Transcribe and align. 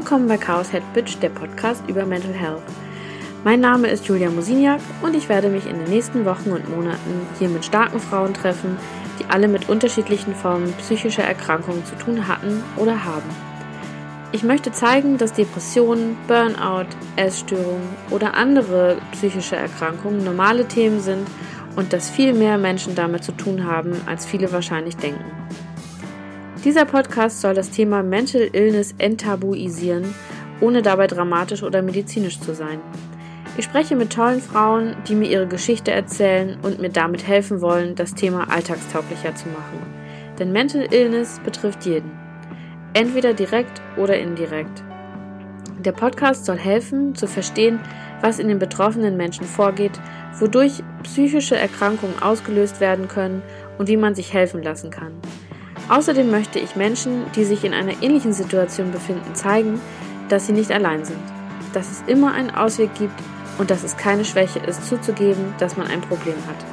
Willkommen 0.00 0.28
bei 0.28 0.38
Chaos 0.38 0.70
Head 0.70 0.94
Bitch, 0.94 1.18
der 1.20 1.28
Podcast 1.28 1.82
über 1.86 2.06
Mental 2.06 2.32
Health. 2.32 2.62
Mein 3.44 3.60
Name 3.60 3.88
ist 3.88 4.06
Julia 4.06 4.30
Musiniak 4.30 4.80
und 5.02 5.14
ich 5.14 5.28
werde 5.28 5.50
mich 5.50 5.66
in 5.66 5.78
den 5.78 5.90
nächsten 5.90 6.24
Wochen 6.24 6.52
und 6.52 6.70
Monaten 6.70 7.26
hier 7.38 7.50
mit 7.50 7.66
starken 7.66 8.00
Frauen 8.00 8.32
treffen, 8.32 8.78
die 9.18 9.26
alle 9.26 9.46
mit 9.46 9.68
unterschiedlichen 9.68 10.34
Formen 10.34 10.72
psychischer 10.78 11.24
Erkrankungen 11.24 11.84
zu 11.84 11.96
tun 11.96 12.26
hatten 12.28 12.64
oder 12.78 13.04
haben. 13.04 13.28
Ich 14.32 14.42
möchte 14.42 14.72
zeigen, 14.72 15.18
dass 15.18 15.34
Depressionen, 15.34 16.16
Burnout, 16.26 16.88
Essstörungen 17.16 17.90
oder 18.08 18.32
andere 18.32 18.96
psychische 19.12 19.56
Erkrankungen 19.56 20.24
normale 20.24 20.66
Themen 20.66 21.00
sind 21.00 21.28
und 21.76 21.92
dass 21.92 22.08
viel 22.08 22.32
mehr 22.32 22.56
Menschen 22.56 22.94
damit 22.94 23.22
zu 23.22 23.32
tun 23.32 23.66
haben, 23.66 23.92
als 24.06 24.24
viele 24.24 24.50
wahrscheinlich 24.50 24.96
denken. 24.96 25.30
Dieser 26.62 26.84
Podcast 26.84 27.40
soll 27.40 27.54
das 27.54 27.70
Thema 27.70 28.02
Mental 28.02 28.50
Illness 28.52 28.94
enttabuisieren, 28.98 30.14
ohne 30.60 30.82
dabei 30.82 31.06
dramatisch 31.06 31.62
oder 31.62 31.80
medizinisch 31.80 32.38
zu 32.38 32.54
sein. 32.54 32.80
Ich 33.56 33.64
spreche 33.64 33.96
mit 33.96 34.12
tollen 34.12 34.42
Frauen, 34.42 34.94
die 35.08 35.14
mir 35.14 35.30
ihre 35.30 35.46
Geschichte 35.46 35.90
erzählen 35.90 36.58
und 36.60 36.78
mir 36.78 36.90
damit 36.90 37.26
helfen 37.26 37.62
wollen, 37.62 37.94
das 37.94 38.14
Thema 38.14 38.50
alltagstauglicher 38.50 39.34
zu 39.34 39.48
machen. 39.48 39.78
Denn 40.38 40.52
Mental 40.52 40.86
Illness 40.92 41.40
betrifft 41.42 41.86
jeden. 41.86 42.10
Entweder 42.92 43.32
direkt 43.32 43.80
oder 43.96 44.18
indirekt. 44.18 44.82
Der 45.78 45.92
Podcast 45.92 46.44
soll 46.44 46.58
helfen, 46.58 47.14
zu 47.14 47.26
verstehen, 47.26 47.80
was 48.20 48.38
in 48.38 48.48
den 48.48 48.58
betroffenen 48.58 49.16
Menschen 49.16 49.46
vorgeht, 49.46 49.98
wodurch 50.38 50.82
psychische 51.04 51.56
Erkrankungen 51.56 52.22
ausgelöst 52.22 52.80
werden 52.80 53.08
können 53.08 53.40
und 53.78 53.88
wie 53.88 53.96
man 53.96 54.14
sich 54.14 54.34
helfen 54.34 54.62
lassen 54.62 54.90
kann. 54.90 55.12
Außerdem 55.90 56.30
möchte 56.30 56.60
ich 56.60 56.76
Menschen, 56.76 57.24
die 57.34 57.44
sich 57.44 57.64
in 57.64 57.74
einer 57.74 58.00
ähnlichen 58.00 58.32
Situation 58.32 58.92
befinden, 58.92 59.34
zeigen, 59.34 59.80
dass 60.28 60.46
sie 60.46 60.52
nicht 60.52 60.70
allein 60.70 61.04
sind, 61.04 61.18
dass 61.72 61.90
es 61.90 62.04
immer 62.06 62.32
einen 62.32 62.50
Ausweg 62.50 62.94
gibt 62.94 63.20
und 63.58 63.72
dass 63.72 63.82
es 63.82 63.96
keine 63.96 64.24
Schwäche 64.24 64.60
ist, 64.60 64.86
zuzugeben, 64.86 65.52
dass 65.58 65.76
man 65.76 65.88
ein 65.88 66.00
Problem 66.00 66.36
hat. 66.46 66.64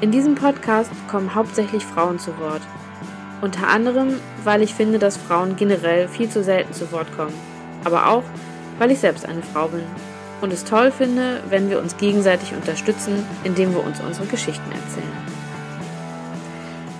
In 0.00 0.12
diesem 0.12 0.34
Podcast 0.34 0.90
kommen 1.08 1.34
hauptsächlich 1.34 1.84
Frauen 1.84 2.18
zu 2.18 2.38
Wort. 2.38 2.62
Unter 3.42 3.68
anderem, 3.68 4.14
weil 4.44 4.62
ich 4.62 4.74
finde, 4.74 4.98
dass 4.98 5.18
Frauen 5.18 5.54
generell 5.56 6.08
viel 6.08 6.30
zu 6.30 6.42
selten 6.42 6.72
zu 6.72 6.90
Wort 6.90 7.14
kommen. 7.14 7.34
Aber 7.84 8.08
auch, 8.08 8.24
weil 8.78 8.92
ich 8.92 8.98
selbst 8.98 9.26
eine 9.26 9.42
Frau 9.42 9.68
bin 9.68 9.84
und 10.40 10.54
es 10.54 10.64
toll 10.64 10.90
finde, 10.90 11.42
wenn 11.50 11.68
wir 11.68 11.78
uns 11.78 11.98
gegenseitig 11.98 12.54
unterstützen, 12.54 13.26
indem 13.44 13.74
wir 13.74 13.84
uns 13.84 14.00
unsere 14.00 14.26
Geschichten 14.26 14.72
erzählen. 14.72 15.31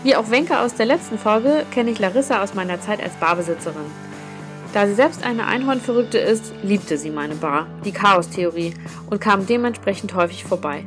Wie 0.05 0.17
auch 0.17 0.31
Wenke 0.31 0.58
aus 0.58 0.75
der 0.75 0.86
letzten 0.86 1.17
Folge 1.17 1.64
kenne 1.70 1.91
ich 1.91 2.00
Larissa 2.00 2.42
aus 2.42 2.55
meiner 2.55 2.81
Zeit 2.81 3.00
als 3.00 3.14
Barbesitzerin. 3.14 3.86
Da 4.72 4.86
sie 4.86 4.95
selbst 4.95 5.25
eine 5.25 5.47
Einhornverrückte 5.47 6.19
ist, 6.19 6.53
liebte 6.64 6.98
sie 6.98 7.11
meine 7.11 7.36
Bar, 7.36 7.69
die 7.84 7.92
Chaos-Theorie, 7.92 8.75
und 9.11 9.20
kam 9.20 9.47
dementsprechend 9.47 10.14
häufig 10.14 10.45
vorbei. 10.45 10.84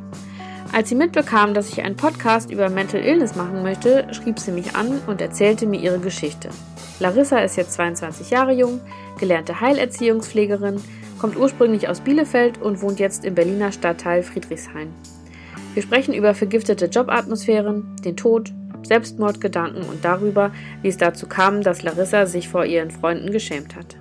Als 0.72 0.90
sie 0.90 0.96
mitbekam, 0.96 1.54
dass 1.54 1.70
ich 1.70 1.82
einen 1.82 1.96
Podcast 1.96 2.50
über 2.50 2.68
Mental 2.68 3.00
Illness 3.00 3.36
machen 3.36 3.62
möchte, 3.62 4.06
schrieb 4.12 4.38
sie 4.38 4.50
mich 4.50 4.74
an 4.74 5.00
und 5.06 5.22
erzählte 5.22 5.66
mir 5.66 5.80
ihre 5.80 6.00
Geschichte. 6.00 6.50
Larissa 6.98 7.38
ist 7.38 7.56
jetzt 7.56 7.72
22 7.72 8.30
Jahre 8.30 8.52
jung, 8.52 8.80
gelernte 9.18 9.60
Heilerziehungspflegerin, 9.60 10.82
kommt 11.18 11.38
ursprünglich 11.38 11.88
aus 11.88 12.00
Bielefeld 12.00 12.60
und 12.60 12.82
wohnt 12.82 12.98
jetzt 12.98 13.24
im 13.24 13.34
Berliner 13.34 13.72
Stadtteil 13.72 14.22
Friedrichshain. 14.22 14.92
Wir 15.72 15.82
sprechen 15.82 16.12
über 16.12 16.34
vergiftete 16.34 16.86
Jobatmosphären, 16.86 17.96
den 18.04 18.16
Tod, 18.16 18.52
Selbstmordgedanken 18.86 19.82
und 19.82 20.04
darüber, 20.04 20.52
wie 20.82 20.88
es 20.88 20.96
dazu 20.96 21.26
kam, 21.26 21.62
dass 21.62 21.82
Larissa 21.82 22.26
sich 22.26 22.48
vor 22.48 22.64
ihren 22.64 22.90
Freunden 22.90 23.30
geschämt 23.30 23.76
hat. 23.76 23.96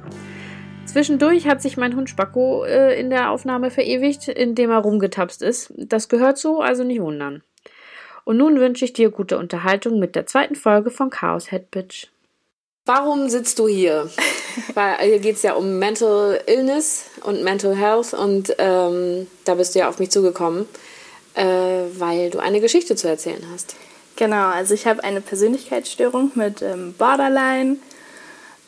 Zwischendurch 0.86 1.48
hat 1.48 1.62
sich 1.62 1.78
mein 1.78 1.96
Hund 1.96 2.10
Spacko 2.10 2.64
äh, 2.64 3.00
in 3.00 3.10
der 3.10 3.32
Aufnahme 3.32 3.70
verewigt, 3.70 4.28
indem 4.28 4.72
er 4.72 4.78
rumgetapst 4.78 5.42
ist. 5.42 5.74
Das 5.76 6.08
gehört 6.08 6.38
so, 6.38 6.62
also 6.62 6.84
nicht 6.84 7.02
wundern. 7.02 7.44
Und 8.24 8.38
nun 8.38 8.60
wünsche 8.60 8.86
ich 8.86 8.94
dir 8.94 9.10
gute 9.10 9.38
Unterhaltung 9.38 10.00
mit 10.00 10.16
der 10.16 10.26
zweiten 10.26 10.56
Folge 10.56 10.90
von 10.92 11.10
Chaos 11.10 11.50
Head 11.50 11.70
Bitch. 11.70 12.08
Warum 12.86 13.30
sitzt 13.30 13.60
du 13.60 13.68
hier? 13.68 14.10
Weil 14.74 14.98
hier 15.00 15.20
geht 15.20 15.36
es 15.36 15.44
ja 15.44 15.54
um 15.54 15.80
Mental 15.80 16.40
Illness 16.48 17.06
und 17.24 17.44
Mental 17.44 17.76
Health 17.76 18.14
und 18.14 18.56
ähm, 18.58 19.28
da 19.44 19.56
bist 19.56 19.76
du 19.76 19.80
ja 19.80 19.90
auf 19.90 20.00
mich 20.00 20.12
zugekommen, 20.12 20.66
äh, 21.34 21.44
weil 21.98 22.30
du 22.30 22.40
eine 22.40 22.62
Geschichte 22.62 22.96
zu 22.96 23.10
erzählen 23.10 23.44
hast. 23.52 23.76
Genau, 24.16 24.50
also 24.50 24.74
ich 24.74 24.88
habe 24.88 25.04
eine 25.04 25.20
Persönlichkeitsstörung 25.20 26.32
mit 26.36 26.62
ähm, 26.62 26.94
Borderline 26.94 27.78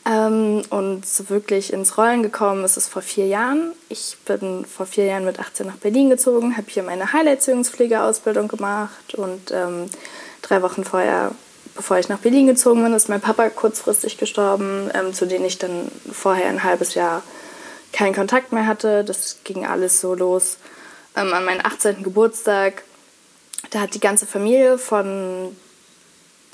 ähm, 0.06 0.62
und 0.70 1.06
so 1.06 1.30
wirklich 1.30 1.72
ins 1.72 1.98
Rollen 1.98 2.22
gekommen 2.22 2.66
ist 2.66 2.76
es 2.76 2.90
vor 2.90 3.02
vier 3.02 3.28
Jahren. 3.28 3.72
Ich 3.88 4.18
bin 4.26 4.66
vor 4.66 4.86
vier 4.86 5.06
Jahren 5.06 5.24
mit 5.24 5.40
18 5.40 5.68
nach 5.68 5.78
Berlin 5.78 6.10
gezogen, 6.10 6.58
habe 6.58 6.68
hier 6.70 6.84
meine 6.84 7.14
Heilerziehungspflegeausbildung 7.14 8.50
gemacht 8.50 9.16
und 9.16 9.52
ähm, 9.52 9.90
drei 10.42 10.62
Wochen 10.62 10.84
vorher, 10.84 11.32
bevor 11.76 11.98
ich 11.98 12.10
nach 12.10 12.20
Berlin 12.20 12.48
gezogen 12.48 12.84
bin, 12.84 12.94
ist 12.94 13.08
mein 13.08 13.22
Papa 13.22 13.50
kurzfristig 13.50 14.18
gestorben, 14.18 14.92
ähm, 14.94 15.14
zu 15.14 15.28
dem 15.28 15.46
ich 15.46 15.60
dann 15.60 15.90
vorher 16.12 16.48
ein 16.48 16.64
halbes 16.64 16.94
Jahr 16.94 17.24
keinen 17.94 18.14
Kontakt 18.14 18.52
mehr 18.52 18.68
hatte. 18.68 19.06
Das 19.06 19.40
ging 19.46 19.66
alles 19.66 20.02
so 20.02 20.14
los. 20.14 20.58
Ähm, 21.16 21.34
an 21.34 21.46
meinem 21.46 21.62
18. 21.66 22.04
Geburtstag 22.04 22.84
da 23.70 23.82
hat 23.82 23.94
die 23.94 24.00
ganze 24.00 24.26
Familie 24.26 24.78
von 24.78 25.56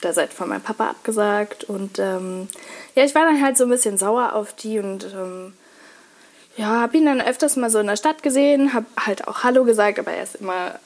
der 0.04 0.14
Seite 0.14 0.36
von 0.36 0.50
meinem 0.50 0.62
Papa 0.62 0.90
abgesagt. 0.90 1.64
Und 1.64 2.00
ähm, 2.00 2.48
ja, 2.96 3.04
ich 3.04 3.16
war 3.16 3.26
dann 3.26 3.42
halt 3.42 3.58
so 3.58 3.66
ein 3.66 3.70
bisschen 3.70 3.98
sauer 3.98 4.34
auf 4.34 4.54
die 4.54 4.80
und 4.80 5.06
ähm, 5.14 5.54
ja, 6.56 6.68
habe 6.68 6.98
ihn 6.98 7.06
dann 7.06 7.22
öfters 7.22 7.56
mal 7.56 7.70
so 7.70 7.80
in 7.80 7.88
der 7.88 7.96
Stadt 7.96 8.22
gesehen, 8.22 8.74
habe 8.74 8.86
halt 9.00 9.28
auch 9.28 9.44
Hallo 9.44 9.64
gesagt, 9.64 10.00
aber 10.00 10.12
er 10.12 10.24
ist 10.24 10.36
immer 10.36 10.80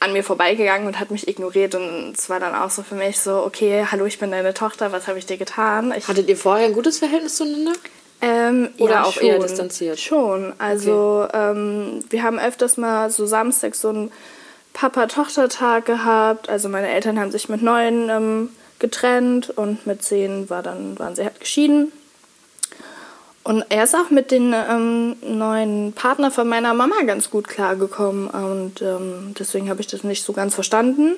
an 0.00 0.12
mir 0.12 0.24
vorbeigegangen 0.24 0.88
und 0.88 0.98
hat 0.98 1.10
mich 1.10 1.28
ignoriert 1.28 1.74
und 1.76 2.14
es 2.18 2.28
war 2.28 2.40
dann 2.40 2.54
auch 2.54 2.70
so 2.70 2.82
für 2.82 2.96
mich 2.96 3.20
so, 3.20 3.36
okay, 3.44 3.86
hallo, 3.90 4.04
ich 4.04 4.18
bin 4.18 4.32
deine 4.32 4.52
Tochter, 4.52 4.90
was 4.90 5.06
habe 5.06 5.18
ich 5.18 5.26
dir 5.26 5.36
getan? 5.36 5.94
Ich, 5.96 6.08
Hattet 6.08 6.28
ihr 6.28 6.36
vorher 6.36 6.66
ein 6.66 6.72
gutes 6.72 6.98
Verhältnis 6.98 7.36
zueinander? 7.36 7.72
Ähm, 8.20 8.70
Oder 8.78 8.92
ja, 8.94 9.04
auch 9.04 9.12
schon, 9.12 9.24
eher 9.24 9.38
distanziert? 9.38 10.00
Schon, 10.00 10.52
also 10.58 11.26
okay. 11.28 11.50
ähm, 11.52 12.04
wir 12.10 12.22
haben 12.24 12.38
öfters 12.38 12.76
mal 12.76 13.10
so 13.10 13.26
samstags 13.26 13.80
so 13.80 13.90
ein 13.90 14.12
Papa-Tochter-Tag 14.72 15.86
gehabt. 15.86 16.48
Also 16.48 16.68
meine 16.68 16.88
Eltern 16.88 17.18
haben 17.18 17.30
sich 17.30 17.48
mit 17.48 17.62
neun 17.62 18.08
ähm, 18.08 18.48
getrennt 18.78 19.50
und 19.50 19.86
mit 19.86 20.02
zehn 20.02 20.50
war 20.50 20.62
dann, 20.62 20.98
waren 20.98 21.14
sie 21.14 21.24
halt 21.24 21.40
geschieden. 21.40 21.92
Und 23.44 23.64
er 23.70 23.84
ist 23.84 23.94
auch 23.94 24.10
mit 24.10 24.30
dem 24.30 24.54
ähm, 24.54 25.16
neuen 25.20 25.92
Partner 25.94 26.30
von 26.30 26.48
meiner 26.48 26.74
Mama 26.74 27.02
ganz 27.04 27.28
gut 27.28 27.48
klargekommen. 27.48 28.28
Und 28.28 28.82
ähm, 28.82 29.34
deswegen 29.38 29.68
habe 29.68 29.80
ich 29.80 29.88
das 29.88 30.04
nicht 30.04 30.24
so 30.24 30.32
ganz 30.32 30.54
verstanden, 30.54 31.16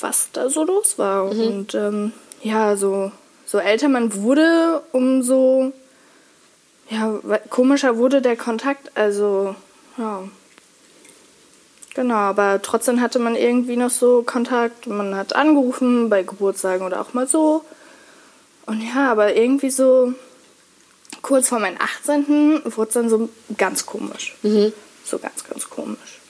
was 0.00 0.30
da 0.32 0.50
so 0.50 0.64
los 0.64 0.98
war. 0.98 1.32
Mhm. 1.32 1.40
Und 1.40 1.74
ähm, 1.74 2.12
ja, 2.42 2.76
so, 2.76 3.12
so 3.46 3.58
älter 3.58 3.88
man 3.88 4.14
wurde, 4.14 4.82
umso 4.90 5.72
ja, 6.90 7.20
komischer 7.48 7.96
wurde 7.96 8.20
der 8.20 8.36
Kontakt. 8.36 8.90
Also, 8.96 9.54
ja. 9.96 10.24
Genau, 11.94 12.14
aber 12.14 12.62
trotzdem 12.62 13.00
hatte 13.00 13.18
man 13.18 13.36
irgendwie 13.36 13.76
noch 13.76 13.90
so 13.90 14.22
Kontakt. 14.22 14.86
Man 14.86 15.14
hat 15.14 15.34
angerufen 15.34 16.08
bei 16.08 16.22
Geburtstagen 16.22 16.86
oder 16.86 17.00
auch 17.00 17.12
mal 17.12 17.26
so. 17.26 17.64
Und 18.66 18.80
ja, 18.82 19.10
aber 19.10 19.36
irgendwie 19.36 19.70
so 19.70 20.14
kurz 21.20 21.48
vor 21.48 21.58
meinem 21.58 21.76
18. 21.78 22.62
wurde 22.76 22.88
es 22.88 22.94
dann 22.94 23.10
so 23.10 23.28
ganz 23.58 23.84
komisch. 23.84 24.36
Mhm. 24.42 24.72
So 25.04 25.18
ganz, 25.18 25.44
ganz 25.44 25.68
komisch. 25.68 26.20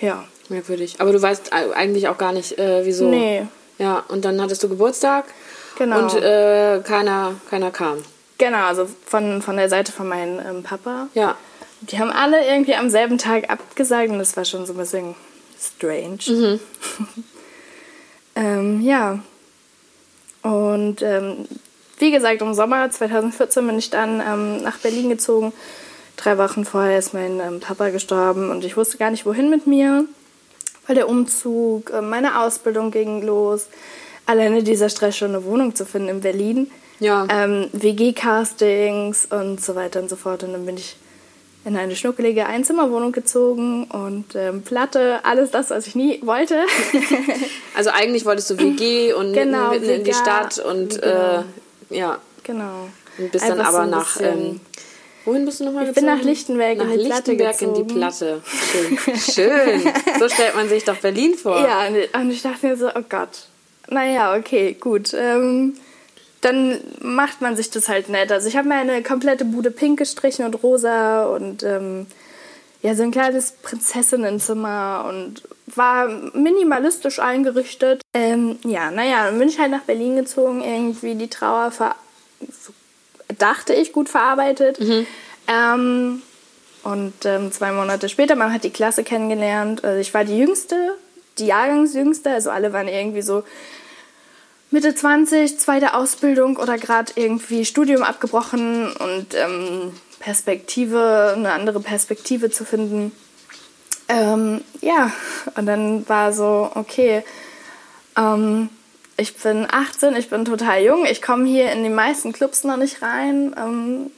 Ja. 0.00 0.24
Merkwürdig. 0.48 1.00
Aber 1.00 1.12
du 1.12 1.20
weißt 1.20 1.52
eigentlich 1.52 2.08
auch 2.08 2.18
gar 2.18 2.32
nicht, 2.32 2.58
äh, 2.58 2.84
wieso. 2.84 3.08
Nee. 3.08 3.46
Ja, 3.78 4.04
und 4.08 4.24
dann 4.24 4.40
hattest 4.40 4.62
du 4.62 4.68
Geburtstag. 4.68 5.24
Genau. 5.78 6.00
Und 6.00 6.14
äh, 6.16 6.80
keiner, 6.84 7.34
keiner 7.48 7.70
kam. 7.70 7.98
Genau, 8.38 8.64
also 8.64 8.88
von, 9.06 9.42
von 9.42 9.56
der 9.56 9.68
Seite 9.68 9.92
von 9.92 10.08
meinem 10.08 10.40
ähm, 10.40 10.62
Papa. 10.62 11.08
Ja. 11.14 11.36
Die 11.82 11.98
haben 11.98 12.10
alle 12.10 12.46
irgendwie 12.46 12.74
am 12.74 12.90
selben 12.90 13.18
Tag 13.18 13.50
abgesagt 13.50 14.10
und 14.10 14.18
das 14.18 14.36
war 14.36 14.44
schon 14.44 14.66
so 14.66 14.74
ein 14.74 14.78
bisschen 14.78 15.14
strange. 15.58 16.18
Mhm. 16.26 16.60
ähm, 18.36 18.80
ja. 18.82 19.20
Und 20.42 21.02
ähm, 21.02 21.46
wie 21.98 22.10
gesagt, 22.10 22.42
im 22.42 22.54
Sommer 22.54 22.90
2014 22.90 23.66
bin 23.66 23.78
ich 23.78 23.90
dann 23.90 24.20
ähm, 24.20 24.62
nach 24.62 24.78
Berlin 24.78 25.10
gezogen. 25.10 25.52
Drei 26.16 26.38
Wochen 26.38 26.64
vorher 26.64 26.98
ist 26.98 27.14
mein 27.14 27.40
ähm, 27.40 27.60
Papa 27.60 27.90
gestorben 27.90 28.50
und 28.50 28.64
ich 28.64 28.76
wusste 28.76 28.98
gar 28.98 29.10
nicht, 29.10 29.24
wohin 29.24 29.48
mit 29.48 29.66
mir, 29.66 30.04
weil 30.86 30.96
der 30.96 31.08
Umzug, 31.08 31.90
äh, 31.90 32.02
meine 32.02 32.40
Ausbildung 32.40 32.90
ging 32.90 33.22
los. 33.22 33.66
Alleine 34.26 34.62
dieser 34.62 34.88
Stress, 34.88 35.16
schon 35.16 35.30
eine 35.30 35.44
Wohnung 35.44 35.74
zu 35.74 35.86
finden 35.86 36.08
in 36.08 36.20
Berlin. 36.20 36.70
Ja. 37.00 37.26
Ähm, 37.30 37.68
WG-Castings 37.72 39.28
und 39.30 39.62
so 39.62 39.74
weiter 39.74 40.00
und 40.00 40.10
so 40.10 40.16
fort. 40.16 40.42
Und 40.42 40.52
dann 40.52 40.66
bin 40.66 40.76
ich 40.76 40.96
in 41.64 41.76
eine 41.76 41.94
schnuckelige 41.94 42.46
Einzimmerwohnung 42.46 43.12
gezogen 43.12 43.84
und 43.84 44.34
ähm, 44.34 44.62
Platte, 44.62 45.20
alles 45.24 45.50
das, 45.50 45.70
was 45.70 45.86
ich 45.86 45.94
nie 45.94 46.20
wollte. 46.22 46.64
also 47.74 47.90
eigentlich 47.90 48.24
wolltest 48.24 48.50
du 48.50 48.58
WG 48.58 49.12
und 49.12 49.34
genau, 49.34 49.70
mitten, 49.70 49.86
mitten 49.86 49.98
in 50.00 50.04
die 50.04 50.14
Stadt 50.14 50.58
und 50.58 51.00
genau. 51.00 51.44
äh, 51.90 51.96
ja. 51.96 52.18
Genau. 52.44 52.88
Und 53.18 53.32
bist 53.32 53.44
dann 53.44 53.58
Einfach 53.58 53.72
so 53.72 53.76
aber 53.76 53.84
ein 53.84 53.90
nach. 53.90 54.20
Ähm, 54.20 54.60
wohin 55.24 55.44
bist 55.44 55.60
du 55.60 55.64
nochmal 55.64 55.88
Ich 55.88 55.94
bin 55.94 56.06
nach 56.06 56.22
Lichtenberg 56.22 56.78
nach 56.78 56.84
in 56.84 56.98
die 56.98 57.04
Platte 57.04 57.32
Lichtenberg 57.32 57.62
in 57.62 57.74
die 57.74 57.82
gezogen. 57.82 58.00
Platte. 58.00 58.42
Schön. 58.46 59.16
Schön. 59.16 59.92
So 60.18 60.28
stellt 60.28 60.56
man 60.56 60.68
sich 60.68 60.84
doch 60.84 60.96
Berlin 60.96 61.34
vor. 61.34 61.60
Ja, 61.60 61.86
und 61.86 62.20
und 62.20 62.30
ich 62.30 62.42
dachte 62.42 62.66
mir 62.66 62.76
so, 62.76 62.88
oh 62.88 63.02
Gott. 63.08 63.46
Naja, 63.88 64.36
okay, 64.36 64.76
gut. 64.78 65.12
Ähm, 65.14 65.74
dann 66.40 66.80
macht 67.00 67.40
man 67.40 67.56
sich 67.56 67.70
das 67.70 67.88
halt 67.88 68.08
nett. 68.08 68.32
Also 68.32 68.48
ich 68.48 68.56
habe 68.56 68.68
meine 68.68 69.02
komplette 69.02 69.44
Bude 69.44 69.70
pink 69.70 69.98
gestrichen 69.98 70.44
und 70.44 70.62
rosa 70.62 71.24
und 71.26 71.62
ähm, 71.62 72.06
ja, 72.82 72.94
so 72.94 73.02
ein 73.02 73.10
kleines 73.10 73.52
Prinzessinnenzimmer 73.52 75.04
und 75.08 75.42
war 75.66 76.08
minimalistisch 76.32 77.18
eingerichtet. 77.18 78.00
Ähm, 78.14 78.58
ja, 78.64 78.90
naja, 78.90 79.26
dann 79.26 79.38
bin 79.38 79.48
ich 79.48 79.58
halt 79.58 79.70
nach 79.70 79.82
Berlin 79.82 80.16
gezogen, 80.16 80.62
irgendwie 80.62 81.14
die 81.14 81.28
Trauer 81.28 81.70
ver 81.70 81.94
dachte 83.38 83.74
ich 83.74 83.92
gut 83.92 84.08
verarbeitet. 84.08 84.78
Ähm, 85.46 86.22
und 86.82 87.12
ähm, 87.24 87.52
zwei 87.52 87.70
Monate 87.72 88.08
später, 88.08 88.34
man 88.34 88.52
hat 88.52 88.64
die 88.64 88.70
Klasse 88.70 89.04
kennengelernt. 89.04 89.84
Also 89.84 90.00
ich 90.00 90.12
war 90.14 90.24
die 90.24 90.38
Jüngste, 90.38 90.96
die 91.38 91.46
Jahrgangsjüngste. 91.46 92.30
Also 92.30 92.50
alle 92.50 92.72
waren 92.72 92.88
irgendwie 92.88 93.22
so 93.22 93.44
Mitte 94.70 94.94
20, 94.94 95.58
zweite 95.58 95.94
Ausbildung 95.94 96.56
oder 96.56 96.78
gerade 96.78 97.12
irgendwie 97.16 97.64
Studium 97.64 98.02
abgebrochen 98.02 98.92
und 98.92 99.34
ähm, 99.34 99.92
Perspektive, 100.20 101.34
eine 101.34 101.52
andere 101.52 101.80
Perspektive 101.80 102.50
zu 102.50 102.64
finden. 102.64 103.10
Ähm, 104.08 104.60
ja, 104.80 105.12
und 105.56 105.66
dann 105.66 106.08
war 106.08 106.32
so, 106.32 106.70
okay, 106.74 107.24
ähm, 108.16 108.68
ich 109.16 109.36
bin 109.36 109.66
18, 109.70 110.14
ich 110.14 110.30
bin 110.30 110.44
total 110.44 110.82
jung, 110.82 111.04
ich 111.04 111.20
komme 111.20 111.46
hier 111.46 111.72
in 111.72 111.82
die 111.82 111.90
meisten 111.90 112.32
Clubs 112.32 112.64
noch 112.64 112.76
nicht 112.76 113.02
rein. 113.02 113.54
Ähm, 113.58 114.10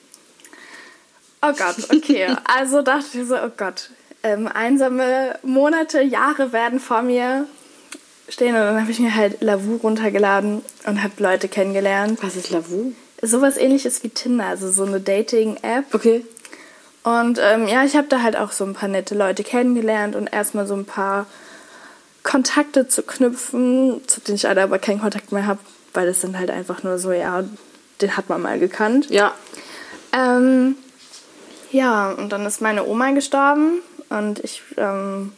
oh 1.40 1.52
Gott, 1.52 1.76
okay. 1.96 2.37
Also 2.44 2.82
dachte 2.82 3.20
ich 3.20 3.26
so, 3.26 3.37
oh 3.37 3.50
Gott, 3.56 3.90
ähm, 4.22 4.48
einsame 4.48 5.38
Monate, 5.43 6.02
Jahre 6.02 6.52
werden 6.52 6.78
vor 6.78 7.02
mir 7.02 7.46
stehen. 8.32 8.55
Und 8.55 8.61
dann 8.61 8.81
habe 8.81 8.90
ich 8.90 8.99
mir 8.99 9.14
halt 9.14 9.40
Lavu 9.40 9.76
runtergeladen 9.76 10.62
und 10.87 11.02
habe 11.02 11.14
Leute 11.19 11.49
kennengelernt. 11.49 12.19
Was 12.23 12.37
ist 12.37 12.50
Lavu? 12.50 12.93
Sowas 13.20 13.56
ähnliches 13.56 14.02
wie 14.02 14.08
Tinder, 14.08 14.46
also 14.46 14.70
so 14.70 14.84
eine 14.84 15.00
Dating-App. 15.00 15.94
Okay. 15.94 16.25
Und 17.05 17.38
ähm, 17.40 17.69
ja, 17.69 17.84
ich 17.84 17.96
habe 17.96 18.08
da 18.08 18.23
halt 18.23 18.37
auch 18.37 18.52
so 18.52 18.64
ein 18.64 18.75
paar 18.75 18.88
nette 18.88 19.14
Leute 19.14 19.43
kennengelernt 19.43 20.14
und 20.17 20.32
erstmal 20.32 20.67
so 20.67 20.75
ein 20.75 20.84
paar 20.84 21.26
Kontakte 22.23 22.87
zu 22.88 23.02
knüpfen, 23.02 24.00
zu 24.06 24.20
denen 24.20 24.37
ich 24.37 24.49
alle 24.49 24.62
aber 24.62 24.79
keinen 24.79 25.00
Kontakt 25.00 25.32
mehr 25.32 25.46
habe, 25.46 25.58
weil 25.94 26.06
das 26.06 26.20
sind 26.20 26.38
halt 26.38 26.50
einfach 26.50 26.82
nur 26.84 26.99
so, 26.99 27.12
ja, 27.12 27.43
den 28.00 28.17
hat 28.17 28.29
man 28.29 28.40
mal 28.40 28.58
gekannt. 28.58 29.11
Ja. 29.11 29.34
Ähm, 30.12 30.76
ja, 31.73 32.12
und 32.12 32.31
dann 32.31 32.46
ist 32.46 32.61
meine 32.61 32.87
Oma 32.87 33.11
gestorben 33.11 33.81
und 34.08 34.38
ich, 34.40 34.62
ähm, 34.76 35.32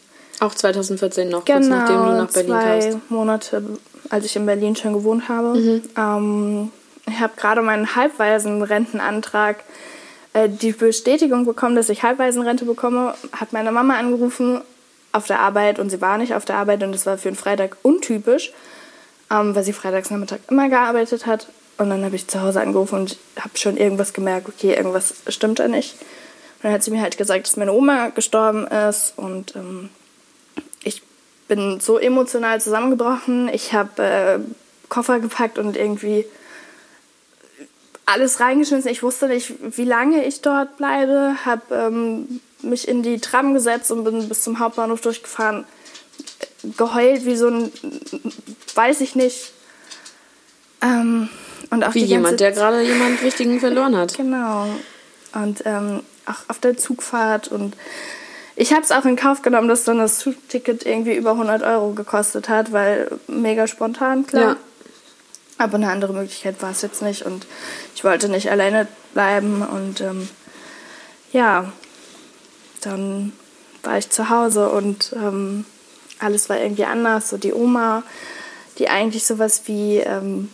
Auch 0.44 0.54
2014 0.54 1.28
noch, 1.30 1.44
kurz 1.44 1.64
genau, 1.64 1.76
nachdem 1.76 1.96
du 1.96 2.12
nach 2.12 2.30
Berlin 2.30 2.50
zwei 2.50 2.90
kamst. 2.90 3.10
Monate, 3.10 3.62
als 4.10 4.24
ich 4.26 4.36
in 4.36 4.44
Berlin 4.44 4.76
schon 4.76 4.92
gewohnt 4.92 5.28
habe. 5.28 5.58
Mhm. 5.58 5.82
Ähm, 5.96 6.70
ich 7.06 7.18
habe 7.20 7.32
gerade 7.36 7.62
meinen 7.62 7.96
Halbwaisenrentenantrag 7.96 9.64
äh, 10.34 10.48
die 10.48 10.72
Bestätigung 10.72 11.46
bekommen, 11.46 11.76
dass 11.76 11.88
ich 11.88 12.02
Halbwaisenrente 12.02 12.66
bekomme, 12.66 13.14
hat 13.32 13.54
meine 13.54 13.72
Mama 13.72 13.96
angerufen 13.96 14.60
auf 15.12 15.26
der 15.26 15.40
Arbeit 15.40 15.78
und 15.78 15.88
sie 15.88 16.02
war 16.02 16.18
nicht 16.18 16.34
auf 16.34 16.44
der 16.44 16.56
Arbeit 16.56 16.82
und 16.82 16.92
das 16.92 17.06
war 17.06 17.16
für 17.16 17.28
einen 17.28 17.36
Freitag 17.36 17.78
untypisch, 17.82 18.52
ähm, 19.30 19.54
weil 19.54 19.64
sie 19.64 19.72
freitagsnachmittag 19.72 20.40
immer 20.50 20.68
gearbeitet 20.68 21.24
hat. 21.24 21.48
Und 21.78 21.88
dann 21.88 22.04
habe 22.04 22.16
ich 22.16 22.28
zu 22.28 22.42
Hause 22.42 22.60
angerufen 22.60 23.00
und 23.00 23.16
habe 23.40 23.56
schon 23.56 23.76
irgendwas 23.76 24.12
gemerkt, 24.12 24.48
okay, 24.48 24.74
irgendwas 24.74 25.14
stimmt 25.28 25.58
da 25.58 25.68
nicht. 25.68 25.94
Und 26.58 26.64
dann 26.64 26.72
hat 26.72 26.82
sie 26.82 26.90
mir 26.90 27.00
halt 27.00 27.16
gesagt, 27.16 27.46
dass 27.46 27.56
meine 27.56 27.72
Oma 27.72 28.08
gestorben 28.08 28.66
ist 28.66 29.14
und 29.16 29.56
ähm, 29.56 29.88
bin 31.48 31.80
so 31.80 31.98
emotional 31.98 32.60
zusammengebrochen. 32.60 33.48
Ich 33.48 33.72
habe 33.72 34.02
äh, 34.02 34.38
Koffer 34.88 35.20
gepackt 35.20 35.58
und 35.58 35.76
irgendwie 35.76 36.24
alles 38.06 38.40
reingeschmissen. 38.40 38.90
Ich 38.90 39.02
wusste 39.02 39.28
nicht, 39.28 39.52
wie 39.76 39.84
lange 39.84 40.24
ich 40.24 40.40
dort 40.40 40.76
bleibe. 40.76 41.36
Habe 41.44 41.74
ähm, 41.74 42.40
mich 42.62 42.88
in 42.88 43.02
die 43.02 43.18
Tram 43.18 43.54
gesetzt 43.54 43.90
und 43.90 44.04
bin 44.04 44.28
bis 44.28 44.42
zum 44.42 44.58
Hauptbahnhof 44.58 45.00
durchgefahren. 45.00 45.64
Geheult 46.76 47.24
wie 47.26 47.36
so 47.36 47.48
ein, 47.48 47.72
weiß 48.74 49.00
ich 49.00 49.14
nicht. 49.14 49.52
Ähm, 50.82 51.28
und 51.70 51.84
auch 51.84 51.94
Wie 51.94 52.04
jemand, 52.04 52.40
der 52.40 52.52
gerade 52.52 52.82
jemand 52.82 53.22
Wichtigen 53.22 53.58
verloren 53.60 53.96
hat. 53.96 54.16
Genau. 54.16 54.66
Und 55.32 55.62
ähm, 55.64 56.00
auch 56.26 56.48
auf 56.48 56.58
der 56.58 56.76
Zugfahrt. 56.76 57.48
Und 57.48 57.74
ich 58.56 58.72
habe 58.72 58.82
es 58.82 58.92
auch 58.92 59.04
in 59.04 59.16
Kauf 59.16 59.42
genommen, 59.42 59.68
dass 59.68 59.84
dann 59.84 59.98
das 59.98 60.18
Zugticket 60.18 60.86
irgendwie 60.86 61.14
über 61.14 61.32
100 61.32 61.62
Euro 61.62 61.90
gekostet 61.92 62.48
hat, 62.48 62.72
weil 62.72 63.10
mega 63.26 63.66
spontan, 63.66 64.26
klar. 64.26 64.42
Ja. 64.42 64.56
Aber 65.58 65.76
eine 65.76 65.90
andere 65.90 66.12
Möglichkeit 66.12 66.62
war 66.62 66.70
es 66.70 66.82
jetzt 66.82 67.02
nicht. 67.02 67.22
Und 67.22 67.46
ich 67.94 68.04
wollte 68.04 68.28
nicht 68.28 68.50
alleine 68.50 68.86
bleiben. 69.12 69.62
Und 69.62 70.00
ähm, 70.00 70.28
ja, 71.32 71.72
dann 72.80 73.32
war 73.82 73.98
ich 73.98 74.10
zu 74.10 74.30
Hause 74.30 74.70
und 74.70 75.14
ähm, 75.14 75.64
alles 76.18 76.48
war 76.48 76.58
irgendwie 76.58 76.84
anders. 76.84 77.28
So 77.30 77.36
die 77.36 77.52
Oma, 77.52 78.02
die 78.78 78.88
eigentlich 78.88 79.26
sowas 79.26 79.62
wie 79.66 79.98
ähm, 79.98 80.50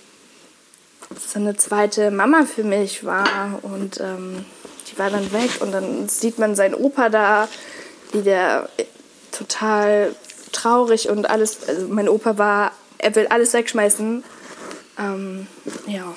so 1.18 1.38
eine 1.38 1.56
zweite 1.56 2.10
Mama 2.10 2.44
für 2.44 2.64
mich 2.64 3.04
war 3.04 3.58
und 3.62 4.00
ähm, 4.00 4.44
die 4.90 4.98
war 4.98 5.10
dann 5.10 5.32
weg 5.32 5.50
und 5.60 5.72
dann 5.72 6.08
sieht 6.08 6.38
man 6.38 6.54
seinen 6.54 6.74
Opa 6.74 7.08
da, 7.08 7.48
wie 8.12 8.22
der 8.22 8.68
total 9.32 10.14
traurig 10.52 11.08
und 11.08 11.28
alles, 11.30 11.68
also 11.68 11.88
mein 11.88 12.08
Opa 12.08 12.38
war, 12.38 12.72
er 12.98 13.14
will 13.14 13.26
alles 13.28 13.52
wegschmeißen. 13.52 14.24
Ähm, 14.98 15.46
ja. 15.86 16.14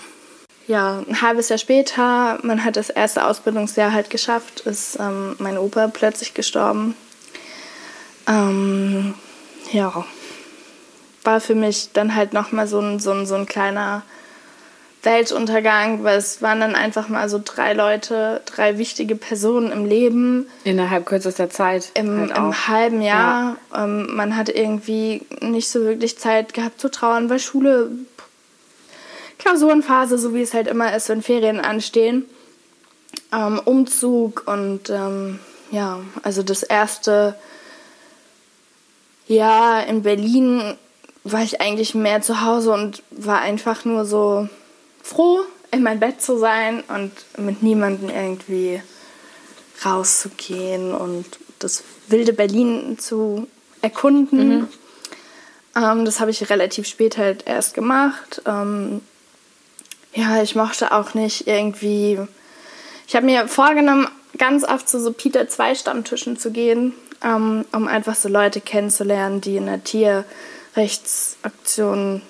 Ja, 0.65 1.03
ein 1.07 1.21
halbes 1.21 1.49
Jahr 1.49 1.59
später, 1.59 2.39
man 2.41 2.63
hat 2.63 2.77
das 2.77 2.89
erste 2.89 3.25
Ausbildungsjahr 3.25 3.91
halt 3.91 4.09
geschafft, 4.09 4.61
ist 4.61 4.97
ähm, 4.97 5.35
mein 5.39 5.57
Opa 5.57 5.89
plötzlich 5.89 6.33
gestorben. 6.33 6.95
Ähm, 8.27 9.13
ja, 9.73 10.05
war 11.23 11.41
für 11.41 11.55
mich 11.55 11.89
dann 11.91 12.15
halt 12.15 12.31
nochmal 12.31 12.67
so 12.67 12.79
ein, 12.79 12.99
so, 12.99 13.11
ein, 13.11 13.25
so 13.25 13.35
ein 13.35 13.45
kleiner 13.45 14.03
Weltuntergang, 15.03 16.03
weil 16.03 16.17
es 16.17 16.41
waren 16.41 16.61
dann 16.61 16.75
einfach 16.75 17.09
mal 17.09 17.27
so 17.27 17.41
drei 17.43 17.73
Leute, 17.73 18.41
drei 18.45 18.77
wichtige 18.77 19.15
Personen 19.15 19.71
im 19.71 19.85
Leben 19.85 20.47
Innerhalb 20.63 21.05
kürzester 21.05 21.49
Zeit. 21.49 21.91
im, 21.93 22.19
halt 22.19 22.37
im 22.37 22.67
halben 22.67 23.01
Jahr. 23.01 23.57
Ähm, 23.75 24.15
man 24.15 24.37
hat 24.37 24.49
irgendwie 24.49 25.21
nicht 25.41 25.69
so 25.69 25.81
wirklich 25.83 26.17
Zeit 26.17 26.53
gehabt 26.53 26.79
zu 26.79 26.89
trauern, 26.89 27.29
weil 27.29 27.39
Schule, 27.39 27.91
Klausurenphase, 29.39 30.17
so 30.17 30.33
wie 30.33 30.41
es 30.41 30.53
halt 30.53 30.67
immer 30.67 30.95
ist, 30.95 31.09
wenn 31.09 31.21
Ferien 31.21 31.59
anstehen. 31.59 32.25
Ähm, 33.33 33.59
Umzug 33.63 34.43
und 34.45 34.89
ähm, 34.89 35.39
ja, 35.71 35.99
also 36.21 36.43
das 36.43 36.63
erste 36.63 37.35
Jahr 39.27 39.85
in 39.87 40.03
Berlin 40.03 40.75
war 41.23 41.41
ich 41.41 41.61
eigentlich 41.61 41.95
mehr 41.95 42.21
zu 42.21 42.41
Hause 42.41 42.71
und 42.71 43.03
war 43.11 43.39
einfach 43.39 43.85
nur 43.85 44.05
so 44.05 44.47
froh, 45.03 45.41
in 45.71 45.83
mein 45.83 45.99
Bett 45.99 46.21
zu 46.21 46.39
sein 46.39 46.83
und 46.87 47.11
mit 47.37 47.61
niemandem 47.61 48.09
irgendwie 48.09 48.81
rauszugehen 49.85 50.95
und 50.95 51.25
das 51.59 51.83
wilde 52.07 52.33
Berlin 52.33 52.97
zu 52.97 53.47
erkunden. 53.81 54.67
Ähm, 55.75 56.05
das 56.05 56.19
habe 56.19 56.31
ich 56.31 56.49
relativ 56.49 56.87
spät 56.87 57.17
halt 57.17 57.47
erst 57.47 57.73
gemacht. 57.73 58.41
Ähm, 58.45 59.01
ja, 60.13 60.41
ich 60.41 60.55
mochte 60.55 60.91
auch 60.91 61.13
nicht 61.13 61.47
irgendwie. 61.47 62.19
Ich 63.07 63.15
habe 63.15 63.25
mir 63.25 63.47
vorgenommen, 63.47 64.07
ganz 64.37 64.63
oft 64.63 64.87
zu 64.87 64.99
so 64.99 65.11
Peter 65.11 65.47
2 65.47 65.75
Stammtischen 65.75 66.37
zu 66.37 66.51
gehen, 66.51 66.93
ähm, 67.23 67.65
um 67.71 67.87
einfach 67.87 68.15
so 68.15 68.29
Leute 68.29 68.61
kennenzulernen, 68.61 69.41
die 69.41 69.57
in 69.57 69.65
der 69.65 69.83
Tierrechtsaktion 69.83 72.21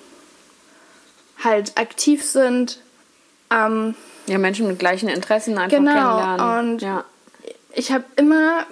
halt 1.42 1.76
aktiv 1.78 2.24
sind. 2.24 2.78
Ähm, 3.50 3.94
Ja, 4.26 4.38
Menschen 4.38 4.66
mit 4.68 4.78
gleichen 4.78 5.08
Interessen 5.08 5.58
einfach 5.58 5.76
Genau, 5.76 5.92
kennenlernen. 5.92 6.70
und- 6.70 6.82
ja. 6.82 7.04
ich 7.74 7.92
habe 7.92 8.04
immer 8.16 8.64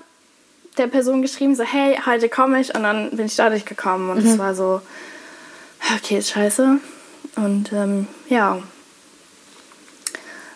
der 0.78 0.86
Person 0.86 1.20
geschrieben, 1.20 1.54
so, 1.54 1.64
hey, 1.64 1.98
heute 2.06 2.28
komme 2.30 2.58
ich. 2.60 2.74
Und 2.74 2.82
dann 2.84 3.10
bin 3.16 3.26
ich 3.26 3.36
dadurch 3.36 3.64
gekommen. 3.66 4.08
Und 4.10 4.24
es 4.24 4.38
war 4.38 4.54
so, 4.54 4.80
okay, 5.96 6.18
ist 6.18 6.30
scheiße. 6.30 6.78
Und 7.36 7.72
ähm, 7.72 8.06
ja. 8.28 8.62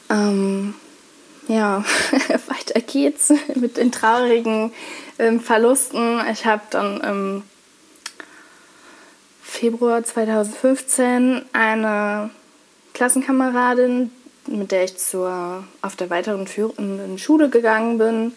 Ähm, 0.08 0.74
ja, 1.48 1.84
weiter 2.28 2.80
geht's 2.80 3.32
mit 3.54 3.76
den 3.76 3.92
traurigen 3.92 4.72
ähm, 5.18 5.40
Verlusten. 5.40 6.20
Ich 6.32 6.46
habe 6.46 6.62
dann 6.70 7.00
im 7.00 7.42
Februar 9.60 10.04
2015 10.04 11.42
eine 11.54 12.28
Klassenkameradin 12.92 14.10
mit 14.48 14.70
der 14.70 14.84
ich 14.84 14.96
zur, 14.96 15.64
auf 15.82 15.96
der 15.96 16.10
weiteren 16.10 16.46
führenden 16.46 17.18
Schule 17.18 17.48
gegangen 17.48 17.98
bin, 17.98 18.32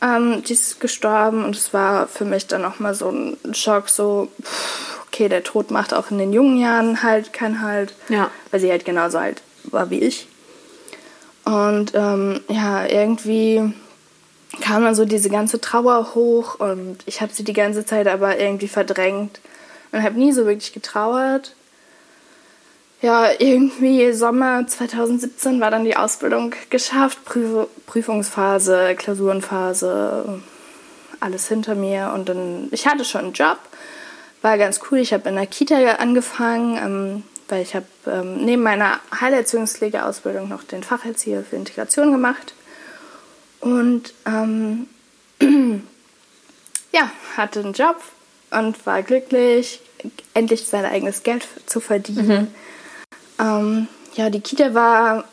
ähm, 0.00 0.42
die 0.44 0.52
ist 0.52 0.80
gestorben 0.80 1.44
und 1.44 1.56
es 1.56 1.74
war 1.74 2.06
für 2.06 2.24
mich 2.24 2.46
dann 2.46 2.62
nochmal 2.62 2.94
so 2.94 3.10
ein 3.10 3.36
Schock, 3.52 3.88
so, 3.88 4.28
pff, 4.42 5.00
okay, 5.08 5.28
der 5.28 5.42
Tod 5.42 5.70
macht 5.70 5.92
auch 5.92 6.10
in 6.10 6.18
den 6.18 6.32
jungen 6.32 6.56
Jahren 6.56 7.02
halt 7.02 7.32
keinen 7.32 7.60
Halt, 7.60 7.94
Ja. 8.08 8.30
weil 8.50 8.60
sie 8.60 8.70
halt 8.70 8.84
genauso 8.84 9.18
alt 9.18 9.42
war 9.64 9.90
wie 9.90 9.98
ich. 9.98 10.28
Und 11.44 11.92
ähm, 11.94 12.40
ja, 12.48 12.86
irgendwie 12.86 13.74
kam 14.62 14.84
dann 14.84 14.94
so 14.94 15.04
diese 15.04 15.30
ganze 15.30 15.60
Trauer 15.60 16.14
hoch 16.14 16.58
und 16.58 16.98
ich 17.06 17.20
habe 17.20 17.32
sie 17.34 17.44
die 17.44 17.52
ganze 17.52 17.84
Zeit 17.84 18.06
aber 18.06 18.38
irgendwie 18.38 18.68
verdrängt 18.68 19.40
und 19.92 20.02
habe 20.02 20.18
nie 20.18 20.32
so 20.32 20.46
wirklich 20.46 20.72
getrauert. 20.72 21.54
Ja, 23.00 23.30
irgendwie 23.38 24.12
Sommer 24.12 24.66
2017 24.66 25.60
war 25.60 25.70
dann 25.70 25.84
die 25.84 25.96
Ausbildung 25.96 26.54
geschafft, 26.68 27.24
Prüf 27.24 27.68
Prüfungsphase, 27.86 28.96
Klausurenphase, 28.96 30.42
alles 31.20 31.46
hinter 31.46 31.76
mir 31.76 32.12
und 32.14 32.28
dann, 32.28 32.68
ich 32.72 32.86
hatte 32.86 33.04
schon 33.04 33.26
einen 33.26 33.32
Job, 33.34 33.58
war 34.42 34.58
ganz 34.58 34.80
cool. 34.90 34.98
Ich 34.98 35.12
habe 35.12 35.28
in 35.28 35.36
der 35.36 35.46
Kita 35.46 35.76
angefangen, 35.94 36.76
ähm, 36.76 37.22
weil 37.48 37.62
ich 37.62 37.74
habe 37.76 37.86
ähm, 38.06 38.44
neben 38.44 38.62
meiner 38.62 38.98
Heilerziehungspflegeausbildung 39.20 40.48
noch 40.48 40.64
den 40.64 40.82
Facherzieher 40.82 41.44
für 41.44 41.56
Integration 41.56 42.10
gemacht 42.12 42.52
und 43.60 44.12
ähm, 44.26 44.88
ja, 46.92 47.10
hatte 47.36 47.60
einen 47.60 47.72
Job 47.74 47.96
und 48.50 48.86
war 48.86 49.02
glücklich, 49.02 49.80
endlich 50.34 50.66
sein 50.66 50.84
eigenes 50.84 51.22
Geld 51.22 51.46
zu 51.66 51.80
verdienen. 51.80 52.54
Ähm, 53.38 53.88
ja, 54.14 54.30
die 54.30 54.40
Kita 54.40 54.74
war, 54.74 55.24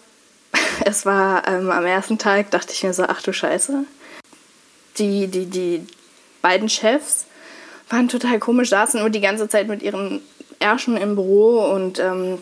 es 0.86 1.06
war 1.06 1.48
ähm, 1.48 1.72
am 1.72 1.86
ersten 1.86 2.18
Tag, 2.18 2.52
dachte 2.52 2.72
ich 2.74 2.84
mir 2.84 2.94
so, 2.94 3.04
ach 3.04 3.22
du 3.22 3.34
Scheiße. 3.34 3.86
Die, 4.98 5.28
die, 5.28 5.46
die 5.48 5.86
beiden 6.42 6.70
Chefs 6.70 7.26
waren 7.90 8.08
total 8.08 8.40
komisch, 8.40 8.70
saßen 8.70 9.00
nur 9.00 9.10
die 9.10 9.22
ganze 9.22 9.48
Zeit 9.48 9.68
mit 9.68 9.82
ihren 9.84 10.22
Ärschen 10.60 10.98
im 10.98 11.16
Büro 11.16 11.66
und 11.72 12.00
ähm, 12.00 12.38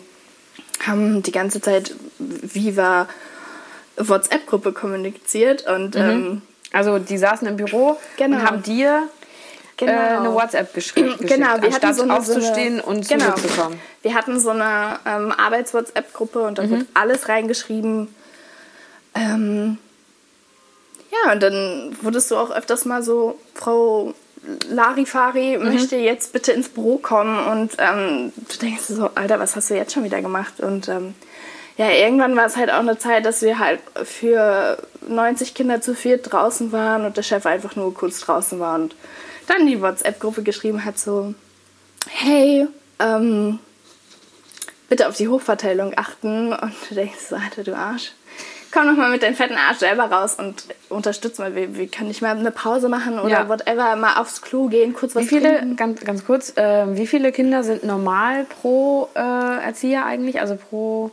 haben 0.86 1.22
die 1.22 1.32
ganze 1.32 1.60
Zeit 1.60 1.94
Viva 2.18 3.08
WhatsApp-Gruppe 3.96 4.72
kommuniziert 4.72 5.66
und 5.66 5.96
ähm, 5.96 6.42
Also 6.72 6.98
die 6.98 7.18
saßen 7.18 7.46
im 7.46 7.56
Büro 7.56 7.96
Genau. 8.16 8.36
und 8.36 8.44
haben 8.44 8.62
dir 8.62 9.08
Genau. 9.76 9.92
äh, 9.92 9.94
eine 9.96 10.34
WhatsApp 10.34 10.72
geschrieben, 10.74 11.14
Genau, 11.20 11.60
wir 11.60 11.72
hatten 11.72 11.94
so 11.94 12.02
eine, 12.02 12.16
aufzustehen 12.16 12.76
so 12.80 12.86
eine, 12.88 12.98
und 12.98 13.08
genau. 13.08 13.32
zurückzukommen. 13.34 13.80
Wir 14.02 14.14
hatten 14.14 14.38
so 14.40 14.50
eine 14.50 14.98
ähm, 15.06 15.32
Arbeits-WhatsApp-Gruppe 15.32 16.42
und 16.42 16.58
da 16.58 16.62
Mhm. 16.62 16.70
wird 16.70 16.86
alles 16.94 17.28
reingeschrieben. 17.28 18.14
Ähm, 19.14 19.78
ja, 21.12 21.32
und 21.32 21.42
dann 21.42 21.96
wurdest 22.02 22.30
du 22.30 22.36
auch 22.36 22.50
öfters 22.50 22.84
mal 22.84 23.02
so, 23.02 23.38
Frau 23.54 24.14
Larifari 24.68 25.56
Mhm. 25.58 25.72
möchte 25.72 25.96
jetzt 25.96 26.32
bitte 26.32 26.52
ins 26.52 26.68
Büro 26.68 26.98
kommen 26.98 27.38
und 27.46 27.72
ähm, 27.78 28.32
du 28.36 28.58
denkst 28.58 28.82
so, 28.88 29.10
Alter, 29.14 29.38
was 29.40 29.56
hast 29.56 29.70
du 29.70 29.74
jetzt 29.74 29.92
schon 29.92 30.04
wieder 30.04 30.20
gemacht? 30.20 30.60
Und 30.60 30.88
ähm, 30.88 31.14
ja, 31.78 31.90
irgendwann 31.90 32.36
war 32.36 32.46
es 32.46 32.56
halt 32.56 32.70
auch 32.70 32.78
eine 32.80 32.98
Zeit, 32.98 33.24
dass 33.24 33.42
wir 33.42 33.58
halt 33.58 33.80
für 34.04 34.78
90 35.08 35.54
Kinder 35.54 35.80
zu 35.80 35.94
viert 35.94 36.30
draußen 36.30 36.72
waren 36.72 37.04
und 37.06 37.16
der 37.16 37.22
Chef 37.22 37.46
einfach 37.46 37.74
nur 37.74 37.94
kurz 37.94 38.20
draußen 38.20 38.60
war 38.60 38.74
und 38.76 38.94
dann 39.46 39.66
die 39.66 39.80
WhatsApp-Gruppe 39.80 40.42
geschrieben 40.42 40.84
hat, 40.84 40.98
so, 40.98 41.34
hey, 42.08 42.66
ähm, 42.98 43.58
bitte 44.88 45.08
auf 45.08 45.16
die 45.16 45.28
Hochverteilung 45.28 45.92
achten. 45.96 46.52
Und 46.52 46.72
du 46.88 46.94
denkst 46.94 47.18
so, 47.30 47.36
Alter, 47.36 47.64
du 47.64 47.76
Arsch. 47.76 48.12
Komm 48.72 48.88
doch 48.88 48.96
mal 48.96 49.10
mit 49.10 49.22
deinem 49.22 49.36
fetten 49.36 49.54
Arsch 49.56 49.78
selber 49.78 50.04
raus 50.10 50.34
und 50.36 50.64
unterstütz 50.88 51.38
mal. 51.38 51.54
Wie, 51.54 51.76
wie 51.78 51.86
kann 51.86 52.10
ich 52.10 52.22
mal 52.22 52.36
eine 52.36 52.50
Pause 52.50 52.88
machen 52.88 53.20
oder 53.20 53.30
Ja. 53.30 53.48
whatever, 53.48 53.94
mal 53.94 54.16
aufs 54.20 54.42
Klo 54.42 54.66
gehen, 54.66 54.94
kurz 54.94 55.14
was 55.14 55.22
Wie 55.24 55.28
viele, 55.28 55.58
trinken? 55.58 55.76
ganz, 55.76 56.00
ganz 56.00 56.24
kurz, 56.24 56.56
äh, 56.56 56.96
wie 56.96 57.06
viele 57.06 57.30
Kinder 57.30 57.62
sind 57.62 57.84
normal 57.84 58.44
pro 58.44 59.08
äh, 59.14 59.20
Erzieher 59.64 60.04
eigentlich? 60.04 60.40
Also 60.40 60.56
pro. 60.56 61.12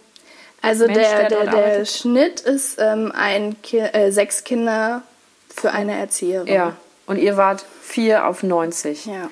Also 0.63 0.85
Mensch, 0.88 0.97
der, 1.00 1.29
der 1.29 1.45
der, 1.45 1.77
der? 1.77 1.85
Schnitt 1.85 2.39
ist 2.39 2.77
ähm, 2.79 3.11
ein 3.15 3.61
Ki 3.61 3.77
äh, 3.77 4.11
sechs 4.11 4.43
Kinder 4.43 5.03
für 5.55 5.71
eine 5.71 5.97
Erzieherin. 6.00 6.47
Ja. 6.51 6.75
Und 7.12 7.18
ihr 7.18 7.36
wart 7.36 7.65
vier 7.82 8.25
auf 8.25 8.41
90. 8.41 9.06
Ja, 9.06 9.30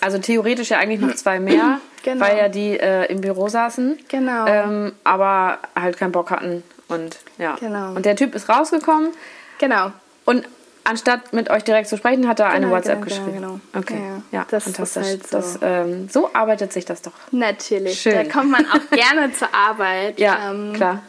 Also 0.00 0.18
theoretisch 0.18 0.70
ja 0.70 0.78
eigentlich 0.78 1.00
noch 1.00 1.14
zwei 1.14 1.38
mehr, 1.38 1.78
Genau. 2.02 2.24
weil 2.24 2.36
ja 2.36 2.48
die 2.48 2.80
äh, 2.80 3.04
im 3.12 3.20
Büro 3.20 3.48
saßen. 3.48 3.96
Genau. 4.08 4.44
Ähm, 4.48 4.92
aber 5.04 5.58
halt 5.78 5.96
keinen 5.98 6.10
Bock 6.10 6.32
hatten. 6.32 6.64
Und 6.88 7.16
ja. 7.38 7.54
Genau. 7.60 7.92
Und 7.94 8.04
der 8.04 8.16
Typ 8.16 8.34
ist 8.34 8.48
rausgekommen 8.48 9.10
genau. 9.58 9.92
und 10.24 10.48
anstatt 10.82 11.32
mit 11.32 11.48
euch 11.48 11.62
direkt 11.62 11.86
zu 11.88 11.96
sprechen, 11.96 12.26
hat 12.26 12.40
er 12.40 12.48
eine 12.48 12.66
Genau, 12.66 12.76
WhatsApp 12.76 13.02
genau, 13.02 13.04
geschrieben. 13.04 13.32
genau, 13.34 13.60
Okay. 13.78 13.94
genau. 13.94 14.22
Ja, 14.32 14.46
Das 14.50 14.66
ist 14.66 14.76
fantastisch. 14.76 15.04
halt 15.06 15.26
so. 15.28 15.36
Das, 15.36 15.58
ähm, 15.62 16.08
so 16.10 16.30
arbeitet 16.34 16.72
sich 16.72 16.84
das 16.84 17.02
doch. 17.02 17.12
Natürlich. 17.30 18.00
Schön. 18.02 18.14
Da 18.16 18.24
kommt 18.24 18.50
man 18.50 18.66
auch 18.66 18.90
gerne 18.90 19.32
zur 19.32 19.54
Arbeit. 19.54 20.18
Ja, 20.18 20.50
Ähm, 20.50 20.72
klar. 20.74 21.02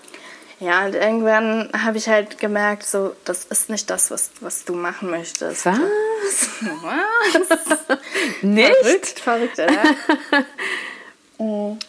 Ja, 0.63 0.85
und 0.85 0.95
irgendwann 0.95 1.69
habe 1.77 1.97
ich 1.97 2.07
halt 2.07 2.39
gemerkt, 2.39 2.83
so, 2.83 3.13
das 3.25 3.43
ist 3.43 3.69
nicht 3.69 3.89
das, 3.89 4.11
was, 4.11 4.31
was 4.39 4.63
du 4.63 4.73
machen 4.73 5.09
möchtest. 5.09 5.65
Was? 5.65 5.77
Was? 6.61 7.99
Nicht? 8.41 9.19
Verrückt, 9.19 9.59
verrückt, 9.59 9.61
oder? 11.37 11.75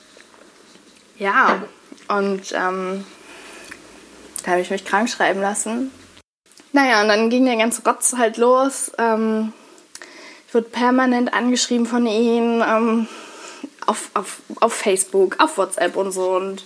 Ja, 1.16 1.62
und 2.08 2.52
ähm, 2.52 3.06
da 4.42 4.50
habe 4.50 4.62
ich 4.62 4.70
mich 4.70 4.84
krank 4.84 5.08
schreiben 5.08 5.40
lassen. 5.40 5.92
Naja, 6.72 7.02
und 7.02 7.08
dann 7.08 7.30
ging 7.30 7.44
der 7.44 7.56
ganze 7.56 7.88
Rotz 7.88 8.16
halt 8.18 8.36
los. 8.36 8.90
Ähm, 8.98 9.52
ich 10.48 10.54
wurde 10.54 10.68
permanent 10.68 11.32
angeschrieben 11.32 11.86
von 11.86 12.04
ihnen 12.08 12.64
ähm, 12.66 13.06
auf, 13.86 14.10
auf, 14.14 14.40
auf 14.58 14.72
Facebook, 14.72 15.36
auf 15.38 15.56
WhatsApp 15.56 15.94
und 15.94 16.10
so 16.10 16.32
und 16.32 16.64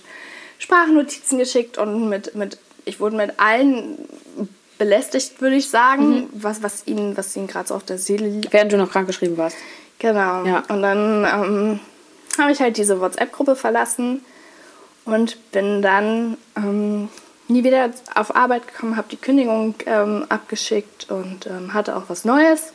Sprachnotizen 0.59 1.39
geschickt 1.39 1.77
und 1.77 2.09
mit, 2.09 2.35
mit 2.35 2.59
ich 2.85 2.99
wurde 2.99 3.15
mit 3.15 3.39
allen 3.39 3.97
belästigt, 4.77 5.41
würde 5.41 5.55
ich 5.55 5.69
sagen, 5.69 6.29
was, 6.31 6.63
was 6.63 6.87
ihnen, 6.87 7.17
was 7.17 7.35
ihnen 7.35 7.47
gerade 7.47 7.67
so 7.67 7.75
auf 7.75 7.83
der 7.83 7.97
Seele 7.97 8.27
liegt. 8.27 8.53
Während 8.53 8.71
du 8.71 8.77
noch 8.77 8.91
krankgeschrieben 8.91 9.37
warst. 9.37 9.57
Genau. 9.99 10.45
Ja. 10.45 10.63
Und 10.69 10.81
dann 10.81 11.25
ähm, 11.25 11.79
habe 12.37 12.51
ich 12.51 12.59
halt 12.59 12.77
diese 12.77 12.99
WhatsApp-Gruppe 12.99 13.55
verlassen 13.55 14.23
und 15.05 15.51
bin 15.51 15.81
dann 15.81 16.37
ähm, 16.55 17.09
nie 17.47 17.63
wieder 17.63 17.91
auf 18.15 18.35
Arbeit 18.35 18.67
gekommen, 18.67 18.95
habe 18.95 19.09
die 19.09 19.17
Kündigung 19.17 19.75
ähm, 19.85 20.25
abgeschickt 20.29 21.09
und 21.09 21.47
ähm, 21.47 21.73
hatte 21.73 21.95
auch 21.95 22.03
was 22.07 22.23
Neues. 22.25 22.73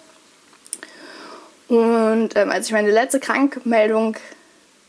Und 1.68 2.30
ähm, 2.34 2.50
als 2.50 2.66
ich 2.66 2.72
meine 2.72 2.90
letzte 2.90 3.20
Krankmeldung 3.20 4.16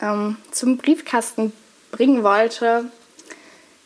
ähm, 0.02 0.38
zum 0.52 0.78
Briefkasten 0.78 1.54
bringen 1.96 2.24
wollte, 2.24 2.86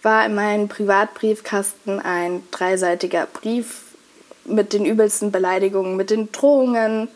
war 0.02 0.26
in 0.26 0.34
meinem 0.34 0.68
Privatbriefkasten 0.68 2.00
ein 2.00 2.42
dreiseitiger 2.50 3.28
Brief 3.28 3.84
mit 4.46 4.74
den 4.74 4.86
übelsten 4.86 5.32
Beleidigungen, 5.32 5.96
mit 5.96 6.10
den 6.10 6.32
Drohungen. 6.32 7.08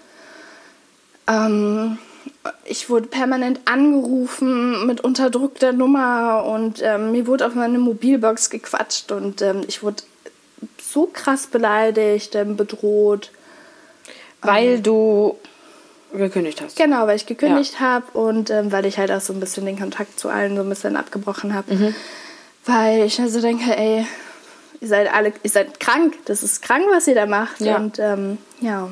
Ähm, 1.27 1.97
ich 2.65 2.89
wurde 2.89 3.07
permanent 3.07 3.61
angerufen 3.65 4.85
mit 4.85 5.01
unterdrückter 5.01 5.71
Nummer 5.71 6.45
und 6.45 6.81
ähm, 6.83 7.11
mir 7.11 7.25
wurde 7.25 7.47
auf 7.47 7.55
meine 7.55 7.79
Mobilbox 7.79 8.51
gequatscht 8.51 9.11
und 9.11 9.41
ähm, 9.41 9.61
ich 9.67 9.81
wurde 9.81 10.03
so 10.79 11.09
krass 11.11 11.47
beleidigt, 11.47 12.35
ähm, 12.35 12.55
bedroht. 12.55 13.31
Weil 14.41 14.81
du 14.81 15.37
gekündigt 16.17 16.61
hast. 16.61 16.77
Genau, 16.77 17.07
weil 17.07 17.15
ich 17.15 17.25
gekündigt 17.25 17.79
habe 17.79 18.05
und 18.17 18.49
ähm, 18.49 18.71
weil 18.71 18.85
ich 18.85 18.97
halt 18.97 19.11
auch 19.11 19.21
so 19.21 19.33
ein 19.33 19.39
bisschen 19.39 19.65
den 19.65 19.79
Kontakt 19.79 20.19
zu 20.19 20.29
allen 20.29 20.55
so 20.55 20.61
ein 20.61 20.69
bisschen 20.69 20.95
abgebrochen 20.95 21.53
habe. 21.53 21.93
Weil 22.65 23.03
ich 23.03 23.19
also 23.19 23.41
denke, 23.41 23.75
ey, 23.75 24.05
ihr 24.79 24.87
seid 24.87 25.13
alle, 25.13 25.33
ihr 25.43 25.49
seid 25.49 25.79
krank, 25.79 26.15
das 26.25 26.43
ist 26.43 26.61
krank, 26.61 26.85
was 26.91 27.07
ihr 27.07 27.15
da 27.15 27.25
macht. 27.25 27.61
Ja. 27.61 27.77
Und 27.77 27.99
ähm, 27.99 28.37
ja, 28.61 28.89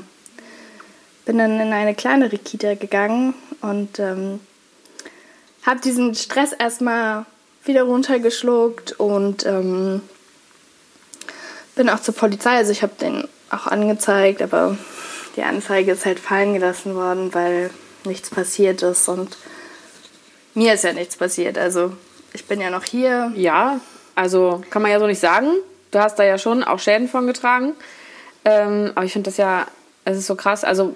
bin 1.25 1.37
dann 1.37 1.59
in 1.59 1.71
eine 1.71 1.95
kleinere 1.95 2.37
Kita 2.37 2.75
gegangen 2.75 3.33
und 3.61 3.99
ähm, 3.99 4.39
habe 5.65 5.79
diesen 5.79 6.15
Stress 6.15 6.51
erstmal 6.53 7.25
wieder 7.63 7.83
runtergeschluckt 7.83 8.93
und 8.93 9.45
ähm, 9.45 10.01
bin 11.75 11.89
auch 11.89 11.99
zur 11.99 12.15
Polizei. 12.15 12.57
Also 12.57 12.71
ich 12.71 12.81
habe 12.81 12.93
den 12.99 13.27
auch 13.49 13.67
angezeigt, 13.67 14.41
aber 14.41 14.77
die 15.35 15.43
Anzeige 15.43 15.91
ist 15.91 16.05
halt 16.05 16.19
fallen 16.19 16.53
gelassen 16.53 16.95
worden, 16.95 17.33
weil 17.33 17.69
nichts 18.03 18.29
passiert 18.29 18.81
ist 18.81 19.07
und 19.07 19.38
mir 20.53 20.73
ist 20.73 20.83
ja 20.83 20.93
nichts 20.93 21.15
passiert. 21.15 21.57
Also 21.57 21.93
ich 22.33 22.45
bin 22.45 22.59
ja 22.59 22.69
noch 22.69 22.83
hier. 22.83 23.31
Ja, 23.35 23.79
also 24.15 24.61
kann 24.69 24.81
man 24.81 24.91
ja 24.91 25.00
so 25.00 25.07
nicht 25.07 25.19
sagen. 25.19 25.47
Du 25.91 26.00
hast 26.00 26.17
da 26.19 26.23
ja 26.23 26.38
schon 26.38 26.63
auch 26.63 26.79
Schäden 26.79 27.07
von 27.07 27.27
getragen. 27.27 27.73
Ähm, 28.43 28.91
aber 28.95 29.05
ich 29.05 29.13
finde 29.13 29.29
das 29.29 29.38
ja, 29.38 29.67
es 30.05 30.17
ist 30.17 30.27
so 30.27 30.35
krass. 30.35 30.63
Also 30.63 30.93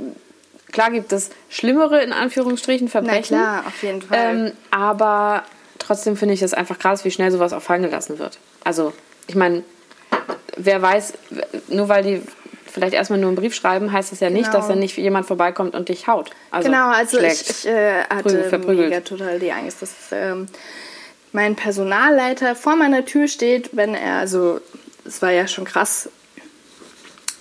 klar 0.72 0.92
gibt 0.92 1.12
es 1.13 1.30
schlimmere, 1.50 2.01
in 2.01 2.12
Anführungsstrichen, 2.13 2.88
Na 2.88 2.92
Verbrechen. 2.92 3.38
klar, 3.38 3.63
auf 3.68 3.84
jeden 3.84 4.01
Fall. 4.01 4.18
Ähm, 4.20 4.51
aber 4.72 5.44
trotzdem 5.80 6.18
finde 6.18 6.34
ich 6.34 6.42
es 6.42 6.54
einfach 6.54 6.80
krass, 6.80 7.06
wie 7.06 7.12
schnell 7.12 7.32
sowas 7.32 7.54
auch 7.54 7.62
fallen 7.62 7.84
gelassen 7.84 8.20
wird. 8.20 8.39
Also, 8.63 8.94
ich 9.27 9.36
meine, 9.36 9.63
wer 10.58 10.82
weiß, 10.82 11.13
nur 11.68 11.88
weil 11.89 12.04
die 12.04 12.22
vielleicht 12.75 12.94
erstmal 12.94 13.17
nur 13.17 13.29
einen 13.29 13.36
Brief 13.38 13.55
schreiben, 13.55 13.91
heißt 13.91 14.12
das 14.12 14.20
ja 14.20 14.29
nicht, 14.29 14.46
Genau. 14.46 14.58
dass 14.60 14.67
dann 14.67 14.77
nicht 14.79 14.96
jemand 14.98 15.25
vorbeikommt 15.25 15.74
und 15.74 15.89
dich 15.89 16.08
haut. 16.08 16.29
Also 16.51 16.70
genau, 16.70 16.89
also 16.89 17.17
ich, 17.20 17.34
schlägt. 17.39 17.50
ich 17.50 17.67
äh, 17.67 18.03
hatte 18.03 18.22
Prügel, 18.24 18.44
verprügelt. 18.50 18.89
mega 18.89 19.01
total 19.01 19.39
die 19.39 19.51
Angst, 19.51 19.82
dass 19.82 19.91
ähm, 20.12 20.46
mein 21.32 21.55
Personalleiter 21.55 22.55
vor 22.55 22.75
meiner 22.75 23.03
Tür 23.05 23.27
steht, 23.27 23.72
wenn 23.74 23.96
er, 23.96 24.17
also 24.20 24.62
es 25.05 25.22
war 25.24 25.32
ja 25.32 25.48
schon 25.48 25.65
krass, 25.65 26.10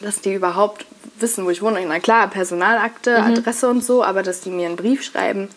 dass 0.01 0.21
die 0.21 0.33
überhaupt 0.35 0.87
wissen, 1.21 1.45
wo 1.45 1.51
ich 1.51 1.63
wohne. 1.63 1.81
Na 1.87 2.01
klar, 2.01 2.29
Personalakte, 2.29 3.19
Mhm. 3.21 3.27
Adresse 3.39 3.69
und 3.69 3.85
so, 3.85 4.03
aber 4.03 4.23
dass 4.23 4.41
die 4.41 4.51
mir 4.51 4.67
einen 4.67 4.77
Brief 4.77 5.03
schreiben. 5.05 5.49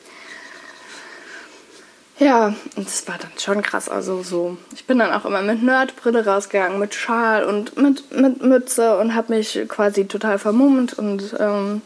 Ja, 2.20 2.56
und 2.76 2.88
das 2.88 3.08
war 3.08 3.18
dann 3.20 3.32
schon 3.38 3.62
krass. 3.62 3.90
Also 3.90 4.24
so, 4.24 4.58
ich 4.74 4.86
bin 4.86 4.98
dann 5.00 5.14
auch 5.14 5.26
immer 5.26 5.42
mit 5.42 5.62
Nerdbrille 5.62 6.26
rausgegangen, 6.26 6.80
mit 6.80 6.96
Schal 6.96 7.44
und 7.44 7.78
mit, 7.78 8.12
mit 8.12 8.42
Mütze 8.42 8.98
und 8.98 9.14
habe 9.14 9.36
mich 9.36 9.60
quasi 9.68 10.06
total 10.06 10.40
vermummt 10.40 10.98
und 10.98 11.36
ähm, 11.40 11.82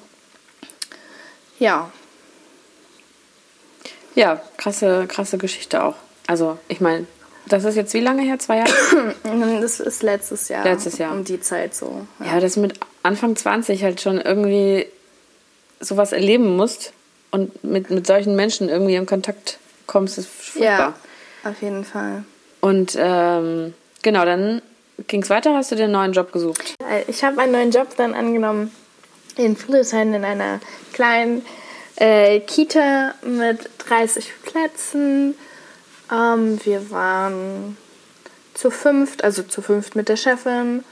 ja, 1.60 1.92
Ja, 4.16 4.42
krasse, 4.58 5.06
krasse 5.08 5.38
Geschichte 5.38 5.84
auch. 5.84 5.96
Also, 6.28 6.58
ich 6.68 6.82
meine, 6.82 7.06
das 7.48 7.66
ist 7.66 7.76
jetzt 7.76 7.94
wie 7.94 8.00
lange 8.00 8.24
her? 8.24 8.40
Zwei 8.40 8.58
Jahre? 8.58 9.16
das 9.62 9.80
ist 9.80 10.04
letztes 10.04 10.50
Jahr. 10.50 10.64
Letztes 10.64 10.98
Jahr. 10.98 11.14
Um 11.14 11.24
die 11.24 11.40
Zeit 11.40 11.76
so. 11.76 12.06
ja, 12.24 12.40
dass 12.40 12.56
du 12.56 12.62
mit 12.62 12.80
Anfang 13.04 13.36
20 13.36 13.84
halt 13.84 14.02
schon 14.02 14.20
irgendwie 14.20 14.86
sowas 15.80 16.12
erleben 16.12 16.56
musst 16.56 16.94
und 17.32 17.64
mit, 17.64 17.90
mit 17.90 18.06
solchen 18.08 18.36
Menschen 18.36 18.70
irgendwie 18.70 18.96
in 18.96 19.06
Kontakt 19.06 19.60
kommst, 19.92 20.18
ist 20.18 20.30
furchtbar. 20.30 20.94
Ja, 21.44 21.50
auf 21.50 21.62
jeden 21.62 21.84
Fall. 21.84 22.24
Und 22.62 22.96
ähm, 22.98 23.74
genau, 24.02 24.24
dann 24.26 24.62
ging 25.08 25.22
es 25.22 25.30
weiter, 25.30 25.54
hast 25.56 25.72
du 25.72 25.76
dir 25.76 25.84
einen 25.84 25.94
neuen 25.94 26.14
Job 26.14 26.32
gesucht. 26.32 26.76
Äh, 26.90 27.04
Ich 27.08 27.24
habe 27.24 27.42
einen 27.42 27.52
neuen 27.52 27.72
Job 27.72 27.88
dann 27.98 28.14
angenommen 28.14 28.72
in 29.36 29.56
Friedrichshain 29.58 30.14
in 30.14 30.24
einer 30.24 30.60
kleinen 30.94 31.44
äh, 31.98 32.40
Kita 32.40 33.14
mit 33.24 33.70
30 33.90 34.32
Plätzen. 34.44 35.36
Ähm, 36.12 36.60
wir 36.64 36.92
waren 36.92 37.78
zu 38.54 38.70
fünft, 38.72 39.24
also 39.24 39.44
zu 39.44 39.62
fünft 39.62 39.96
mit 39.96 40.10
der 40.10 40.18
Chefin. 40.18 40.84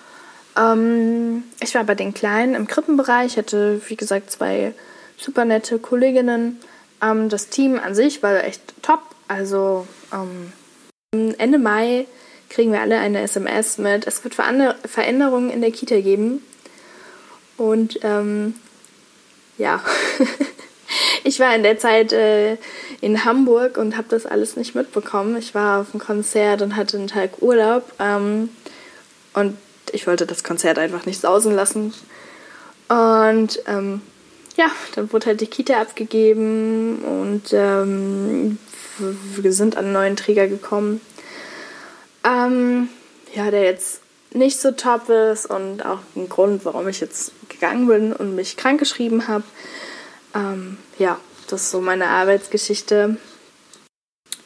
Ähm, 0.57 1.43
ich 1.61 1.75
war 1.75 1.83
bei 1.83 1.95
den 1.95 2.13
Kleinen 2.13 2.55
im 2.55 2.67
Krippenbereich, 2.67 3.37
hatte 3.37 3.81
wie 3.87 3.95
gesagt 3.95 4.31
zwei 4.31 4.73
super 5.17 5.45
nette 5.45 5.77
Kolleginnen. 5.79 6.59
Ähm, 7.01 7.29
das 7.29 7.49
Team 7.49 7.79
an 7.79 7.95
sich 7.95 8.23
war 8.23 8.43
echt 8.43 8.61
top. 8.81 9.01
Also 9.27 9.87
ähm, 10.13 10.53
Ende 11.37 11.57
Mai 11.57 12.07
kriegen 12.49 12.71
wir 12.71 12.81
alle 12.81 12.97
eine 12.97 13.21
SMS 13.21 13.77
mit, 13.77 14.07
es 14.07 14.23
wird 14.23 14.35
Veränderungen 14.35 15.49
in 15.51 15.61
der 15.61 15.71
Kita 15.71 15.99
geben. 16.01 16.43
Und 17.57 17.99
ähm, 18.03 18.55
ja, 19.57 19.83
ich 21.23 21.39
war 21.39 21.53
in 21.53 21.63
der 21.63 21.77
Zeit 21.77 22.13
äh, 22.13 22.57
in 23.01 23.25
Hamburg 23.25 23.77
und 23.77 23.97
habe 23.97 24.07
das 24.09 24.25
alles 24.25 24.55
nicht 24.55 24.75
mitbekommen. 24.75 25.37
Ich 25.37 25.53
war 25.53 25.81
auf 25.81 25.93
einem 25.93 26.01
Konzert 26.01 26.61
und 26.61 26.75
hatte 26.75 26.97
einen 26.97 27.07
Tag 27.07 27.41
Urlaub. 27.41 27.91
Ähm, 27.99 28.49
und 29.33 29.57
ich 29.91 30.07
wollte 30.07 30.25
das 30.25 30.43
Konzert 30.43 30.79
einfach 30.79 31.05
nicht 31.05 31.21
sausen 31.21 31.53
lassen. 31.53 31.93
Und 32.87 33.59
ähm, 33.67 34.01
ja, 34.59 34.69
dann 34.93 35.11
wurde 35.13 35.27
halt 35.27 35.39
die 35.39 35.47
Kita 35.47 35.79
abgegeben 35.79 36.99
und 36.99 37.53
ähm, 37.53 38.57
wir 38.97 39.53
sind 39.53 39.77
an 39.77 39.85
einen 39.85 39.93
neuen 39.93 40.15
Träger 40.17 40.49
gekommen. 40.49 40.99
Ähm, 42.25 42.89
ja, 43.33 43.49
der 43.51 43.63
jetzt 43.63 44.01
nicht 44.33 44.59
so 44.59 44.71
top 44.71 45.07
ist 45.07 45.45
und 45.45 45.85
auch 45.85 45.99
ein 46.17 46.27
Grund, 46.27 46.65
warum 46.65 46.89
ich 46.89 46.99
jetzt 46.99 47.31
gegangen 47.47 47.87
bin 47.87 48.11
und 48.11 48.35
mich 48.35 48.57
krankgeschrieben 48.57 49.29
habe. 49.29 49.45
Ähm, 50.35 50.77
ja, 50.97 51.17
das 51.47 51.63
ist 51.63 51.71
so 51.71 51.79
meine 51.79 52.07
Arbeitsgeschichte. 52.07 53.15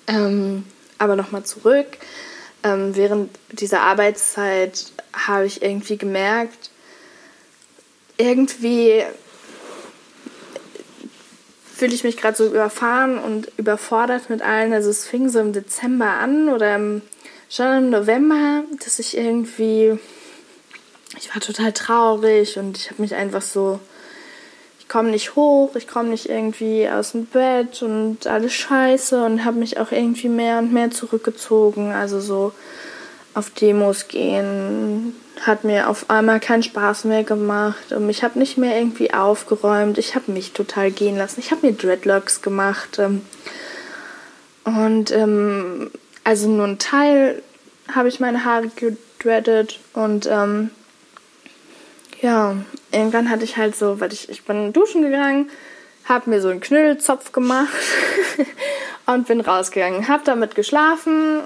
Ähm, 0.05 0.63
aber 0.99 1.15
nochmal 1.15 1.43
zurück. 1.43 1.87
Ähm, 2.61 2.95
während 2.95 3.31
dieser 3.51 3.81
Arbeitszeit 3.81 4.91
habe 5.11 5.47
ich 5.47 5.63
irgendwie 5.63 5.97
gemerkt, 5.97 6.69
irgendwie 8.17 9.03
fühle 11.83 11.95
ich 11.95 12.05
mich 12.05 12.15
gerade 12.15 12.37
so 12.37 12.45
überfahren 12.45 13.17
und 13.17 13.51
überfordert 13.57 14.29
mit 14.29 14.41
allen. 14.41 14.71
Also 14.71 14.89
es 14.89 15.05
fing 15.05 15.27
so 15.27 15.39
im 15.39 15.51
Dezember 15.51 16.11
an 16.11 16.47
oder 16.47 16.79
schon 17.49 17.77
im 17.77 17.89
November, 17.89 18.63
dass 18.81 18.99
ich 18.99 19.17
irgendwie, 19.17 19.99
ich 21.19 21.35
war 21.35 21.41
total 21.41 21.73
traurig 21.73 22.57
und 22.57 22.77
ich 22.77 22.89
habe 22.89 23.01
mich 23.01 23.15
einfach 23.15 23.41
so, 23.41 23.81
ich 24.79 24.87
komme 24.87 25.09
nicht 25.09 25.35
hoch, 25.35 25.75
ich 25.75 25.85
komme 25.85 26.07
nicht 26.07 26.29
irgendwie 26.29 26.87
aus 26.87 27.11
dem 27.11 27.25
Bett 27.25 27.81
und 27.81 28.27
alles 28.27 28.53
scheiße 28.53 29.21
und 29.21 29.43
habe 29.43 29.59
mich 29.59 29.77
auch 29.77 29.91
irgendwie 29.91 30.29
mehr 30.29 30.59
und 30.59 30.71
mehr 30.71 30.89
zurückgezogen. 30.89 31.91
Also 31.91 32.21
so 32.21 32.53
auf 33.33 33.49
Demos 33.51 34.07
gehen 34.07 35.15
hat 35.41 35.63
mir 35.63 35.89
auf 35.89 36.09
einmal 36.09 36.39
keinen 36.39 36.63
Spaß 36.63 37.05
mehr 37.05 37.23
gemacht 37.23 37.91
und 37.91 38.09
ich 38.09 38.23
habe 38.23 38.39
nicht 38.39 38.57
mehr 38.57 38.77
irgendwie 38.77 39.13
aufgeräumt. 39.13 39.97
Ich 39.97 40.15
habe 40.15 40.31
mich 40.31 40.53
total 40.53 40.91
gehen 40.91 41.17
lassen. 41.17 41.39
Ich 41.39 41.51
habe 41.51 41.65
mir 41.65 41.73
Dreadlocks 41.73 42.41
gemacht 42.41 42.99
ähm, 42.99 43.21
und 44.63 45.11
ähm, 45.11 45.91
also 46.23 46.47
nur 46.47 46.67
ein 46.67 46.79
Teil 46.79 47.41
habe 47.93 48.07
ich 48.07 48.19
meine 48.19 48.45
Haare 48.45 48.69
gedreadet 48.69 49.79
und 49.93 50.27
ähm, 50.31 50.69
ja, 52.21 52.55
irgendwann 52.91 53.29
hatte 53.29 53.43
ich 53.43 53.57
halt 53.57 53.75
so, 53.75 53.99
weil 53.99 54.13
ich, 54.13 54.29
ich 54.29 54.45
bin 54.45 54.71
duschen 54.71 55.01
gegangen, 55.01 55.49
habe 56.05 56.29
mir 56.29 56.41
so 56.41 56.49
einen 56.49 56.61
Knüttelzopf 56.61 57.33
gemacht 57.33 57.73
und 59.05 59.27
bin 59.27 59.41
rausgegangen. 59.41 60.07
Habe 60.07 60.23
damit 60.25 60.55
geschlafen, 60.55 61.41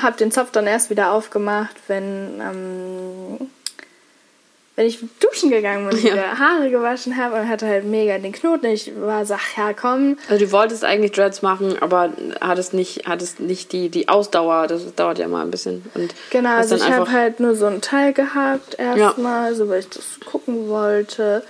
habe 0.00 0.16
den 0.16 0.30
Zopf 0.32 0.50
dann 0.50 0.66
erst 0.66 0.90
wieder 0.90 1.12
aufgemacht, 1.12 1.74
wenn, 1.88 2.40
ähm, 2.40 3.48
wenn 4.76 4.86
ich 4.86 4.98
duschen 5.20 5.50
gegangen 5.50 5.88
bin 5.88 5.96
und 5.98 6.04
Ja. 6.04 6.12
wieder 6.12 6.38
Haare 6.38 6.70
gewaschen 6.70 7.16
habe 7.16 7.36
und 7.36 7.48
hatte 7.48 7.66
halt 7.66 7.84
mega 7.84 8.18
den 8.18 8.32
Knoten. 8.32 8.66
Ich 8.66 8.92
war 9.00 9.24
so, 9.24 9.34
ach 9.34 9.56
ja, 9.56 9.72
komm, 9.72 10.18
Also 10.28 10.44
du 10.44 10.52
wolltest 10.52 10.84
eigentlich 10.84 11.12
Dreads 11.12 11.40
machen, 11.42 11.76
aber 11.80 12.10
hattest 12.42 12.74
nicht, 12.74 13.06
hattest 13.08 13.40
nicht 13.40 13.72
die, 13.72 13.88
die 13.88 14.08
Ausdauer. 14.08 14.66
Das 14.66 14.94
dauert 14.94 15.18
ja 15.18 15.28
mal 15.28 15.42
ein 15.42 15.50
bisschen. 15.50 15.82
Und 15.94 16.14
Genau, 16.30 16.50
also 16.56 16.76
ich 16.76 16.90
habe 16.90 17.10
halt 17.10 17.40
nur 17.40 17.54
so 17.56 17.66
ein 17.66 17.80
Teil 17.80 18.12
gehabt 18.12 18.78
erstmal, 18.78 19.54
so 19.54 19.68
weil 19.68 19.80
ich 19.80 19.88
das 19.88 20.04
gucken 20.26 20.68
wollte. 20.68 21.42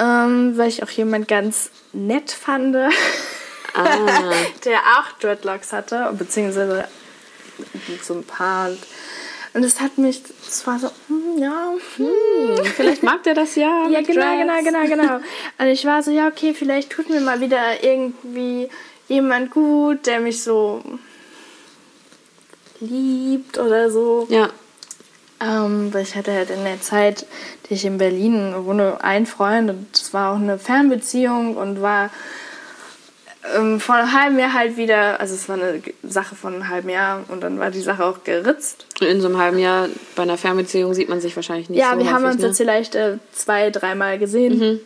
Ähm, 0.00 0.56
weil 0.56 0.68
ich 0.68 0.84
auch 0.84 0.90
jemand 0.90 1.26
ganz 1.26 1.70
nett 1.92 2.30
fand, 2.30 2.76
Ah. 3.78 4.32
der 4.64 4.78
auch 4.78 5.12
Dreadlocks 5.20 5.72
hatte, 5.72 6.12
beziehungsweise 6.18 6.88
so 8.02 8.14
ein 8.14 8.24
paar. 8.24 8.70
Und 9.54 9.64
es 9.64 9.80
hat 9.80 9.98
mich, 9.98 10.22
es 10.46 10.66
war 10.66 10.78
so, 10.78 10.90
hm, 11.08 11.38
ja, 11.38 11.72
hm. 11.96 12.64
Vielleicht 12.76 13.02
mag 13.02 13.22
der 13.22 13.34
das 13.34 13.54
ja. 13.56 13.88
Ja, 13.88 14.02
genau, 14.02 14.20
Dreads. 14.20 14.64
genau, 14.64 14.84
genau, 14.84 15.02
genau. 15.02 15.14
Und 15.58 15.66
ich 15.66 15.84
war 15.84 16.02
so, 16.02 16.10
ja, 16.10 16.28
okay, 16.28 16.54
vielleicht 16.54 16.90
tut 16.90 17.08
mir 17.08 17.20
mal 17.20 17.40
wieder 17.40 17.82
irgendwie 17.82 18.68
jemand 19.08 19.50
gut, 19.50 20.06
der 20.06 20.20
mich 20.20 20.42
so 20.42 20.82
liebt 22.80 23.58
oder 23.58 23.90
so. 23.90 24.26
Ja. 24.30 24.50
Ähm, 25.40 25.94
weil 25.94 26.02
ich 26.02 26.16
hatte 26.16 26.32
halt 26.32 26.50
in 26.50 26.64
der 26.64 26.80
Zeit, 26.80 27.24
die 27.68 27.74
ich 27.74 27.84
in 27.84 27.98
Berlin 27.98 28.54
wohne, 28.64 29.02
einen 29.02 29.26
Freund 29.26 29.70
und 29.70 29.86
es 29.92 30.12
war 30.12 30.32
auch 30.32 30.36
eine 30.36 30.58
Fernbeziehung 30.58 31.56
und 31.56 31.80
war 31.80 32.10
ähm, 33.56 33.80
vor 33.80 33.96
einem 33.96 34.12
halben 34.12 34.38
Jahr 34.38 34.52
halt 34.52 34.76
wieder, 34.76 35.20
also 35.20 35.34
es 35.34 35.48
war 35.48 35.56
eine 35.56 35.82
Sache 36.02 36.34
von 36.34 36.54
einem 36.54 36.68
halben 36.68 36.88
Jahr 36.88 37.24
und 37.28 37.42
dann 37.42 37.58
war 37.58 37.70
die 37.70 37.80
Sache 37.80 38.04
auch 38.04 38.24
geritzt. 38.24 38.86
In 39.00 39.20
so 39.20 39.28
einem 39.28 39.38
halben 39.38 39.58
Jahr 39.58 39.88
bei 40.16 40.22
einer 40.22 40.38
Fernbeziehung 40.38 40.94
sieht 40.94 41.08
man 41.08 41.20
sich 41.20 41.34
wahrscheinlich 41.36 41.68
nicht 41.68 41.78
ja, 41.78 41.92
so 41.92 41.98
wir 41.98 42.12
haben 42.12 42.24
häufig, 42.24 42.34
uns 42.34 42.42
ne? 42.42 42.48
jetzt 42.48 42.56
vielleicht 42.56 42.94
äh, 42.94 43.18
zwei, 43.32 43.70
dreimal 43.70 44.18
gesehen. 44.18 44.80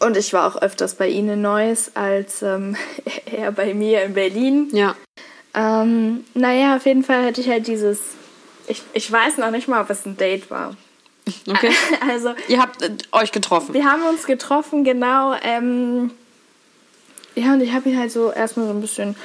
Und 0.00 0.16
ich 0.16 0.32
war 0.32 0.46
auch 0.46 0.60
öfters 0.62 0.94
bei 0.94 1.08
Ihnen 1.08 1.30
in 1.30 1.42
Neuss 1.42 1.92
als 1.94 2.42
ähm, 2.42 2.76
er 3.26 3.52
bei 3.52 3.74
mir 3.74 4.02
in 4.02 4.14
Berlin. 4.14 4.68
Ja. 4.72 4.94
Ähm, 5.54 6.24
naja, 6.34 6.76
auf 6.76 6.86
jeden 6.86 7.02
Fall 7.02 7.24
hatte 7.24 7.40
ich 7.40 7.48
halt 7.48 7.66
dieses. 7.66 8.00
Ich, 8.68 8.82
ich 8.92 9.10
weiß 9.10 9.38
noch 9.38 9.50
nicht 9.50 9.66
mal, 9.66 9.80
ob 9.80 9.90
es 9.90 10.04
ein 10.06 10.16
Date 10.16 10.50
war. 10.50 10.76
Okay. 11.48 11.70
Also, 12.08 12.34
Ihr 12.48 12.60
habt 12.60 12.82
äh, 12.82 12.90
euch 13.12 13.32
getroffen. 13.32 13.74
wir 13.74 13.84
haben 13.84 14.02
uns 14.04 14.24
getroffen, 14.24 14.84
genau. 14.84 15.34
Ähm, 15.42 16.10
ja, 17.38 17.54
und 17.54 17.60
ich 17.60 17.72
habe 17.72 17.88
ihn 17.88 17.98
halt 17.98 18.10
so 18.10 18.32
erstmal 18.32 18.66
so 18.66 18.72
ein 18.72 18.80
bisschen 18.80 19.16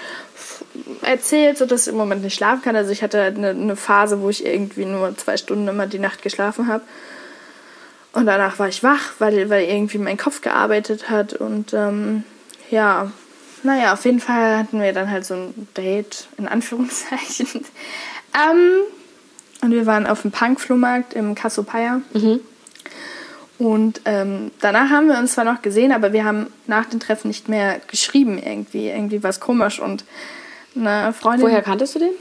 erzählt, 1.01 1.57
so 1.57 1.65
dass 1.65 1.87
ich 1.87 1.93
im 1.93 1.97
Moment 1.97 2.23
nicht 2.23 2.35
schlafen 2.35 2.61
kann. 2.61 2.75
Also 2.75 2.91
ich 2.91 3.03
hatte 3.03 3.21
halt 3.21 3.37
eine, 3.37 3.49
eine 3.49 3.75
Phase, 3.75 4.21
wo 4.21 4.29
ich 4.29 4.45
irgendwie 4.45 4.85
nur 4.85 5.15
zwei 5.17 5.37
Stunden 5.37 5.67
immer 5.67 5.87
die 5.87 5.99
Nacht 5.99 6.21
geschlafen 6.21 6.67
habe. 6.67 6.83
Und 8.13 8.27
danach 8.27 8.59
war 8.59 8.67
ich 8.67 8.83
wach, 8.83 9.13
weil, 9.19 9.49
weil 9.49 9.63
irgendwie 9.63 9.97
mein 9.97 10.17
Kopf 10.17 10.41
gearbeitet 10.41 11.09
hat. 11.09 11.33
Und 11.33 11.73
ähm, 11.73 12.23
ja, 12.69 13.11
naja, 13.63 13.93
auf 13.93 14.05
jeden 14.05 14.19
Fall 14.19 14.57
hatten 14.57 14.79
wir 14.79 14.93
dann 14.93 15.09
halt 15.09 15.25
so 15.25 15.33
ein 15.33 15.67
Date, 15.75 16.27
in 16.37 16.47
Anführungszeichen. 16.47 17.47
ähm, 18.35 18.81
und 19.61 19.71
wir 19.71 19.85
waren 19.85 20.05
auf 20.05 20.21
dem 20.21 20.31
Punk-Flohmarkt 20.31 21.13
im 21.13 21.33
Cassiopeia. 21.35 22.01
Mhm. 22.13 22.41
Und 23.63 24.01
ähm, 24.03 24.51
danach 24.59 24.89
haben 24.89 25.07
wir 25.07 25.17
uns 25.17 25.35
zwar 25.35 25.45
noch 25.45 25.61
gesehen, 25.61 25.93
aber 25.93 26.11
wir 26.11 26.25
haben 26.25 26.47
nach 26.67 26.83
dem 26.83 26.99
Treffen 26.99 27.29
nicht 27.29 27.47
mehr 27.47 27.79
geschrieben 27.87 28.37
irgendwie. 28.37 28.89
Irgendwie 28.89 29.23
war 29.23 29.29
es 29.29 29.39
komisch. 29.39 29.79
Und 29.79 30.03
eine 30.75 31.13
Freundin... 31.13 31.47
Woher 31.47 31.61
kanntest 31.61 31.95
du 31.95 31.99
den? 31.99 32.11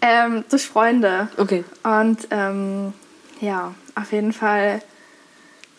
Ähm, 0.00 0.42
durch 0.50 0.66
Freunde. 0.66 1.28
Okay. 1.36 1.62
Und 1.84 2.26
ähm, 2.32 2.94
ja, 3.40 3.76
auf 3.94 4.10
jeden 4.10 4.32
Fall 4.32 4.82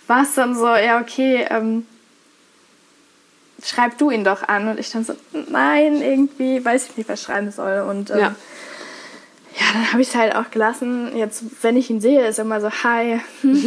war 0.08 0.24
es 0.24 0.36
dann 0.36 0.56
so, 0.56 0.68
ja, 0.68 1.02
okay, 1.02 1.46
ähm, 1.50 1.86
schreib 3.62 3.98
du 3.98 4.10
ihn 4.10 4.24
doch 4.24 4.48
an. 4.48 4.70
Und 4.70 4.80
ich 4.80 4.90
dann 4.90 5.04
so, 5.04 5.16
nein, 5.50 6.02
irgendwie 6.02 6.64
weiß 6.64 6.88
ich 6.92 6.96
nicht, 6.96 7.10
was 7.10 7.20
ich 7.20 7.26
schreiben 7.26 7.52
soll. 7.52 7.82
Und 7.82 8.10
ähm, 8.12 8.20
Ja. 8.20 8.36
Ja, 9.56 9.66
dann 9.74 9.92
habe 9.92 10.02
ich 10.02 10.10
es 10.10 10.16
halt 10.16 10.36
auch 10.36 10.52
gelassen. 10.52 11.16
Jetzt, 11.16 11.44
wenn 11.62 11.78
ich 11.78 11.90
ihn 11.90 12.02
sehe, 12.02 12.28
ist 12.28 12.38
er 12.38 12.46
immer 12.46 12.62
so, 12.62 12.70
hi. 12.70 13.20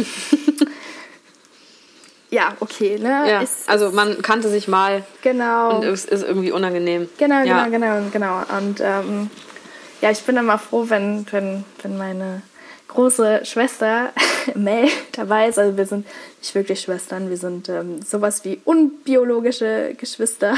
Ja, 2.33 2.53
okay, 2.61 2.97
ne? 2.97 3.29
Ja, 3.29 3.41
Ist, 3.41 3.69
also 3.69 3.91
man 3.91 4.23
kannte 4.23 4.49
sich 4.49 4.67
mal 4.67 5.03
genau. 5.21 5.77
und 5.77 5.83
es 5.83 6.03
ist 6.03 6.23
irgendwie 6.23 6.51
unangenehm. 6.51 7.07
Genau, 7.19 7.43
ja. 7.43 7.67
genau, 7.67 8.01
genau, 8.01 8.09
genau. 8.11 8.57
Und 8.57 8.81
ähm, 8.81 9.29
ja, 10.01 10.09
ich 10.09 10.23
bin 10.23 10.37
immer 10.37 10.57
froh, 10.57 10.85
wenn, 10.87 11.27
wenn, 11.31 11.63
wenn 11.83 11.95
meine 11.95 12.41
große 12.87 13.45
Schwester 13.45 14.13
Mel 14.55 14.89
dabei 15.11 15.47
ist. 15.47 15.59
Also 15.59 15.77
wir 15.77 15.85
sind 15.85 16.07
nicht 16.39 16.55
wirklich 16.55 16.81
Schwestern, 16.81 17.29
wir 17.29 17.37
sind 17.37 17.69
ähm, 17.69 18.01
sowas 18.01 18.43
wie 18.45 18.59
unbiologische 18.65 19.93
Geschwister. 19.95 20.55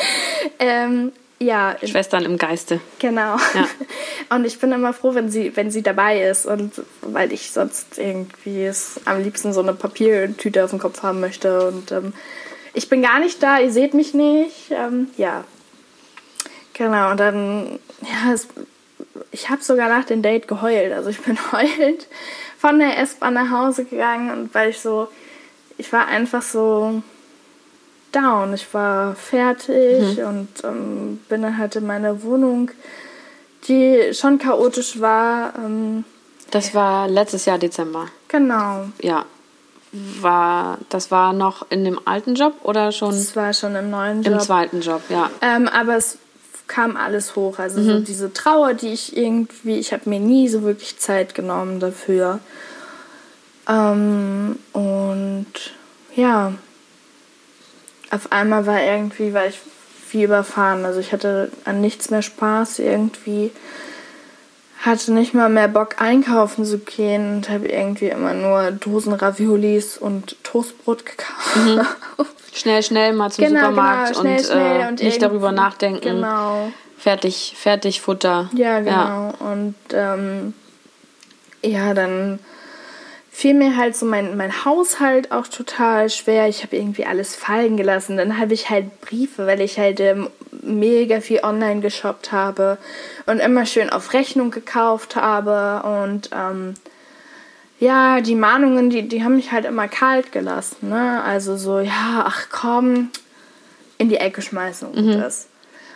ähm, 0.58 1.12
ja, 1.42 1.76
Schwestern 1.82 2.24
im 2.24 2.36
Geiste. 2.36 2.80
Genau. 2.98 3.36
Ja. 3.54 3.66
Und 4.34 4.44
ich 4.44 4.58
bin 4.58 4.72
immer 4.72 4.92
froh, 4.92 5.14
wenn 5.14 5.30
sie, 5.30 5.56
wenn 5.56 5.70
sie 5.70 5.82
dabei 5.82 6.22
ist 6.22 6.46
und 6.46 6.82
weil 7.00 7.32
ich 7.32 7.50
sonst 7.50 7.98
irgendwie 7.98 8.64
es 8.64 9.00
am 9.06 9.22
liebsten 9.22 9.52
so 9.52 9.60
eine 9.60 9.72
Papiertüte 9.72 10.62
auf 10.62 10.70
dem 10.70 10.78
Kopf 10.78 11.02
haben 11.02 11.18
möchte. 11.18 11.66
Und 11.66 11.90
ähm, 11.90 12.12
ich 12.74 12.88
bin 12.88 13.02
gar 13.02 13.18
nicht 13.18 13.42
da, 13.42 13.58
ihr 13.58 13.72
seht 13.72 13.94
mich 13.94 14.14
nicht. 14.14 14.70
Ähm, 14.70 15.08
ja. 15.16 15.44
Genau, 16.74 17.10
und 17.10 17.18
dann, 17.18 17.80
ja, 18.02 18.32
es, 18.32 18.46
ich 19.32 19.50
habe 19.50 19.62
sogar 19.62 19.88
nach 19.88 20.04
dem 20.04 20.22
Date 20.22 20.46
geheult. 20.46 20.92
Also 20.92 21.10
ich 21.10 21.20
bin 21.20 21.38
heulend 21.52 22.06
von 22.58 22.78
der 22.78 22.98
S-Bahn 22.98 23.34
nach 23.34 23.50
Hause 23.50 23.84
gegangen 23.84 24.30
und 24.30 24.54
weil 24.54 24.70
ich 24.70 24.78
so, 24.78 25.08
ich 25.78 25.92
war 25.92 26.06
einfach 26.06 26.42
so 26.42 27.02
down. 28.12 28.52
Ich 28.54 28.72
war 28.74 29.14
fertig 29.14 30.22
und 30.22 30.48
ähm, 30.64 31.20
bin 31.28 31.42
dann 31.42 31.58
halt 31.58 31.76
in 31.76 31.86
meiner 31.86 32.22
Wohnung, 32.22 32.70
die 33.68 34.12
schon 34.14 34.38
chaotisch 34.38 35.00
war. 35.00 35.52
Ähm, 35.56 36.04
Das 36.50 36.74
war 36.74 37.08
letztes 37.08 37.44
Jahr 37.46 37.58
Dezember. 37.58 38.06
genau. 38.28 38.86
Ja. 39.00 39.24
War, 39.92 40.78
das 40.88 41.10
war 41.10 41.32
noch 41.32 41.66
in 41.68 41.84
dem 41.84 41.98
alten 42.06 42.36
Job 42.36 42.54
oder 42.62 42.92
schon 42.92 43.10
Das 43.10 43.34
war 43.34 43.52
schon 43.52 43.74
im 43.74 43.90
neuen 43.90 44.22
im 44.22 44.32
Job. 44.34 44.42
zweiten 44.42 44.80
Job? 44.82 45.02
Ja. 45.08 45.28
Ähm, 45.42 45.66
aber 45.66 45.96
es 45.96 46.16
kam 46.68 46.96
alles 46.96 47.34
hoch. 47.34 47.58
Also 47.58 47.82
so 47.82 47.98
diese 47.98 48.32
Trauer, 48.32 48.74
die 48.74 48.92
ich 48.92 49.16
irgendwie, 49.16 49.80
ich 49.80 49.92
habe 49.92 50.08
mir 50.08 50.20
nie 50.20 50.46
so 50.48 50.62
wirklich 50.62 50.96
Zeit 51.00 51.34
genommen 51.34 51.80
dafür. 51.80 52.38
Ähm, 53.68 54.58
und 54.72 55.46
ja, 56.14 56.52
auf 58.10 58.32
einmal 58.32 58.66
war 58.66 58.82
irgendwie, 58.82 59.32
war 59.32 59.46
ich 59.46 59.58
wie 60.12 60.24
überfahren. 60.24 60.84
Also 60.84 61.00
ich 61.00 61.12
hatte 61.12 61.50
an 61.64 61.80
nichts 61.80 62.10
mehr 62.10 62.22
Spaß 62.22 62.80
irgendwie. 62.80 63.52
Hatte 64.80 65.12
nicht 65.12 65.34
mal 65.34 65.50
mehr 65.50 65.68
Bock 65.68 66.00
einkaufen 66.00 66.64
zu 66.64 66.78
gehen 66.78 67.36
und 67.36 67.50
habe 67.50 67.68
irgendwie 67.68 68.08
immer 68.08 68.32
nur 68.32 68.70
Dosen 68.70 69.12
Raviolis 69.12 69.98
und 69.98 70.42
Toastbrot 70.42 71.04
gekauft. 71.04 71.86
Schnell, 72.52 72.82
schnell 72.82 73.12
mal 73.12 73.30
zum 73.30 73.44
Genau, 73.44 73.60
Supermarkt 73.68 74.08
genau, 74.08 74.20
schnell, 74.20 74.38
und, 74.38 74.46
schnell 74.46 74.80
äh, 74.80 74.88
und 74.88 75.02
nicht 75.02 75.22
darüber 75.22 75.52
nachdenken. 75.52 76.00
Genau. 76.00 76.72
Fertig, 76.98 77.54
fertig 77.56 78.00
Futter. 78.00 78.50
Ja, 78.54 78.80
genau. 78.80 79.32
Und 79.38 79.76
ähm, 79.92 80.52
ja, 81.62 81.94
dann 81.94 82.40
fiel 83.40 83.54
mir 83.54 83.78
halt 83.78 83.96
so 83.96 84.04
mein, 84.04 84.36
mein 84.36 84.66
Haushalt 84.66 85.32
auch 85.32 85.46
total 85.46 86.10
schwer. 86.10 86.46
Ich 86.48 86.62
habe 86.62 86.76
irgendwie 86.76 87.06
alles 87.06 87.34
fallen 87.34 87.78
gelassen. 87.78 88.18
Dann 88.18 88.36
habe 88.36 88.52
ich 88.52 88.68
halt 88.68 89.00
Briefe, 89.00 89.46
weil 89.46 89.62
ich 89.62 89.78
halt 89.78 89.98
ähm, 89.98 90.28
mega 90.60 91.22
viel 91.22 91.40
online 91.42 91.80
geshoppt 91.80 92.32
habe 92.32 92.76
und 93.24 93.38
immer 93.38 93.64
schön 93.64 93.88
auf 93.88 94.12
Rechnung 94.12 94.50
gekauft 94.50 95.16
habe. 95.16 95.82
Und 95.88 96.28
ähm, 96.36 96.74
ja, 97.78 98.20
die 98.20 98.34
Mahnungen, 98.34 98.90
die, 98.90 99.08
die 99.08 99.24
haben 99.24 99.36
mich 99.36 99.52
halt 99.52 99.64
immer 99.64 99.88
kalt 99.88 100.32
gelassen. 100.32 100.90
Ne? 100.90 101.22
Also 101.24 101.56
so, 101.56 101.78
ja, 101.78 102.24
ach 102.26 102.48
komm, 102.52 103.08
in 103.96 104.10
die 104.10 104.16
Ecke 104.16 104.42
schmeißen 104.42 104.86
und 104.86 105.14
das. 105.18 105.48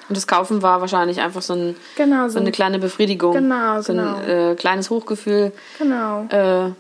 Und 0.08 0.16
das 0.16 0.26
Kaufen 0.26 0.62
war 0.62 0.80
wahrscheinlich 0.80 1.20
einfach 1.20 1.42
so, 1.42 1.54
ein, 1.54 1.76
Genau, 1.96 2.28
so 2.28 2.38
eine 2.38 2.52
kleine 2.52 2.78
Befriedigung. 2.78 3.34
Genau, 3.34 3.82
so 3.82 3.92
genau. 3.92 4.16
ein 4.16 4.28
äh, 4.28 4.54
kleines 4.54 4.88
Hochgefühl. 4.88 5.52
Genau. 5.78 6.26
Äh, 6.30 6.72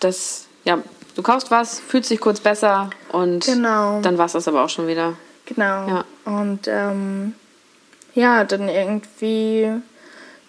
das, 0.00 0.46
ja, 0.64 0.78
du 1.16 1.22
kaufst 1.22 1.50
was, 1.50 1.80
fühlst 1.80 2.10
dich 2.10 2.20
kurz 2.20 2.40
besser 2.40 2.90
und 3.10 3.44
Genau. 3.44 4.00
dann 4.00 4.18
war 4.18 4.26
es 4.26 4.32
das 4.32 4.48
aber 4.48 4.64
auch 4.64 4.68
schon 4.68 4.86
wieder. 4.86 5.14
Genau. 5.46 5.88
Ja. 5.88 6.04
Und 6.24 6.66
ähm, 6.68 7.34
ja, 8.14 8.44
dann 8.44 8.68
irgendwie 8.68 9.70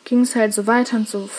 ging 0.03 0.21
es 0.21 0.35
halt 0.35 0.53
so 0.53 0.67
weiter 0.67 0.97
und 0.97 1.07
so, 1.09 1.29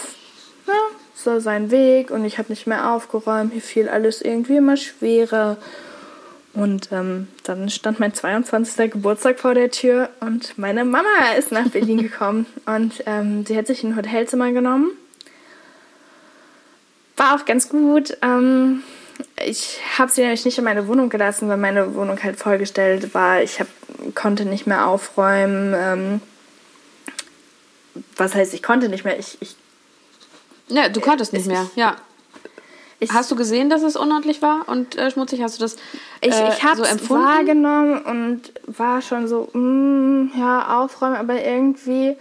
ja, 0.66 0.74
so 1.14 1.40
sein 1.40 1.70
Weg 1.70 2.10
und 2.10 2.24
ich 2.24 2.38
habe 2.38 2.50
nicht 2.50 2.66
mehr 2.66 2.90
aufgeräumt, 2.92 3.54
mir 3.54 3.60
fiel 3.60 3.88
alles 3.88 4.22
irgendwie 4.22 4.56
immer 4.56 4.76
schwerer. 4.76 5.56
Und 6.52 6.90
ähm, 6.90 7.28
dann 7.44 7.68
stand 7.68 8.00
mein 8.00 8.14
22. 8.14 8.90
Geburtstag 8.90 9.40
vor 9.40 9.52
der 9.52 9.70
Tür 9.70 10.08
und 10.20 10.56
meine 10.56 10.86
Mama 10.86 11.06
ist 11.38 11.52
nach 11.52 11.68
Berlin 11.68 11.98
gekommen 12.02 12.46
und 12.64 13.02
ähm, 13.04 13.44
sie 13.44 13.56
hat 13.56 13.66
sich 13.66 13.84
ein 13.84 13.94
Hotelzimmer 13.94 14.52
genommen. 14.52 14.90
War 17.16 17.35
auch 17.35 17.44
ganz 17.44 17.68
gut. 17.68 18.16
Ähm, 18.22 18.83
ich 19.44 19.79
habe 19.98 20.11
sie 20.11 20.20
nämlich 20.22 20.44
nicht 20.44 20.59
in 20.59 20.64
meine 20.64 20.87
Wohnung 20.88 21.09
gelassen, 21.09 21.48
weil 21.48 21.57
meine 21.57 21.94
Wohnung 21.94 22.22
halt 22.22 22.38
vollgestellt 22.38 23.14
war. 23.14 23.40
Ich 23.42 23.61
hab, 23.61 23.66
konnte 24.14 24.44
nicht 24.44 24.66
mehr 24.66 24.87
aufräumen. 24.87 25.74
Ähm, 25.76 26.20
was 28.16 28.35
heißt, 28.35 28.52
ich 28.55 28.62
konnte 28.62 28.88
nicht 28.88 29.05
mehr? 29.05 29.18
Ich, 29.18 29.38
ich, 29.40 29.57
Ja, 30.68 30.88
du 30.88 31.00
konntest 31.00 31.33
nicht 31.33 31.42
ich- 31.42 31.48
mehr, 31.48 31.66
ja. 31.76 31.96
ich, 33.00 33.11
Hast 33.12 33.31
du 33.31 33.37
gesehen, 33.37 33.70
dass 33.70 33.83
es 33.83 33.96
unordentlich 33.96 34.42
war 34.42 34.68
und 34.68 34.96
äh, 34.96 35.11
schmutzig? 35.11 35.42
Hast 35.42 35.59
du 35.59 35.62
das 35.62 35.76
ich, 36.20 36.35
äh, 36.35 36.48
ich 36.50 36.62
habe 36.62 36.76
so 36.76 36.83
es 36.83 36.90
empfunden? 36.92 37.24
wahrgenommen 37.24 37.98
und 38.02 38.52
war 38.66 39.00
schon 39.00 39.29
so, 39.29 39.48
mm, 39.55 40.33
ja, 40.38 40.79
aufräumen, 40.83 41.16
aber 41.16 41.42
irgendwie 41.42 42.16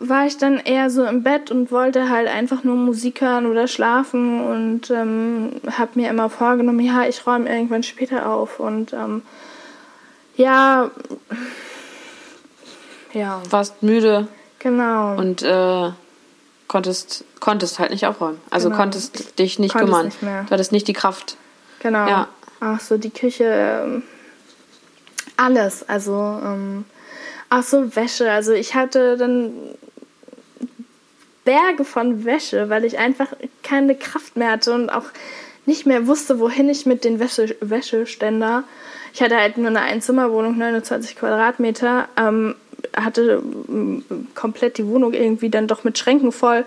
war 0.00 0.26
ich 0.26 0.36
dann 0.38 0.58
eher 0.58 0.90
so 0.90 1.04
im 1.04 1.22
Bett 1.22 1.50
und 1.50 1.70
wollte 1.70 2.08
halt 2.10 2.28
einfach 2.28 2.64
nur 2.64 2.76
Musik 2.76 3.20
hören 3.20 3.46
oder 3.46 3.68
schlafen 3.68 4.44
und 4.44 4.90
ähm, 4.90 5.60
habe 5.70 5.92
mir 5.94 6.10
immer 6.10 6.28
vorgenommen, 6.30 6.80
ja, 6.80 7.04
ich 7.06 7.26
räume 7.26 7.48
irgendwann 7.48 7.82
später 7.82 8.26
auf 8.28 8.58
und 8.58 8.92
ähm, 8.92 9.22
ja, 10.36 10.90
ja, 13.12 13.40
Warst 13.50 13.82
müde 13.82 14.26
genau. 14.58 15.16
und 15.16 15.42
äh, 15.42 15.90
konntest, 16.66 17.24
konntest 17.38 17.78
halt 17.78 17.90
nicht 17.92 18.06
aufräumen. 18.06 18.40
Also 18.50 18.68
Genau. 18.68 18.80
konntest 18.80 19.38
dich 19.38 19.58
nicht 19.60 19.72
konnte 19.72 19.84
es 19.84 19.90
kümmern. 19.90 20.06
nicht 20.06 20.22
mehr. 20.22 20.42
Du 20.44 20.50
hattest 20.50 20.72
nicht 20.72 20.88
die 20.88 20.92
Kraft. 20.92 21.36
Genau. 21.80 22.08
Ja. 22.08 22.28
Auch 22.60 22.80
so 22.80 22.98
die 22.98 23.10
Küche, 23.10 23.44
ähm, 23.84 24.02
alles. 25.36 25.88
Also 25.88 26.14
ähm, 26.14 26.84
auch 27.50 27.62
so 27.62 27.94
Wäsche. 27.94 28.30
Also 28.30 28.52
ich 28.52 28.74
hatte 28.74 29.16
dann 29.16 29.52
Berge 31.44 31.84
von 31.84 32.24
Wäsche, 32.24 32.70
weil 32.70 32.84
ich 32.84 32.98
einfach 32.98 33.28
keine 33.62 33.94
Kraft 33.94 34.36
mehr 34.36 34.52
hatte 34.52 34.74
und 34.74 34.90
auch 34.90 35.06
nicht 35.66 35.86
mehr 35.86 36.06
wusste, 36.06 36.40
wohin 36.40 36.68
ich 36.68 36.86
mit 36.86 37.04
den 37.04 37.20
Wäsche 37.20 37.56
Wäscheständer. 37.60 38.64
Ich 39.12 39.22
hatte 39.22 39.36
halt 39.36 39.56
nur 39.58 39.68
eine 39.68 39.80
Einzimmerwohnung, 39.80 40.58
29 40.58 41.16
Quadratmeter, 41.16 42.08
ähm, 42.16 42.54
hatte 42.96 43.42
ähm, 43.68 44.04
komplett 44.34 44.78
die 44.78 44.86
Wohnung 44.86 45.12
irgendwie 45.12 45.50
dann 45.50 45.68
doch 45.68 45.84
mit 45.84 45.98
Schränken 45.98 46.32
voll, 46.32 46.64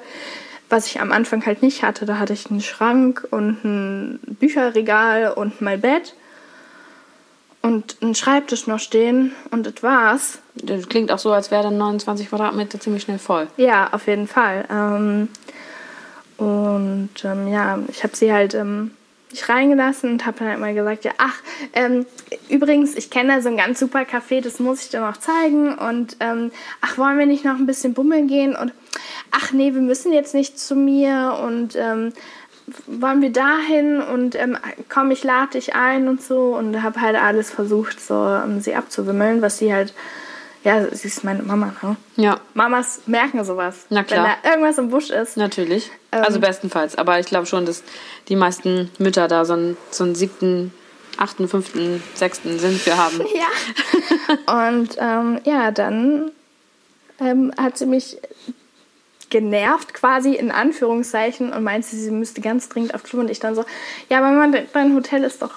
was 0.69 0.87
ich 0.87 0.99
am 0.99 1.11
Anfang 1.11 1.45
halt 1.45 1.61
nicht 1.61 1.83
hatte. 1.83 2.05
Da 2.05 2.19
hatte 2.19 2.33
ich 2.33 2.49
einen 2.49 2.61
Schrank 2.61 3.27
und 3.31 3.63
ein 3.63 4.19
Bücherregal 4.39 5.33
und 5.33 5.61
mein 5.61 5.81
Bett 5.81 6.15
und 7.67 7.97
einen 8.01 8.15
Schreibtisch 8.15 8.65
noch 8.65 8.79
stehen 8.79 9.33
und 9.51 9.65
das 9.65 9.83
war's. 9.83 10.39
Das 10.55 10.87
klingt 10.87 11.11
auch 11.11 11.19
so, 11.19 11.33
als 11.33 11.51
wäre 11.51 11.63
dann 11.63 11.77
29 11.77 12.29
Quadratmeter 12.29 12.79
ziemlich 12.79 13.03
schnell 13.03 13.19
voll. 13.19 13.47
Ja, 13.57 13.89
auf 13.91 14.07
jeden 14.07 14.27
Fall. 14.27 14.65
Ähm, 14.71 15.27
und 16.37 17.09
ähm, 17.25 17.47
ja, 17.49 17.77
ich 17.89 18.03
habe 18.03 18.15
sie 18.15 18.31
halt 18.31 18.53
ähm, 18.53 18.91
mich 19.31 19.49
reingelassen 19.49 20.11
und 20.11 20.25
habe 20.25 20.39
dann 20.39 20.47
halt 20.47 20.59
mal 20.61 20.73
gesagt, 20.73 21.03
ja, 21.03 21.11
ach, 21.17 21.41
ähm, 21.73 22.05
übrigens, 22.47 22.95
ich 22.95 23.09
kenne 23.09 23.35
da 23.35 23.41
so 23.41 23.49
ein 23.49 23.57
ganz 23.57 23.79
super 23.79 24.03
Café, 24.03 24.41
das 24.41 24.59
muss 24.59 24.83
ich 24.83 24.89
dir 24.89 25.01
noch 25.01 25.17
zeigen. 25.17 25.73
Und 25.75 26.15
ähm, 26.21 26.51
ach, 26.79 26.97
wollen 26.97 27.19
wir 27.19 27.25
nicht 27.25 27.43
noch 27.43 27.55
ein 27.55 27.65
bisschen 27.65 27.93
bummeln 27.93 28.27
gehen? 28.29 28.55
Und 28.55 28.71
ach 29.31 29.51
nee, 29.51 29.73
wir 29.73 29.81
müssen 29.81 30.13
jetzt 30.13 30.33
nicht 30.33 30.57
zu 30.57 30.73
mir 30.75 31.37
und 31.43 31.75
ähm, 31.75 32.13
wollen 32.85 33.21
wir 33.21 33.31
dahin 33.31 34.01
und 34.01 34.35
ähm, 34.35 34.57
komm, 34.89 35.11
ich 35.11 35.23
lade 35.23 35.51
dich 35.51 35.75
ein 35.75 36.07
und 36.07 36.21
so 36.21 36.55
und 36.55 36.83
habe 36.83 37.01
halt 37.01 37.15
alles 37.15 37.49
versucht, 37.51 37.99
so 37.99 38.15
um 38.15 38.59
sie 38.59 38.75
abzuwimmeln, 38.75 39.41
was 39.41 39.57
sie 39.57 39.73
halt 39.73 39.93
ja, 40.67 40.85
sie 40.93 41.07
ist 41.07 41.23
meine 41.23 41.43
Mama, 41.43 41.73
ne? 41.81 41.95
Ja. 42.17 42.41
Mamas 42.53 43.01
merken 43.05 43.41
sowas. 43.45 43.85
Na 43.89 44.03
klar. 44.03 44.25
Wenn 44.25 44.31
da 44.43 44.49
irgendwas 44.49 44.77
im 44.77 44.89
Busch 44.89 45.09
ist. 45.09 45.37
Natürlich. 45.37 45.89
also 46.11 46.41
bestenfalls. 46.41 46.97
Aber 46.97 47.19
ich 47.19 47.27
glaube 47.27 47.45
schon, 47.45 47.65
dass 47.65 47.83
die 48.27 48.35
meisten 48.35 48.91
Mütter 48.97 49.29
da 49.29 49.45
so 49.45 49.53
einen, 49.53 49.77
so 49.91 50.03
einen 50.03 50.15
siebten, 50.15 50.73
achten, 51.15 51.47
fünften, 51.47 52.03
sechsten 52.15 52.59
Sinn 52.59 52.77
für 52.77 52.97
haben. 52.97 53.21
Ja. 53.33 54.67
Und 54.67 54.97
ähm, 54.99 55.39
ja, 55.45 55.71
dann 55.71 56.31
ähm, 57.21 57.53
hat 57.57 57.77
sie 57.77 57.85
mich 57.85 58.17
genervt 59.29 59.93
quasi 59.93 60.35
in 60.35 60.51
Anführungszeichen 60.51 61.51
und 61.51 61.63
meinte, 61.63 61.87
sie 61.87 62.11
müsste 62.11 62.41
ganz 62.41 62.69
dringend 62.69 62.93
auf 62.93 63.03
Klo 63.03 63.19
und 63.19 63.29
ich 63.29 63.39
dann 63.39 63.55
so, 63.55 63.65
ja, 64.09 64.19
aber 64.19 64.31
Mann, 64.31 64.55
dein 64.73 64.95
Hotel 64.95 65.23
ist 65.23 65.41
doch 65.41 65.53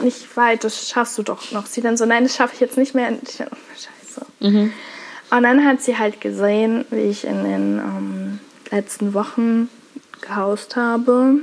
nicht 0.00 0.36
weit, 0.36 0.64
das 0.64 0.88
schaffst 0.88 1.16
du 1.18 1.22
doch 1.22 1.52
noch. 1.52 1.66
Sie 1.66 1.80
dann 1.80 1.96
so, 1.96 2.04
nein, 2.04 2.24
das 2.24 2.36
schaffe 2.36 2.54
ich 2.54 2.60
jetzt 2.60 2.76
nicht 2.76 2.94
mehr. 2.94 3.08
Und 3.08 3.28
ich 3.28 3.36
dann, 3.36 3.48
oh, 3.52 3.56
scheiße. 3.74 4.26
Mhm. 4.40 4.72
Und 5.30 5.42
dann 5.42 5.64
hat 5.64 5.82
sie 5.82 5.98
halt 5.98 6.20
gesehen, 6.20 6.84
wie 6.90 7.02
ich 7.02 7.24
in 7.24 7.44
den 7.44 7.78
ähm, 7.78 8.40
letzten 8.70 9.14
Wochen 9.14 9.68
gehaust 10.20 10.76
habe. 10.76 11.38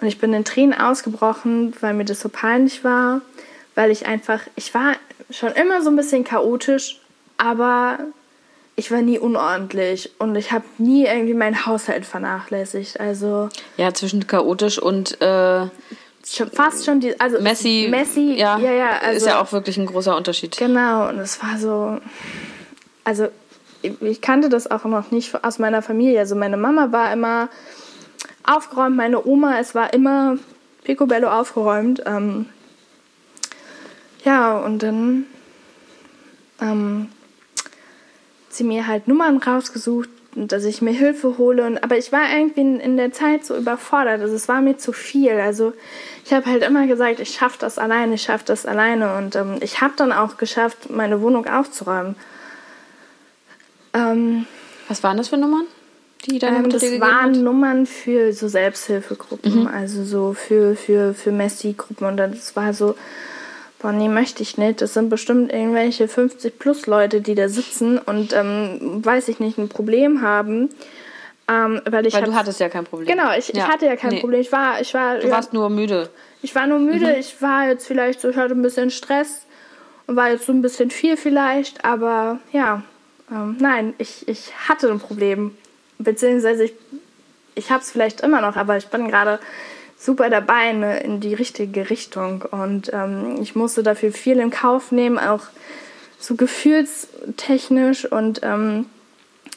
Und 0.00 0.06
ich 0.06 0.18
bin 0.18 0.32
in 0.32 0.44
Tränen 0.44 0.78
ausgebrochen, 0.78 1.74
weil 1.80 1.94
mir 1.94 2.04
das 2.04 2.20
so 2.20 2.28
peinlich 2.28 2.84
war, 2.84 3.22
weil 3.74 3.90
ich 3.90 4.06
einfach, 4.06 4.40
ich 4.54 4.74
war 4.74 4.96
schon 5.30 5.52
immer 5.52 5.82
so 5.82 5.90
ein 5.90 5.96
bisschen 5.96 6.24
chaotisch, 6.24 7.00
aber 7.38 7.98
ich 8.76 8.90
war 8.90 9.00
nie 9.00 9.18
unordentlich 9.18 10.12
und 10.18 10.36
ich 10.36 10.52
habe 10.52 10.64
nie 10.76 11.06
irgendwie 11.06 11.34
meinen 11.34 11.64
Haushalt 11.64 12.04
vernachlässigt. 12.04 13.00
Also 13.00 13.48
Ja, 13.78 13.92
zwischen 13.94 14.26
chaotisch 14.26 14.78
und 14.78 15.20
äh, 15.22 15.66
schon, 16.26 16.50
fast 16.52 16.84
schon 16.84 17.00
die, 17.00 17.18
also 17.18 17.40
Messi, 17.40 17.88
Messi, 17.90 18.34
ja, 18.34 18.58
ja, 18.58 18.72
ja, 18.72 18.90
also, 19.00 19.16
ist 19.16 19.26
ja 19.26 19.40
auch 19.40 19.50
wirklich 19.52 19.78
ein 19.78 19.86
großer 19.86 20.14
Unterschied. 20.14 20.58
Genau, 20.58 21.08
und 21.08 21.18
es 21.18 21.42
war 21.42 21.58
so, 21.58 21.98
also 23.02 23.28
ich, 23.80 24.00
ich 24.02 24.20
kannte 24.20 24.50
das 24.50 24.70
auch 24.70 24.84
noch 24.84 25.10
nicht 25.10 25.42
aus 25.42 25.58
meiner 25.58 25.80
Familie. 25.80 26.20
Also 26.20 26.36
meine 26.36 26.58
Mama 26.58 26.92
war 26.92 27.10
immer 27.12 27.48
aufgeräumt, 28.44 28.96
meine 28.96 29.24
Oma, 29.24 29.58
es 29.58 29.74
war 29.74 29.94
immer 29.94 30.36
picobello 30.84 31.30
aufgeräumt. 31.30 32.02
Ähm, 32.04 32.46
ja, 34.22 34.58
und 34.58 34.82
dann 34.82 35.24
ähm, 36.60 37.08
sie 38.56 38.64
mir 38.64 38.86
halt 38.86 39.08
Nummern 39.08 39.38
rausgesucht, 39.38 40.08
dass 40.34 40.64
ich 40.64 40.82
mir 40.82 40.92
Hilfe 40.92 41.38
hole. 41.38 41.64
Und, 41.66 41.82
aber 41.82 41.96
ich 41.96 42.12
war 42.12 42.22
irgendwie 42.36 42.60
in, 42.60 42.80
in 42.80 42.96
der 42.96 43.12
Zeit 43.12 43.44
so 43.46 43.56
überfordert. 43.56 44.20
Also 44.20 44.34
es 44.34 44.48
war 44.48 44.60
mir 44.60 44.76
zu 44.76 44.92
viel. 44.92 45.32
Also 45.32 45.72
ich 46.24 46.32
habe 46.32 46.46
halt 46.46 46.62
immer 46.62 46.86
gesagt, 46.86 47.20
ich 47.20 47.30
schaffe 47.30 47.56
das 47.60 47.78
alleine, 47.78 48.14
ich 48.16 48.22
schaffe 48.22 48.44
das 48.46 48.66
alleine. 48.66 49.16
Und 49.16 49.34
ähm, 49.36 49.56
ich 49.60 49.80
habe 49.80 49.94
dann 49.96 50.12
auch 50.12 50.36
geschafft, 50.36 50.90
meine 50.90 51.20
Wohnung 51.22 51.46
aufzuräumen. 51.46 52.16
Ähm, 53.94 54.46
Was 54.88 55.02
waren 55.02 55.16
das 55.16 55.28
für 55.28 55.36
Nummern, 55.38 55.64
die 56.26 56.38
deine 56.38 56.58
ähm, 56.58 56.70
das 56.70 56.82
waren 57.00 57.34
hat? 57.34 57.42
Nummern 57.42 57.86
für 57.86 58.32
so 58.32 58.48
Selbsthilfegruppen, 58.48 59.62
Mhm. 59.62 59.66
also 59.68 60.04
so 60.04 60.34
für, 60.34 60.76
für, 60.76 61.14
für 61.14 61.32
Messi-Gruppen. 61.32 62.06
Und 62.06 62.16
das 62.18 62.54
war 62.56 62.74
so, 62.74 62.94
boah, 63.80 63.92
nee, 63.92 64.08
möchte 64.08 64.42
ich 64.42 64.58
nicht. 64.58 64.80
Das 64.80 64.94
sind 64.94 65.08
bestimmt 65.08 65.52
irgendwelche 65.52 66.06
50-plus-Leute, 66.06 67.20
die 67.20 67.34
da 67.34 67.48
sitzen 67.48 67.98
und, 67.98 68.32
ähm, 68.32 69.04
weiß 69.04 69.28
ich 69.28 69.40
nicht, 69.40 69.58
ein 69.58 69.68
Problem 69.68 70.22
haben. 70.22 70.70
Ähm, 71.48 71.80
weil 71.88 72.06
ich 72.06 72.14
Weil 72.14 72.24
du 72.24 72.34
hattest 72.34 72.58
ja 72.58 72.68
kein 72.68 72.84
Problem. 72.84 73.06
Genau, 73.06 73.30
ich, 73.36 73.54
ich 73.54 73.62
hatte 73.68 73.86
ja 73.86 73.94
kein 73.94 74.10
Nee. 74.10 74.20
Problem. 74.20 74.40
Ich 74.40 74.50
war, 74.50 74.80
ich 74.80 74.92
war, 74.94 75.18
Du 75.18 75.28
ja, 75.28 75.32
warst 75.32 75.52
nur 75.52 75.70
müde. 75.70 76.08
ich 76.42 76.54
war 76.56 76.66
nur 76.66 76.80
müde. 76.80 77.06
Mhm. 77.06 77.14
Ich 77.20 77.40
war 77.40 77.68
jetzt 77.68 77.86
vielleicht 77.86 78.20
so, 78.20 78.28
ich 78.30 78.36
hatte 78.36 78.54
ein 78.54 78.62
bisschen 78.62 78.90
Stress 78.90 79.46
und 80.08 80.16
war 80.16 80.30
jetzt 80.30 80.46
so 80.46 80.52
ein 80.52 80.60
bisschen 80.62 80.90
viel 80.90 81.16
vielleicht. 81.16 81.84
Aber 81.84 82.40
ja, 82.52 82.82
ähm, 83.30 83.56
nein, 83.60 83.94
ich, 83.98 84.26
ich 84.26 84.52
hatte 84.68 84.90
ein 84.90 84.98
Problem. 84.98 85.56
Beziehungsweise 85.98 86.64
ich, 86.64 86.72
ich 87.54 87.70
habe 87.70 87.80
es 87.80 87.92
vielleicht 87.92 88.22
immer 88.22 88.40
noch, 88.40 88.56
aber 88.56 88.76
ich 88.76 88.88
bin 88.88 89.06
gerade 89.08 89.38
super 89.98 90.30
dabei 90.30 90.72
ne, 90.72 91.00
in 91.00 91.20
die 91.20 91.34
richtige 91.34 91.90
Richtung. 91.90 92.42
Und 92.42 92.90
ähm, 92.92 93.36
ich 93.40 93.54
musste 93.54 93.82
dafür 93.82 94.12
viel 94.12 94.38
in 94.38 94.50
Kauf 94.50 94.92
nehmen, 94.92 95.18
auch 95.18 95.42
so 96.18 96.34
gefühlstechnisch. 96.34 98.10
Und 98.10 98.40
ähm, 98.42 98.86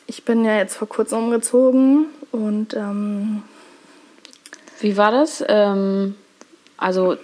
ich 0.07 0.25
bin 0.25 0.45
ja 0.45 0.57
jetzt 0.57 0.75
vor 0.75 0.89
kurzem 0.89 1.19
umgezogen 1.19 2.05
und 2.31 2.73
ähm, 2.73 3.43
Wie 4.79 4.97
war 4.97 5.11
das? 5.11 5.43
Ähm, 5.47 6.15
also, 6.77 7.17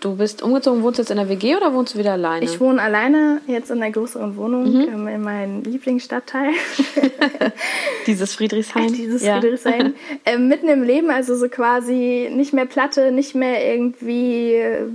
du 0.00 0.16
bist 0.16 0.42
umgezogen, 0.42 0.82
wohnst 0.82 0.98
jetzt 0.98 1.10
in 1.10 1.16
der 1.16 1.28
WG 1.28 1.56
oder 1.56 1.72
wohnst 1.74 1.94
du 1.94 1.98
wieder 1.98 2.12
alleine? 2.12 2.44
Ich 2.44 2.60
wohne 2.60 2.80
alleine 2.80 3.40
jetzt 3.46 3.70
in 3.70 3.82
einer 3.82 3.90
größeren 3.90 4.36
Wohnung 4.36 4.66
ähm, 4.66 5.08
in 5.08 5.22
meinem 5.22 5.62
Lieblingsstadtteil. 5.62 6.50
Dieses 8.06 8.34
Friedrichshain. 8.34 8.92
Dieses 8.92 9.22
ja. 9.22 9.40
Friedrichshain. 9.40 9.94
ähm, 10.24 10.48
mitten 10.48 10.68
im 10.68 10.82
Leben, 10.82 11.10
also 11.10 11.34
so 11.34 11.48
quasi 11.48 12.30
nicht 12.32 12.52
mehr 12.52 12.66
Platte, 12.66 13.12
nicht 13.12 13.34
mehr 13.34 13.64
irgendwie 13.74 14.54
äh, 14.54 14.86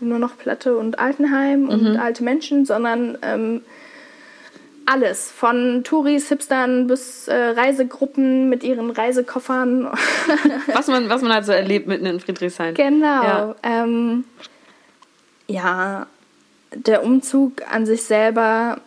nur 0.00 0.18
noch 0.18 0.36
Platte 0.36 0.76
und 0.76 0.98
Altenheim 0.98 1.68
und 1.68 1.96
alte 1.96 2.24
Menschen, 2.24 2.64
sondern 2.64 3.18
ähm, 3.22 3.62
alles. 4.86 5.30
Von 5.30 5.82
Touris, 5.84 6.28
Hipstern 6.28 6.86
bis 6.86 7.28
äh, 7.28 7.34
Reisegruppen 7.34 8.48
mit 8.48 8.62
ihren 8.62 8.90
Reisekoffern. 8.90 9.86
Was 10.72 10.88
man, 10.88 11.08
was 11.08 11.22
man 11.22 11.32
halt 11.32 11.46
so 11.46 11.52
erlebt 11.52 11.86
mitten 11.86 12.06
in 12.06 12.20
Friedrichshain. 12.20 12.74
Genau. 12.74 13.22
Ja. 13.22 13.56
Ähm, 13.62 14.24
ja, 15.46 16.06
der 16.74 17.04
Umzug 17.04 17.62
an 17.70 17.86
sich 17.86 18.04
selber 18.04 18.78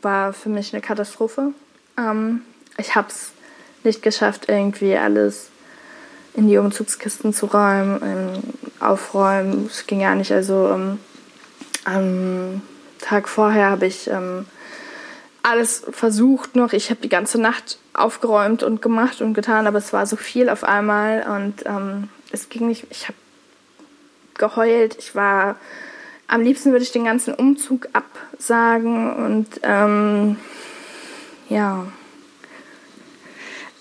war 0.00 0.32
für 0.32 0.48
mich 0.48 0.72
eine 0.72 0.82
Katastrophe. 0.82 1.52
Ähm, 1.98 2.42
ich 2.78 2.94
habe 2.94 3.08
es 3.08 3.32
nicht 3.84 4.02
geschafft, 4.02 4.48
irgendwie 4.48 4.96
alles 4.96 5.50
in 6.34 6.48
die 6.48 6.56
Umzugskisten 6.56 7.34
zu 7.34 7.46
räumen, 7.46 8.00
ähm, 8.02 8.42
aufräumen. 8.80 9.66
Es 9.66 9.86
ging 9.86 10.00
ja 10.00 10.14
nicht. 10.14 10.32
Also 10.32 10.70
ähm, 10.70 10.98
am 11.84 12.62
Tag 13.00 13.28
vorher 13.28 13.70
habe 13.70 13.86
ich 13.86 14.08
ähm, 14.08 14.46
alles 15.42 15.84
versucht 15.90 16.54
noch. 16.56 16.72
Ich 16.72 16.90
habe 16.90 17.00
die 17.00 17.08
ganze 17.08 17.40
Nacht 17.40 17.78
aufgeräumt 17.94 18.62
und 18.62 18.80
gemacht 18.82 19.20
und 19.20 19.34
getan, 19.34 19.66
aber 19.66 19.78
es 19.78 19.92
war 19.92 20.06
so 20.06 20.16
viel 20.16 20.48
auf 20.48 20.64
einmal 20.64 21.24
und 21.36 21.66
ähm, 21.66 22.08
es 22.30 22.48
ging 22.48 22.68
nicht. 22.68 22.86
Ich 22.90 23.08
habe 23.08 23.18
geheult. 24.34 24.96
Ich 24.98 25.14
war 25.14 25.56
am 26.28 26.40
liebsten 26.40 26.72
würde 26.72 26.84
ich 26.84 26.92
den 26.92 27.04
ganzen 27.04 27.34
Umzug 27.34 27.88
absagen 27.92 29.12
und 29.14 29.48
ähm, 29.62 30.36
ja. 31.48 31.86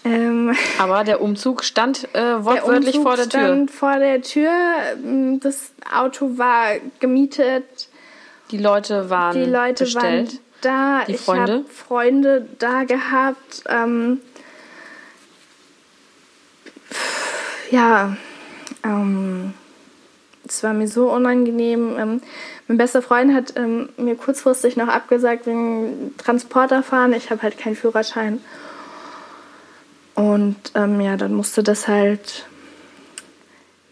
Ähm, 0.04 0.56
Aber 0.80 1.04
der 1.04 1.22
Umzug 1.22 1.64
stand 1.64 2.06
äh, 2.06 2.20
der 2.20 2.44
wortwörtlich 2.44 2.96
Umzug 2.98 3.04
vor 3.04 3.16
der 3.16 3.30
Tür. 3.30 3.40
stand 3.40 3.72
vor 3.72 4.00
der 4.00 4.22
Tür. 4.22 4.52
Ähm, 5.04 5.40
Das 5.40 5.72
Auto 5.96 6.38
war 6.38 6.74
gemietet. 7.00 7.88
Die 8.50 8.58
Leute 8.58 9.10
waren 9.10 9.34
Die 9.34 9.46
Leute 9.50 9.84
bestellt. 9.86 10.32
waren 10.34 10.40
da. 10.62 11.04
Die 11.08 11.14
ich 11.14 11.22
Freunde? 11.22 11.54
habe 11.54 11.66
Freunde 11.68 12.48
da 12.60 12.84
gehabt. 12.84 13.64
Ähm, 13.68 14.20
ja, 17.72 18.16
ähm, 18.84 19.54
es 20.48 20.64
war 20.64 20.74
mir 20.74 20.88
so 20.88 21.12
unangenehm. 21.12 21.98
Ähm, 21.98 22.22
mein 22.68 22.78
bester 22.78 23.02
Freund 23.02 23.34
hat 23.34 23.54
ähm, 23.58 23.90
mir 23.98 24.16
kurzfristig 24.16 24.78
noch 24.78 24.88
abgesagt 24.88 25.46
wegen 25.46 26.16
Transporterfahren. 26.18 27.14
Ich 27.14 27.32
habe 27.32 27.42
halt 27.42 27.58
keinen 27.58 27.76
Führerschein. 27.76 28.42
Und 30.16 30.58
ähm, 30.76 31.00
ja, 31.02 31.18
dann 31.18 31.34
musste 31.34 31.64
das 31.64 31.88
halt. 31.88 32.46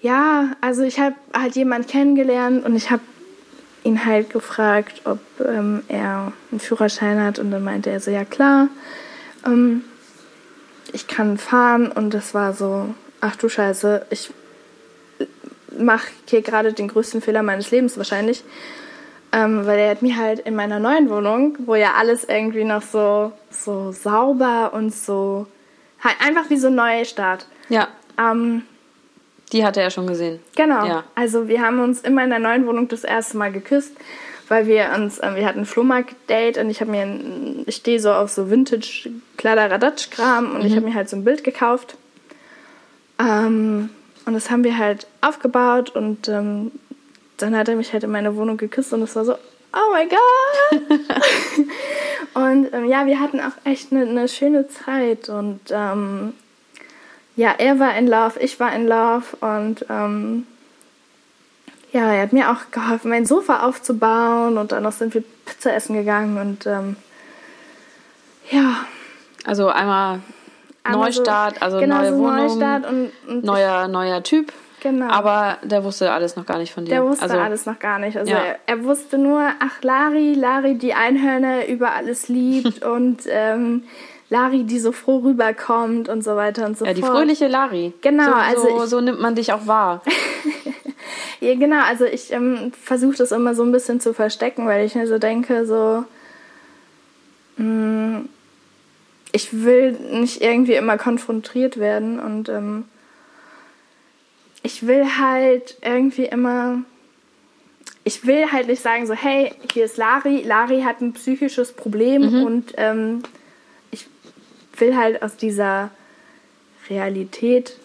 Ja, 0.02 0.56
also 0.62 0.84
ich 0.84 1.00
habe 1.00 1.16
halt 1.34 1.56
jemanden 1.56 1.88
kennengelernt 1.88 2.66
und 2.66 2.76
ich 2.76 2.90
habe 2.90 3.02
ihn 3.84 4.06
halt 4.06 4.30
gefragt, 4.30 5.02
ob 5.06 5.20
ähm, 5.46 5.84
er 5.88 6.32
einen 6.52 6.60
Führerschein 6.60 7.24
hat. 7.24 7.40
Und 7.40 7.52
dann 7.52 7.64
meinte 7.64 7.90
er 7.90 8.00
so, 8.00 8.12
ja 8.12 8.26
klar, 8.26 8.68
ähm, 9.46 9.84
ich 10.92 11.08
kann 11.08 11.38
fahren. 11.38 11.92
Und 11.92 12.14
das 12.14 12.34
war 12.34 12.54
so, 12.54 12.94
ach 13.22 13.36
du 13.36 13.50
Scheiße, 13.50 14.06
ich 14.10 14.32
mache 15.78 16.08
hier 16.28 16.42
gerade 16.42 16.74
den 16.74 16.88
größten 16.88 17.22
Fehler 17.22 17.44
meines 17.44 17.72
Lebens 17.72 17.98
wahrscheinlich. 17.98 18.44
Ähm, 19.32 19.66
weil 19.68 19.78
er 19.78 19.92
hat 19.92 20.02
mir 20.02 20.18
halt 20.18 20.40
in 20.40 20.56
meiner 20.56 20.80
neuen 20.80 21.10
Wohnung, 21.10 21.56
wo 21.66 21.76
ja 21.76 21.94
alles 21.94 22.24
irgendwie 22.24 22.64
noch 22.64 22.82
so, 22.82 23.32
so 23.52 23.92
sauber 23.92 24.74
und 24.74 24.94
so, 24.94 25.46
halt 26.04 26.16
einfach 26.20 26.50
wie 26.50 26.58
so 26.58 26.68
ein 26.68 26.76
Neustart. 26.76 27.46
Ja. 27.70 27.90
Ähm, 28.18 28.64
Die 29.52 29.66
hatte 29.66 29.82
er 29.82 29.90
schon 29.90 30.08
gesehen. 30.08 30.40
Genau. 30.56 30.86
Ja. 30.86 31.04
Also 31.16 31.48
wir 31.48 31.62
haben 31.62 31.80
uns 31.80 32.02
immer 32.02 32.24
in 32.24 32.30
der 32.30 32.40
neuen 32.40 32.68
Wohnung 32.68 32.88
das 32.88 33.04
erste 33.04 33.38
Mal 33.38 33.52
geküsst, 33.52 33.94
weil 34.48 34.68
wir 34.68 34.92
uns, 34.96 35.20
äh, 35.20 35.36
wir 35.36 35.46
hatten 35.46 35.60
ein 35.60 35.66
Flohmarkt-Date 35.66 36.58
und 36.58 36.70
ich 36.70 36.82
habe 36.82 36.92
mir, 36.92 37.02
ein, 37.02 37.64
ich 37.66 37.78
stehe 37.78 38.00
so 38.00 38.12
auf 38.12 38.30
so 38.30 38.50
Vintage 38.50 39.10
Kladderadatsch-Kram 39.38 40.56
und 40.56 40.66
ich 40.66 40.76
habe 40.76 40.86
mir 40.86 40.94
halt 40.94 41.10
so 41.10 41.16
ein 41.16 41.24
Bild 41.24 41.44
gekauft. 41.44 41.98
Ähm, 43.20 43.90
und 44.26 44.34
das 44.34 44.52
haben 44.52 44.64
wir 44.64 44.78
halt 44.78 45.08
aufgebaut 45.22 45.90
und 45.96 46.28
ähm, 46.28 46.72
dann 47.38 47.56
hat 47.56 47.68
er 47.68 47.76
mich 47.76 47.94
halt 47.94 48.04
in 48.04 48.12
meine 48.12 48.36
Wohnung 48.36 48.58
geküsst 48.58 48.94
und 48.94 49.02
es 49.02 49.16
war 49.16 49.26
so, 49.26 49.34
oh 49.34 49.94
my 49.94 50.08
God! 50.08 51.00
und 52.36 52.74
ähm, 52.74 52.86
ja, 52.86 53.06
wir 53.08 53.20
hatten 53.20 53.40
auch 53.40 53.54
echt 53.64 53.92
eine 53.92 54.06
ne 54.06 54.28
schöne 54.28 54.68
Zeit 54.68 55.30
und 55.30 55.60
ähm, 55.72 56.34
ja, 57.40 57.56
er 57.58 57.80
war 57.80 57.96
in 57.96 58.06
Love, 58.06 58.38
ich 58.42 58.60
war 58.60 58.74
in 58.76 58.86
Love 58.86 59.24
und 59.40 59.86
ähm, 59.90 60.46
ja, 61.94 62.12
er 62.14 62.24
hat 62.24 62.34
mir 62.34 62.52
auch 62.52 62.70
geholfen, 62.72 63.10
mein 63.10 63.26
Sofa 63.26 63.66
aufzubauen 63.66 64.58
und 64.58 64.74
dann 64.74 64.84
noch 64.84 64.92
sind 64.92 65.14
wir 65.14 65.24
Pizza 65.46 65.74
essen 65.74 65.96
gegangen 65.96 66.38
und 66.38 66.68
ähm, 66.68 66.98
ja. 68.52 68.76
Also 69.46 69.70
einmal, 69.70 70.20
einmal 70.84 71.06
Neustart, 71.06 71.56
so, 71.56 71.62
also 71.62 71.80
genau, 71.80 72.00
neue 72.00 72.10
so 72.10 72.18
Wohnung, 72.18 72.36
Neustart 72.36 72.86
und, 72.86 73.12
und 73.26 73.46
neuer, 73.46 73.88
neuer 73.88 74.22
Typ. 74.22 74.52
Genau. 74.82 75.08
Aber 75.08 75.60
der 75.64 75.86
wusste 75.86 76.12
alles 76.12 76.36
noch 76.36 76.46
gar 76.46 76.58
nicht 76.58 76.74
von 76.74 76.84
dir. 76.84 76.92
Der 76.92 77.04
wusste 77.06 77.24
also, 77.24 77.38
alles 77.38 77.66
noch 77.66 77.80
gar 77.80 78.00
nicht. 78.00 78.18
Also 78.18 78.34
ja. 78.34 78.38
er, 78.38 78.60
er, 78.66 78.84
wusste 78.84 79.18
nur, 79.18 79.50
ach 79.62 79.82
Lari, 79.82 80.34
Lari, 80.34 80.78
die 80.78 80.94
Einhörner 80.94 81.68
über 81.68 81.94
alles 81.94 82.28
liebt 82.28 82.84
und 82.86 83.22
ähm, 83.30 83.84
Lari, 84.30 84.64
die 84.64 84.80
so 84.80 84.92
froh 84.92 85.18
rüberkommt 85.20 86.08
und 86.08 86.24
so 86.24 86.36
weiter 86.36 86.66
und 86.66 86.78
so 86.78 86.86
fort. 86.86 86.96
Ja, 86.98 87.02
die 87.02 87.08
fröhliche 87.08 87.48
Lari. 87.48 87.94
Genau, 88.02 88.26
so, 88.26 88.34
also 88.34 88.62
so, 88.62 88.84
ich, 88.84 88.90
so 88.90 89.02
nimmt 89.02 89.20
man 89.20 89.36
dich 89.36 89.54
auch 89.54 89.66
wahr. 89.66 90.02
ja, 91.40 91.56
genau, 91.56 91.84
also 91.84 92.06
ich 92.06 92.32
ähm, 92.32 92.72
versuche 92.80 93.18
das 93.18 93.32
immer 93.32 93.56
so 93.56 93.64
ein 93.64 93.72
bisschen 93.72 94.00
zu 94.00 94.14
verstecken, 94.14 94.68
weil 94.68 94.86
ich 94.86 94.96
mir 94.96 95.08
so 95.08 95.18
denke, 95.18 95.66
so 95.66 96.06
mh, 97.58 97.66
mm, 97.66 98.30
ich 99.32 99.64
will 99.64 99.92
nicht 99.92 100.42
irgendwie 100.42 100.74
immer 100.74 100.98
konfrontiert 100.98 101.78
werden 101.78 102.20
und 102.20 102.50
ähm, 102.50 102.86
ich 104.64 104.86
will 104.88 105.06
halt 105.20 105.78
irgendwie 105.82 106.26
immer 106.26 106.84
ich 108.04 108.26
will 108.26 108.52
halt 108.52 108.68
nicht 108.68 108.82
sagen 108.82 109.06
so, 109.06 109.14
hey, 109.14 109.52
hier 109.72 109.86
ist 109.86 109.98
Lari, 109.98 110.42
Lari 110.42 110.82
hat 110.82 111.00
ein 111.00 111.14
psychisches 111.14 111.74
Problem 111.74 112.32
mhm. 112.32 112.44
und 112.44 112.74
ähm, 112.78 113.22
will 114.80 114.96
halt 114.96 115.22
aus 115.22 115.38
dieser 115.38 115.92
Realität 116.90 117.78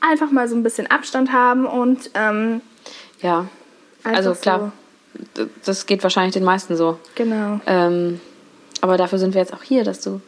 einfach 0.00 0.30
mal 0.30 0.48
so 0.48 0.56
ein 0.56 0.62
bisschen 0.62 0.90
Abstand 0.90 1.32
haben 1.32 1.66
und 1.66 2.10
ähm, 2.14 2.60
ja, 3.20 3.46
also 4.04 4.34
klar, 4.34 4.72
so. 5.36 5.46
das 5.64 5.86
geht 5.86 6.02
wahrscheinlich 6.02 6.34
den 6.34 6.44
meisten 6.44 6.76
so. 6.76 6.98
Genau. 7.14 7.60
Ähm, 7.66 8.20
aber 8.80 8.96
dafür 8.96 9.18
sind 9.18 9.34
wir 9.34 9.40
jetzt 9.40 9.54
auch 9.54 9.62
hier, 9.62 9.84
dass 9.84 10.00
du, 10.00 10.20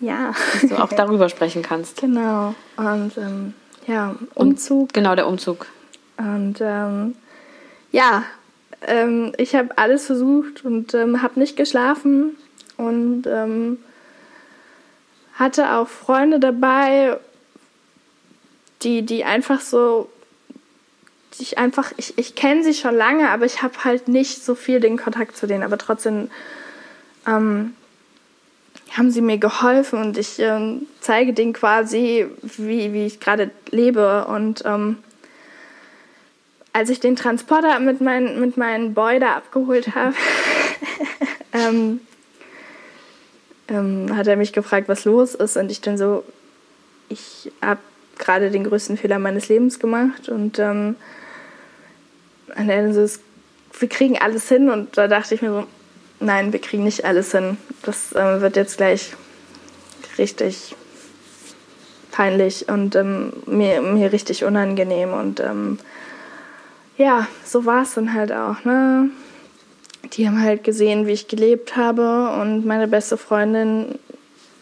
ja. 0.00 0.32
dass 0.52 0.70
du 0.70 0.82
auch 0.82 0.92
darüber 0.96 1.28
sprechen 1.28 1.62
kannst. 1.62 2.00
Genau. 2.00 2.54
Und 2.76 3.16
ähm, 3.16 3.54
ja, 3.86 4.16
Umzug. 4.34 4.80
Und, 4.80 4.94
genau, 4.94 5.14
der 5.14 5.28
Umzug. 5.28 5.66
Und 6.16 6.56
ähm, 6.60 7.14
ja, 7.92 8.24
ähm, 8.86 9.32
ich 9.36 9.54
habe 9.54 9.78
alles 9.78 10.06
versucht 10.06 10.64
und 10.64 10.92
ähm, 10.94 11.22
habe 11.22 11.38
nicht 11.38 11.56
geschlafen 11.56 12.36
und 12.76 13.24
hatte 15.40 15.72
auch 15.72 15.88
Freunde 15.88 16.38
dabei, 16.38 17.16
die, 18.82 19.02
die 19.02 19.24
einfach 19.24 19.60
so, 19.60 20.10
die 21.34 21.42
ich 21.42 21.58
einfach, 21.58 21.92
ich, 21.96 22.18
ich 22.18 22.34
kenne 22.34 22.62
sie 22.62 22.74
schon 22.74 22.94
lange, 22.94 23.30
aber 23.30 23.46
ich 23.46 23.62
habe 23.62 23.84
halt 23.84 24.06
nicht 24.06 24.44
so 24.44 24.54
viel 24.54 24.80
den 24.80 24.98
Kontakt 24.98 25.36
zu 25.36 25.46
denen, 25.46 25.62
aber 25.62 25.78
trotzdem 25.78 26.30
ähm, 27.26 27.74
haben 28.96 29.10
sie 29.10 29.22
mir 29.22 29.38
geholfen 29.38 29.98
und 29.98 30.18
ich 30.18 30.38
ähm, 30.40 30.86
zeige 31.00 31.32
denen 31.32 31.54
quasi, 31.54 32.26
wie, 32.42 32.92
wie 32.92 33.06
ich 33.06 33.18
gerade 33.18 33.50
lebe. 33.70 34.26
Und 34.26 34.62
ähm, 34.66 34.98
als 36.74 36.90
ich 36.90 37.00
den 37.00 37.16
Transporter 37.16 37.78
mit, 37.80 38.02
mein, 38.02 38.40
mit 38.40 38.58
meinen 38.58 38.92
Boy 38.92 39.20
da 39.20 39.36
abgeholt 39.36 39.94
habe, 39.94 40.14
ähm, 41.54 42.00
ähm, 43.70 44.16
hat 44.16 44.26
er 44.26 44.36
mich 44.36 44.52
gefragt, 44.52 44.88
was 44.88 45.04
los 45.04 45.34
ist. 45.34 45.56
Und 45.56 45.70
ich 45.70 45.80
dann 45.80 45.96
so, 45.96 46.24
ich 47.08 47.50
habe 47.62 47.80
gerade 48.18 48.50
den 48.50 48.64
größten 48.64 48.96
Fehler 48.96 49.18
meines 49.18 49.48
Lebens 49.48 49.78
gemacht. 49.78 50.28
Und, 50.28 50.58
ähm, 50.58 50.96
dann 52.54 52.92
so, 52.92 53.06
wir 53.78 53.88
kriegen 53.88 54.18
alles 54.18 54.48
hin. 54.48 54.68
Und 54.68 54.98
da 54.98 55.08
dachte 55.08 55.34
ich 55.34 55.42
mir 55.42 55.50
so, 55.50 55.66
nein, 56.18 56.52
wir 56.52 56.60
kriegen 56.60 56.84
nicht 56.84 57.04
alles 57.04 57.32
hin. 57.32 57.56
Das 57.82 58.12
äh, 58.12 58.40
wird 58.40 58.56
jetzt 58.56 58.76
gleich 58.76 59.14
richtig 60.18 60.74
peinlich 62.10 62.68
und 62.68 62.96
ähm, 62.96 63.32
mir, 63.46 63.80
mir 63.80 64.12
richtig 64.12 64.44
unangenehm. 64.44 65.12
Und 65.12 65.40
ähm, 65.40 65.78
ja, 66.96 67.26
so 67.44 67.64
war 67.64 67.82
es 67.82 67.94
dann 67.94 68.12
halt 68.12 68.32
auch. 68.32 68.64
Ne? 68.64 69.10
Die 70.12 70.26
haben 70.26 70.42
halt 70.42 70.64
gesehen, 70.64 71.06
wie 71.06 71.12
ich 71.12 71.28
gelebt 71.28 71.76
habe 71.76 72.30
und 72.40 72.66
meine 72.66 72.88
beste 72.88 73.16
Freundin, 73.16 73.98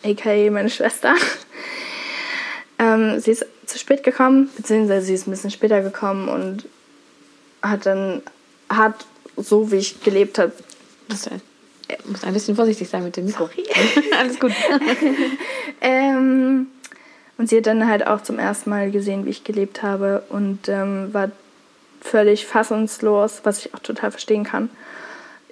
aka 0.04 0.50
meine 0.50 0.70
Schwester, 0.70 1.14
ähm, 2.78 3.18
sie 3.20 3.32
ist 3.32 3.46
zu 3.66 3.78
spät 3.78 4.02
gekommen, 4.02 4.50
beziehungsweise 4.56 5.06
sie 5.06 5.14
ist 5.14 5.26
ein 5.26 5.30
bisschen 5.30 5.50
später 5.50 5.80
gekommen 5.80 6.28
und 6.28 6.66
hat 7.62 7.86
dann, 7.86 8.22
hat 8.68 9.06
so 9.36 9.70
wie 9.72 9.76
ich 9.76 10.02
gelebt 10.02 10.38
habe, 10.38 10.52
Du 11.88 12.10
musst 12.10 12.24
ein 12.24 12.34
bisschen 12.34 12.54
vorsichtig 12.54 12.86
sein 12.90 13.02
mit 13.02 13.16
dem 13.16 13.24
Mikro. 13.24 13.48
Alles 14.18 14.38
gut. 14.38 14.52
ähm, 15.80 16.66
und 17.38 17.48
sie 17.48 17.56
hat 17.56 17.66
dann 17.66 17.88
halt 17.88 18.06
auch 18.06 18.22
zum 18.22 18.38
ersten 18.38 18.68
Mal 18.68 18.90
gesehen, 18.90 19.24
wie 19.24 19.30
ich 19.30 19.42
gelebt 19.42 19.82
habe 19.82 20.22
und 20.28 20.68
ähm, 20.68 21.14
war 21.14 21.30
völlig 22.02 22.46
fassungslos, 22.46 23.40
was 23.44 23.64
ich 23.64 23.74
auch 23.74 23.78
total 23.78 24.10
verstehen 24.10 24.44
kann 24.44 24.68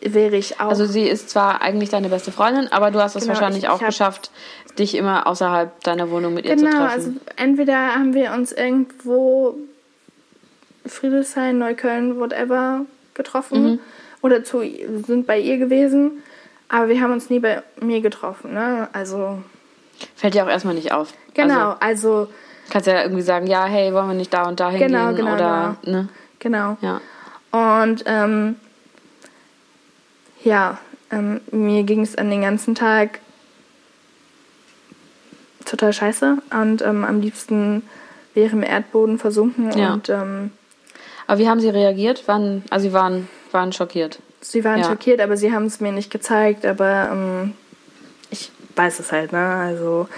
wäre 0.00 0.37
ich 0.37 0.61
auch. 0.61 0.68
Also 0.68 0.87
sie 0.87 1.02
ist 1.02 1.30
zwar 1.30 1.62
eigentlich 1.62 1.90
deine 1.90 2.09
beste 2.09 2.32
Freundin, 2.32 2.70
aber 2.72 2.90
du 2.90 3.00
hast 3.00 3.16
es 3.16 3.22
genau, 3.22 3.35
wahrscheinlich 3.35 3.64
ich, 3.64 3.68
auch 3.68 3.80
ich 3.80 3.87
geschafft, 3.87 4.30
dich 4.78 4.94
immer 4.94 5.26
außerhalb 5.26 5.82
deiner 5.82 6.11
Wohnung 6.11 6.35
mit 6.35 6.44
genau, 6.44 6.54
ihr 6.54 6.59
zu 6.59 6.64
treffen. 6.64 6.80
Genau, 6.80 6.92
also 6.92 7.12
entweder 7.37 7.94
haben 7.94 8.14
wir 8.14 8.32
uns 8.32 8.52
irgendwo 8.52 9.56
Friedrichshain, 10.85 11.59
Neukölln, 11.59 12.20
whatever 12.20 12.82
getroffen 13.14 13.64
mhm. 13.64 13.78
oder 14.22 14.44
zu, 14.44 14.62
sind 15.06 15.26
bei 15.26 15.38
ihr 15.38 15.59
gewesen, 15.59 16.22
aber 16.68 16.88
wir 16.88 17.00
haben 17.00 17.12
uns 17.12 17.30
nie 17.30 17.40
bei 17.40 17.62
mir 17.80 18.00
getroffen. 18.00 18.54
Ne? 18.54 18.88
Also 18.92 19.42
fällt 20.14 20.35
dir 20.35 20.44
auch 20.44 20.48
erstmal 20.48 20.74
nicht 20.74 20.92
auf. 20.92 21.14
Genau, 21.35 21.74
also, 21.80 21.80
also 21.80 22.28
kannst 22.70 22.87
ja 22.87 23.02
irgendwie 23.02 23.22
sagen, 23.22 23.46
ja, 23.46 23.64
hey, 23.64 23.92
wollen 23.92 24.09
wir 24.09 24.14
nicht 24.14 24.35
da 24.35 24.48
und 24.48 24.61
da 24.61 24.70
hingehen 24.70 24.88
genau, 24.88 25.14
genau, 25.14 25.35
oder 25.35 25.76
genau. 25.82 25.98
ne? 25.98 26.09
Genau. 26.38 26.76
Ja. 26.80 27.00
Und 27.52 28.04
ähm, 28.06 28.56
ja, 30.46 30.78
ähm, 31.11 31.40
mir 31.50 31.82
ging 31.82 32.00
es 32.00 32.16
an 32.16 32.30
den 32.30 32.40
ganzen 32.40 32.74
Tag 32.74 33.20
total 35.64 35.92
scheiße 35.92 36.38
und 36.50 36.82
ähm, 36.82 37.04
am 37.04 37.20
liebsten 37.20 37.82
wäre 38.35 38.52
im 38.52 38.62
Erdboden 38.62 39.18
versunken. 39.18 39.76
Ja. 39.76 39.92
Und, 39.92 40.09
ähm, 40.09 40.52
aber 41.26 41.38
wie 41.40 41.48
haben 41.48 41.61
Sie 41.61 41.68
reagiert? 41.68 42.28
Waren, 42.28 42.64
also 42.70 42.88
Sie 42.88 42.92
waren, 42.92 43.28
waren 43.50 43.72
schockiert? 43.72 44.20
Sie 44.40 44.62
waren 44.62 44.78
ja. 44.78 44.85
schockiert, 44.85 45.20
aber 45.20 45.37
Sie 45.37 45.52
haben 45.52 45.66
es 45.66 45.80
mir 45.80 45.90
nicht 45.90 46.12
gezeigt. 46.12 46.64
Aber 46.64 47.09
ähm, 47.11 47.55
ich 48.30 48.53
weiß 48.76 49.01
es 49.01 49.11
halt. 49.11 49.32
Ne? 49.32 49.44
Also 49.44 50.09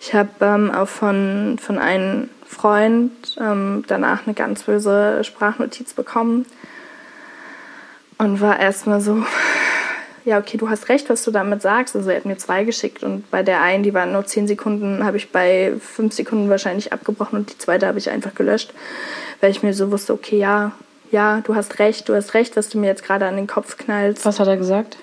ich 0.00 0.12
habe 0.14 0.28
ähm, 0.42 0.70
auch 0.70 0.88
von, 0.88 1.58
von 1.58 1.78
einem 1.78 2.28
Freund 2.46 3.12
ähm, 3.40 3.84
danach 3.86 4.26
eine 4.26 4.34
ganz 4.34 4.64
böse 4.64 5.24
Sprachnotiz 5.24 5.94
bekommen 5.94 6.44
und 8.20 8.42
war 8.42 8.60
erstmal 8.60 9.00
so, 9.00 9.24
ja, 10.24 10.38
okay, 10.38 10.56
du 10.56 10.68
hast 10.68 10.88
recht, 10.88 11.08
was 11.08 11.24
du 11.24 11.30
damit 11.30 11.62
sagst. 11.62 11.96
Also 11.96 12.10
er 12.10 12.16
hat 12.16 12.26
mir 12.26 12.36
zwei 12.36 12.64
geschickt 12.64 13.02
und 13.02 13.30
bei 13.30 13.42
der 13.42 13.62
einen, 13.62 13.82
die 13.82 13.94
waren 13.94 14.12
nur 14.12 14.26
zehn 14.26 14.46
Sekunden, 14.46 15.04
habe 15.04 15.16
ich 15.16 15.30
bei 15.30 15.72
fünf 15.80 16.14
Sekunden 16.14 16.50
wahrscheinlich 16.50 16.92
abgebrochen 16.92 17.38
und 17.38 17.52
die 17.52 17.58
zweite 17.58 17.86
habe 17.86 17.98
ich 17.98 18.10
einfach 18.10 18.34
gelöscht, 18.34 18.74
weil 19.40 19.50
ich 19.50 19.62
mir 19.62 19.72
so 19.72 19.90
wusste, 19.90 20.12
okay, 20.12 20.38
ja, 20.38 20.72
ja, 21.10 21.40
du 21.40 21.54
hast 21.54 21.78
recht, 21.78 22.08
du 22.08 22.14
hast 22.14 22.34
recht, 22.34 22.56
was 22.56 22.68
du 22.68 22.78
mir 22.78 22.86
jetzt 22.86 23.02
gerade 23.02 23.26
an 23.26 23.36
den 23.36 23.46
Kopf 23.46 23.76
knallst. 23.76 24.24
Was 24.24 24.38
hat 24.38 24.46
er 24.46 24.56
gesagt? 24.56 24.96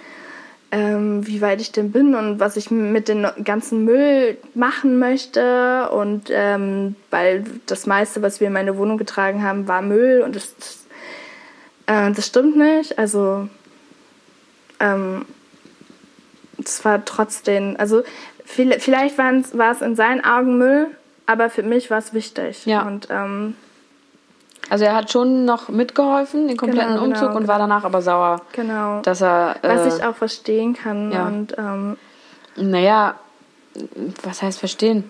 Ähm, 0.69 1.25
wie 1.25 1.41
weit 1.41 1.61
ich 1.61 1.71
denn 1.71 1.91
bin 1.91 2.13
und 2.13 2.39
was 2.39 2.57
ich 2.57 2.71
mit 2.71 3.07
dem 3.07 3.25
ganzen 3.43 3.85
Müll 3.85 4.37
machen 4.53 4.99
möchte. 4.99 5.89
Und 5.91 6.29
ähm, 6.29 6.95
weil 7.09 7.43
das 7.65 7.85
meiste, 7.85 8.21
was 8.21 8.39
wir 8.39 8.47
in 8.47 8.53
meine 8.53 8.77
Wohnung 8.77 8.97
getragen 8.97 9.43
haben, 9.43 9.67
war 9.67 9.81
Müll 9.81 10.21
und 10.21 10.35
das, 10.35 10.55
äh, 11.87 12.11
das 12.11 12.27
stimmt 12.27 12.57
nicht. 12.57 12.99
Also 12.99 13.49
ähm, 14.79 15.25
es 16.63 16.83
war 16.85 17.03
trotzdem, 17.05 17.75
also 17.77 18.03
vielleicht 18.45 19.17
war 19.17 19.71
es 19.71 19.81
in 19.81 19.95
seinen 19.95 20.23
Augen 20.23 20.57
Müll, 20.57 20.87
aber 21.25 21.49
für 21.49 21.63
mich 21.63 21.89
war 21.91 21.97
es 21.99 22.13
wichtig. 22.13 22.65
Ja. 22.65 22.83
Und 22.83 23.07
ähm, 23.09 23.55
Also 24.69 24.85
er 24.85 24.95
hat 24.95 25.11
schon 25.11 25.45
noch 25.45 25.69
mitgeholfen, 25.69 26.47
den 26.47 26.57
kompletten 26.57 26.93
Genau, 26.95 27.03
genau, 27.03 27.19
Umzug, 27.19 27.35
und 27.35 27.47
war 27.47 27.59
danach 27.59 27.83
aber 27.83 28.01
sauer, 28.01 28.41
Genau. 28.53 29.01
dass 29.01 29.21
er. 29.21 29.57
Äh, 29.61 29.69
Was 29.69 29.97
ich 29.97 30.03
auch 30.03 30.15
verstehen 30.15 30.73
kann. 30.73 31.11
ja. 31.11 31.25
Und 31.27 31.55
ähm, 31.57 31.97
Naja, 32.55 33.15
was 34.23 34.41
heißt 34.41 34.59
verstehen? 34.59 35.09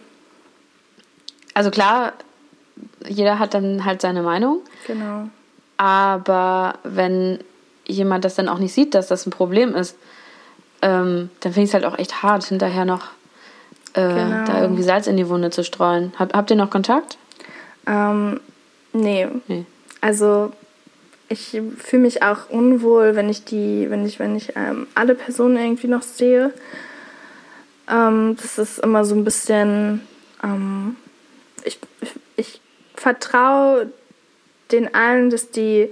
Also 1.54 1.72
klar, 1.72 2.14
jeder 3.08 3.40
hat 3.40 3.54
dann 3.54 3.86
halt 3.86 4.02
seine 4.02 4.22
Meinung, 4.22 4.62
genau. 4.86 5.30
aber 5.78 6.76
wenn 6.84 7.40
jemand 7.88 8.26
das 8.26 8.36
dann 8.36 8.50
auch 8.50 8.60
nicht 8.60 8.74
sieht, 8.74 8.94
dass 8.94 9.08
das 9.08 9.26
ein 9.26 9.32
Problem 9.32 9.76
ist, 9.76 9.98
ähm, 10.82 11.30
dann 11.40 11.54
finde 11.54 11.64
ich 11.64 11.70
es 11.70 11.74
halt 11.74 11.86
auch 11.86 11.98
echt 11.98 12.22
hart, 12.22 12.44
hinterher 12.46 12.86
noch 12.86 13.06
äh, 13.94 14.02
Genau. 14.02 14.46
da 14.46 14.62
irgendwie 14.62 14.84
Salz 14.84 15.08
in 15.08 15.18
die 15.18 15.28
Wunde 15.30 15.50
zu 15.50 15.64
streuen. 15.64 16.14
Hab, 16.20 16.34
habt 16.34 16.50
ihr 16.52 16.56
noch 16.56 16.70
Kontakt? 16.70 17.18
Ähm, 17.88 18.40
nee. 18.94 19.28
Nee. 19.48 19.66
Also 20.02 20.52
ich 21.30 21.60
fühle 21.78 22.04
mich 22.04 22.22
auch 22.24 22.50
unwohl, 22.50 23.16
wenn 23.16 23.30
ich 23.30 23.44
die, 23.44 23.90
wenn 23.90 24.06
ich, 24.06 24.20
wenn 24.20 24.36
ich 24.36 24.54
ähm, 24.56 24.88
alle 24.96 25.16
Personen 25.16 25.58
irgendwie 25.58 25.88
noch 25.88 26.04
sehe. 26.04 26.54
Ähm, 27.90 28.38
das 28.42 28.58
ist 28.58 28.80
immer 28.80 29.04
so 29.04 29.16
ein 29.16 29.24
bisschen. 29.24 30.02
Ähm, 30.44 30.96
ich, 31.64 31.80
ich, 32.02 32.12
ich 32.36 32.62
vertraue 32.96 33.92
den 34.72 34.94
allen, 34.94 35.30
dass 35.30 35.52
die 35.52 35.90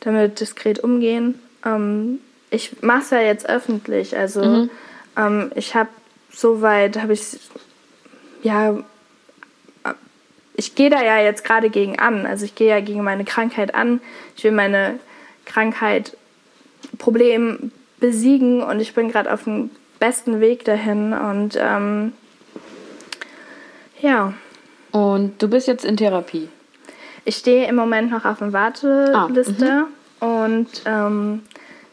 damit 0.00 0.40
diskret 0.40 0.80
umgehen. 0.80 1.38
Ähm, 1.64 2.18
ich 2.50 2.82
mache 2.82 3.00
es 3.00 3.10
ja 3.10 3.20
jetzt 3.20 3.48
öffentlich. 3.48 4.16
Also 4.16 4.68
ähm, 5.16 5.52
ich 5.54 5.74
habe 5.74 5.90
soweit, 6.32 7.00
habe 7.00 7.12
ich 7.12 7.38
ja 8.42 8.78
ich 10.56 10.74
gehe 10.74 10.90
da 10.90 11.02
ja 11.02 11.18
jetzt 11.18 11.44
gerade 11.44 11.70
gegen 11.70 11.98
an. 11.98 12.26
Also 12.26 12.44
ich 12.44 12.54
gehe 12.54 12.68
ja 12.68 12.80
gegen 12.80 13.02
meine 13.02 13.24
Krankheit 13.24 13.74
an. 13.74 14.00
Ich 14.36 14.44
will 14.44 14.52
meine 14.52 14.98
Krankheit, 15.46 16.16
Problem 16.98 17.72
besiegen 17.98 18.62
und 18.62 18.80
ich 18.80 18.94
bin 18.94 19.10
gerade 19.10 19.32
auf 19.32 19.44
dem 19.44 19.70
besten 19.98 20.40
Weg 20.40 20.64
dahin. 20.64 21.14
Und 21.14 21.56
ähm, 21.58 22.12
ja, 24.00 24.34
Und 24.92 25.40
du 25.40 25.48
bist 25.48 25.68
jetzt 25.68 25.84
in 25.84 25.96
Therapie. 25.96 26.48
Ich 27.24 27.36
stehe 27.36 27.66
im 27.68 27.76
Moment 27.76 28.10
noch 28.10 28.24
auf 28.24 28.38
der 28.38 28.52
Warteliste 28.52 29.86
und 30.20 30.68
ähm, 30.86 31.42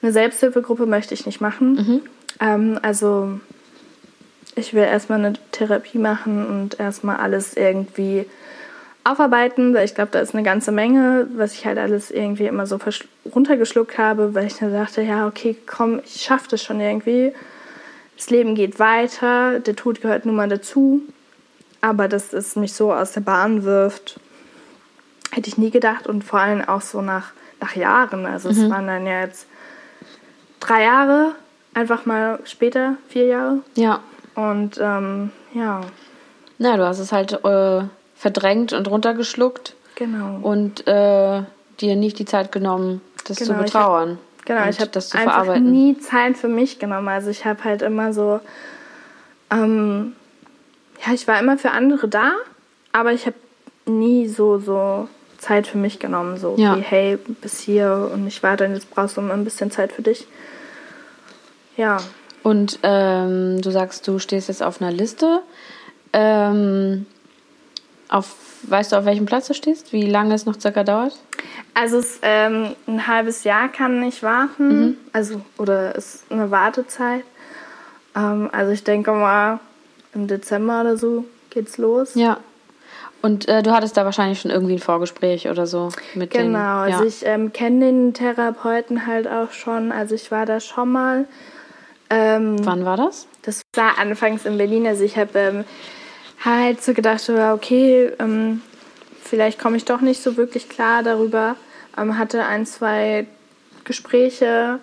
eine 0.02 0.12
Selbsthilfegruppe 0.12 0.86
möchte 0.86 1.14
ich 1.14 1.26
nicht 1.26 1.42
machen. 1.42 1.78
Ähm, 2.40 2.80
also 2.82 3.40
ich 4.56 4.74
will 4.74 4.84
erstmal 4.84 5.20
eine 5.20 5.34
Therapie 5.52 5.98
machen 5.98 6.46
und 6.46 6.80
erstmal 6.80 7.18
alles 7.18 7.56
irgendwie 7.56 8.26
aufarbeiten, 9.04 9.74
weil 9.74 9.86
ich 9.86 9.96
glaube, 9.96 10.12
da 10.12 10.20
ist 10.20 10.34
eine 10.34 10.44
ganze 10.44 10.72
Menge, 10.72 11.28
was 11.36 11.54
ich 11.54 11.66
halt 11.66 11.78
alles 11.78 12.12
irgendwie 12.12 12.46
immer 12.46 12.66
so 12.66 12.78
runtergeschluckt 13.34 13.98
habe, 13.98 14.36
weil 14.36 14.48
ich 14.48 14.56
dann 14.56 14.74
dachte, 14.74 15.02
ja, 15.02 15.28
okay, 15.28 15.56
komm, 15.66 16.02
ich 16.04 16.22
schaffe 16.22 16.48
das 16.50 16.62
schon 16.62 16.82
irgendwie. 16.82 17.34
Das 18.18 18.30
Leben 18.30 18.56
geht 18.56 18.80
weiter, 18.80 19.60
der 19.60 19.76
Tod 19.76 20.02
gehört 20.02 20.26
nun 20.26 20.36
mal 20.36 20.50
dazu. 20.50 21.02
Aber 21.80 22.08
dass 22.08 22.34
es 22.34 22.56
mich 22.56 22.74
so 22.74 22.92
aus 22.92 23.14
der 23.14 23.22
Bahn 23.22 23.64
wirft, 23.64 24.20
hätte 25.38 25.50
ich 25.50 25.58
nie 25.58 25.70
gedacht 25.70 26.08
und 26.08 26.24
vor 26.24 26.40
allem 26.40 26.68
auch 26.68 26.82
so 26.82 27.02
nach, 27.02 27.32
nach 27.62 27.76
Jahren. 27.76 28.26
Also 28.26 28.50
es 28.50 28.70
waren 28.70 28.88
dann 28.88 29.06
ja 29.06 29.22
jetzt 29.22 29.48
drei 30.60 30.84
Jahre, 30.84 31.36
einfach 31.76 32.06
mal 32.08 32.40
später, 32.44 32.96
vier 33.08 33.28
Jahre. 33.28 33.60
Ja. 33.76 34.00
Und 34.34 34.80
ähm, 34.82 35.32
ja, 35.54 35.82
Na, 36.58 36.76
du 36.76 36.86
hast 36.86 37.00
es 37.00 37.12
halt 37.12 37.34
äh, 37.46 37.84
verdrängt 38.16 38.74
und 38.74 38.88
runtergeschluckt 38.90 39.76
genau. 39.96 40.40
und 40.42 40.86
äh, 40.88 41.44
dir 41.80 41.96
nicht 41.96 42.18
die 42.20 42.26
Zeit 42.26 42.52
genommen, 42.52 43.02
das 43.26 43.38
Genau, 43.38 43.54
zu 43.54 43.60
ich 43.60 43.66
betrauern. 43.66 44.18
Genau, 44.46 44.68
ich 44.68 44.80
habe 44.80 44.90
das 44.92 45.10
zu 45.10 45.18
einfach 45.18 45.44
verarbeiten. 45.44 45.72
nie 45.72 46.00
Zeit 46.00 46.38
für 46.38 46.48
mich 46.48 46.80
genommen. 46.80 47.10
Also 47.10 47.30
ich 47.30 47.46
habe 47.46 47.64
halt 47.64 47.82
immer 47.82 48.14
so, 48.14 48.40
ähm, 49.52 50.14
ja, 51.06 51.14
ich 51.14 51.28
war 51.28 51.40
immer 51.40 51.58
für 51.58 51.72
andere 51.72 52.08
da, 52.08 52.34
aber 52.92 53.12
ich 53.12 53.26
habe 53.26 53.36
nie 53.86 54.28
so 54.28 54.58
so 54.58 55.10
Zeit 55.38 55.68
für 55.68 55.78
mich 55.78 56.00
genommen. 56.00 56.38
So, 56.38 56.56
Ja. 56.58 56.76
wie, 56.78 56.82
hey, 56.82 57.18
bis 57.42 57.60
hier 57.60 58.10
und 58.14 58.28
ich 58.28 58.42
warte, 58.44 58.66
und 58.66 58.74
jetzt 58.74 58.90
brauchst 58.90 59.18
du 59.18 59.22
mal 59.22 59.34
ein 59.34 59.44
bisschen 59.44 59.72
Zeit 59.72 59.92
für 59.92 60.02
dich. 60.02 60.28
Ja, 61.76 61.98
Und 62.44 62.80
ähm, 62.84 63.62
du 63.62 63.70
sagst, 63.72 64.08
du 64.08 64.20
stehst 64.20 64.48
jetzt 64.48 64.64
auf 64.64 64.82
einer 64.82 64.92
Liste. 64.92 65.42
Ähm, 66.14 67.06
auf, 68.10 68.36
weißt 68.64 68.92
du, 68.92 68.96
auf 68.98 69.06
welchem 69.06 69.26
Platz 69.26 69.48
du 69.48 69.54
stehst? 69.54 69.92
Wie 69.94 70.10
lange 70.10 70.34
es 70.34 70.46
noch 70.46 70.60
circa 70.60 70.84
dauert? 70.84 71.14
also 71.74 72.00
es, 72.00 72.18
ähm, 72.24 72.76
ein 72.88 73.06
halbes 73.06 73.44
Jahr 73.44 73.70
kann 73.70 74.02
ich 74.02 74.24
warten, 74.24 74.98
also 75.14 75.42
oder 75.60 75.94
ist 75.96 76.24
eine 76.32 76.50
Wartezeit. 76.50 77.24
Ähm, 78.16 78.50
also 78.52 78.72
ich 78.72 78.84
denke 78.84 79.12
mal, 79.12 79.60
im 80.16 80.26
Dezember 80.28 80.82
oder 80.82 80.98
so 80.98 81.26
geht's 81.52 81.78
los. 81.78 82.16
Ja. 82.16 82.38
Und 83.22 83.48
äh, 83.48 83.64
du 83.64 83.72
hattest 83.72 83.98
da 83.98 84.06
wahrscheinlich 84.06 84.40
schon 84.40 84.52
irgendwie 84.52 84.74
ein 84.74 84.80
Vorgespräch 84.80 85.50
oder 85.50 85.66
so 85.66 85.90
mit 86.14 86.34
den. 86.34 86.48
Genau, 86.48 86.80
also 86.80 87.02
ja. 87.02 87.08
ich 87.08 87.26
ähm, 87.26 87.52
kenne 87.52 87.86
den 87.86 88.14
Therapeuten 88.14 89.08
halt 89.08 89.28
auch 89.28 89.52
schon. 89.52 89.92
Also 89.92 90.16
ich 90.16 90.32
war 90.32 90.46
da 90.46 90.60
schon 90.60 90.92
mal. 90.92 91.26
Ähm, 92.10 92.56
Wann 92.66 92.86
war 92.86 92.96
das? 92.96 93.28
das 93.48 93.62
war 93.76 93.98
anfangs 93.98 94.46
in 94.46 94.58
Berlin. 94.58 94.86
Also 94.86 95.04
ich 95.04 95.18
habe 95.18 95.40
ähm, 95.40 95.66
halt 96.44 96.84
so 96.84 96.94
gedacht, 96.94 97.28
okay, 97.30 98.12
ähm, 98.20 98.62
vielleicht 99.22 99.58
komme 99.58 99.78
ich 99.78 99.86
doch 99.86 100.02
nicht 100.02 100.22
so 100.22 100.36
wirklich 100.36 100.68
klar 100.68 101.02
darüber. 101.02 101.56
Ähm, 101.98 102.18
hatte 102.18 102.46
ein, 102.46 102.66
zwei 102.66 103.26
Gespräche 103.86 104.80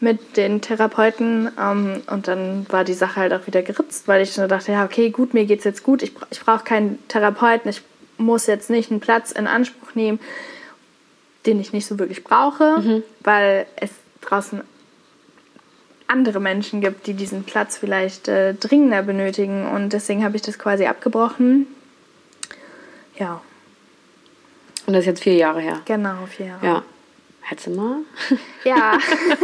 mit 0.00 0.36
den 0.36 0.60
Therapeuten 0.60 1.50
ähm, 1.60 2.02
und 2.08 2.28
dann 2.28 2.66
war 2.70 2.84
die 2.84 2.94
Sache 2.94 3.16
halt 3.20 3.32
auch 3.32 3.46
wieder 3.46 3.62
geritzt, 3.62 4.06
weil 4.06 4.22
ich 4.22 4.32
so 4.32 4.46
dachte, 4.46 4.70
ja, 4.72 4.84
okay, 4.84 5.10
gut, 5.10 5.34
mir 5.34 5.44
geht's 5.44 5.64
jetzt 5.64 5.82
gut. 5.82 6.02
Ich, 6.02 6.14
bra- 6.14 6.26
ich 6.30 6.40
brauche 6.40 6.62
keinen 6.64 6.98
Therapeuten. 7.08 7.68
Ich 7.70 7.82
muss 8.16 8.46
jetzt 8.46 8.70
nicht 8.70 8.90
einen 8.90 9.00
Platz 9.00 9.32
in 9.32 9.46
Anspruch 9.48 9.94
nehmen, 9.94 10.20
den 11.46 11.60
ich 11.60 11.72
nicht 11.72 11.86
so 11.86 11.98
wirklich 11.98 12.22
brauche, 12.24 13.02
weil 13.20 13.66
es 13.76 13.90
draußen 14.20 14.60
andere 16.06 16.40
Menschen 16.40 16.80
gibt, 16.80 17.06
die 17.06 17.14
diesen 17.14 17.44
Platz 17.44 17.76
vielleicht 17.76 18.28
äh, 18.28 18.54
dringender 18.54 19.02
benötigen. 19.02 19.66
Und 19.68 19.92
deswegen 19.92 20.24
habe 20.24 20.36
ich 20.36 20.42
das 20.42 20.58
quasi 20.58 20.86
abgebrochen. 20.86 21.66
Ja, 23.18 23.40
Und 24.86 24.92
das 24.94 25.00
ist 25.00 25.06
jetzt 25.06 25.22
vier 25.22 25.34
Jahre 25.34 25.60
her. 25.60 25.80
genau, 25.84 26.26
vier 26.26 26.46
Jahre. 26.46 26.66
Ja. 26.66 26.82
Hättest 27.48 27.68
du 27.68 27.70
mal? 27.70 27.96
Ja. 28.64 28.92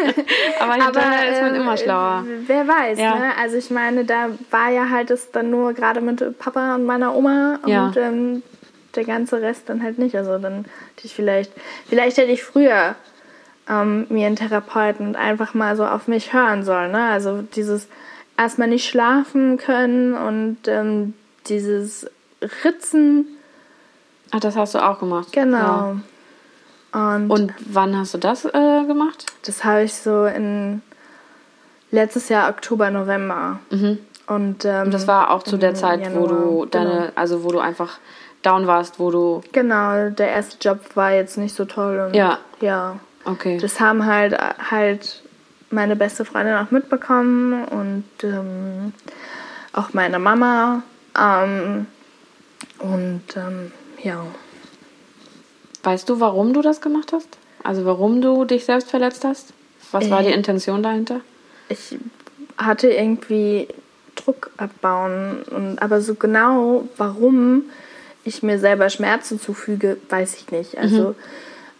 Aber 0.60 0.74
hinterher 0.74 1.32
ist 1.32 1.40
man 1.40 1.54
ähm, 1.54 1.60
immer 1.62 1.76
schlauer. 1.76 2.24
äh, 2.28 2.48
Wer 2.48 2.68
weiß, 2.68 2.98
Ja. 2.98 3.14
ne? 3.14 3.30
Also 3.40 3.56
ich 3.56 3.70
meine, 3.70 4.04
da 4.04 4.28
war 4.50 4.70
ja 4.70 4.90
halt 4.90 5.10
es 5.10 5.30
dann 5.30 5.50
nur 5.50 5.72
gerade 5.72 6.02
mit 6.02 6.38
Papa 6.38 6.74
und 6.74 6.84
meiner 6.84 7.14
Oma 7.14 7.58
Ja. 7.66 7.86
und 7.86 7.96
ähm, 7.96 8.42
der 8.94 9.04
ganze 9.04 9.40
Rest 9.40 9.70
dann 9.70 9.82
halt 9.82 9.98
nicht. 9.98 10.14
Also 10.16 10.36
dann 10.38 10.66
hätte 10.96 11.04
ich 11.06 11.14
vielleicht, 11.14 11.50
vielleicht 11.88 12.18
hätte 12.18 12.30
ich 12.30 12.42
früher 12.44 12.94
ähm, 13.70 14.06
mir 14.10 14.26
einen 14.26 14.36
Therapeuten 14.36 15.06
und 15.06 15.16
einfach 15.16 15.54
mal 15.54 15.74
so 15.74 15.86
auf 15.86 16.06
mich 16.06 16.34
hören 16.34 16.62
sollen. 16.62 16.92
Ne? 16.92 17.02
Also 17.08 17.40
dieses 17.56 17.88
erstmal 18.36 18.68
nicht 18.68 18.86
schlafen 18.86 19.56
können 19.56 20.12
und 20.14 20.58
ähm, 20.66 21.14
dieses 21.46 22.06
Ritzen, 22.64 23.26
Ach, 24.30 24.40
das 24.40 24.56
hast 24.56 24.74
du 24.74 24.78
auch 24.84 24.98
gemacht. 24.98 25.32
genau. 25.32 25.56
Ja. 25.56 25.96
Und, 26.94 27.30
Und 27.30 27.52
wann 27.66 27.96
hast 27.96 28.14
du 28.14 28.18
das 28.18 28.44
äh, 28.44 28.84
gemacht? 28.86 29.26
das 29.46 29.64
habe 29.64 29.82
ich 29.82 29.94
so 29.94 30.26
in 30.26 30.80
letztes 31.90 32.28
Jahr 32.28 32.48
Oktober, 32.50 32.90
November. 32.90 33.58
Und, 34.26 34.64
ähm, 34.64 34.82
Und 34.84 34.94
das 34.94 35.06
war 35.06 35.30
auch 35.30 35.42
zu 35.42 35.56
der 35.56 35.74
Zeit, 35.74 36.00
wo 36.00 36.04
Januar, 36.04 36.28
du 36.28 36.66
deine, 36.66 36.90
Genau. 36.90 37.12
also 37.16 37.44
wo 37.44 37.50
du 37.52 37.58
einfach 37.58 37.98
down 38.42 38.66
warst, 38.66 38.98
wo 39.00 39.10
du. 39.10 39.40
genau, 39.52 40.10
der 40.10 40.28
erste 40.30 40.56
Job 40.60 40.78
war 40.94 41.12
jetzt 41.12 41.36
nicht 41.36 41.54
so 41.54 41.64
toll. 41.64 41.98
Und, 42.06 42.14
Ja. 42.14 42.38
Ja. 42.60 42.96
Okay. 43.24 43.58
Das 43.58 43.80
haben 43.80 44.06
halt 44.06 44.36
halt 44.70 45.22
meine 45.70 45.96
beste 45.96 46.24
Freundin 46.24 46.54
auch 46.56 46.70
mitbekommen 46.70 47.64
und 47.64 48.04
ähm, 48.22 48.92
auch 49.72 49.92
meine 49.94 50.18
Mama. 50.18 50.82
Ähm, 51.18 51.86
und 52.78 53.22
ähm, 53.36 53.72
ja. 54.02 54.20
Weißt 55.84 56.08
du, 56.08 56.18
warum 56.20 56.52
du 56.52 56.62
das 56.62 56.80
gemacht 56.80 57.12
hast? 57.12 57.28
Also 57.62 57.84
warum 57.84 58.20
du 58.20 58.44
dich 58.44 58.64
selbst 58.64 58.90
verletzt 58.90 59.24
hast? 59.24 59.52
Was 59.92 60.10
war 60.10 60.20
Äh. 60.20 60.24
die 60.28 60.32
Intention 60.32 60.82
dahinter? 60.82 61.20
ich 61.68 61.96
hatte 62.58 62.88
irgendwie 62.88 63.68
Druck 64.16 64.50
abbauen. 64.58 65.42
Und, 65.50 65.78
aber 65.80 66.00
so 66.02 66.14
genau, 66.14 66.86
warum 66.96 67.64
ich 68.24 68.42
mir 68.42 68.58
selber 68.58 68.90
Schmerzen 68.90 69.40
zufüge, 69.40 69.96
weiß 70.10 70.34
ich 70.36 70.50
nicht. 70.52 70.76
Also 70.78 71.14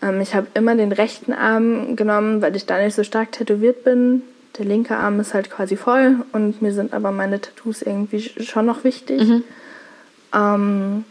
ähm, 0.03 0.21
ich 0.21 0.35
habe 0.35 0.47
immer 0.55 0.75
den 0.75 0.91
rechten 0.93 1.33
Arm 1.33 1.97
genommen, 1.97 2.43
weil 2.43 2.57
ich 2.57 2.67
da 2.67 2.79
nicht 2.83 2.95
so 2.95 3.05
stark 3.05 3.33
tätowiert 3.33 3.85
bin. 3.85 4.23
Der 4.59 4.65
linke 4.65 4.97
Arm 4.97 5.21
ist 5.21 5.33
halt 5.35 5.51
quasi 5.51 5.77
voll 5.77 6.17
und 6.33 6.61
mir 6.63 6.73
sind 6.73 6.93
aber 6.93 7.13
meine 7.13 7.41
Tattoos 7.41 7.83
irgendwie 7.83 8.19
sch- 8.19 8.43
schon 8.43 8.67
noch 8.67 8.85
wichtig. 8.85 9.21
Ähm, 10.35 11.05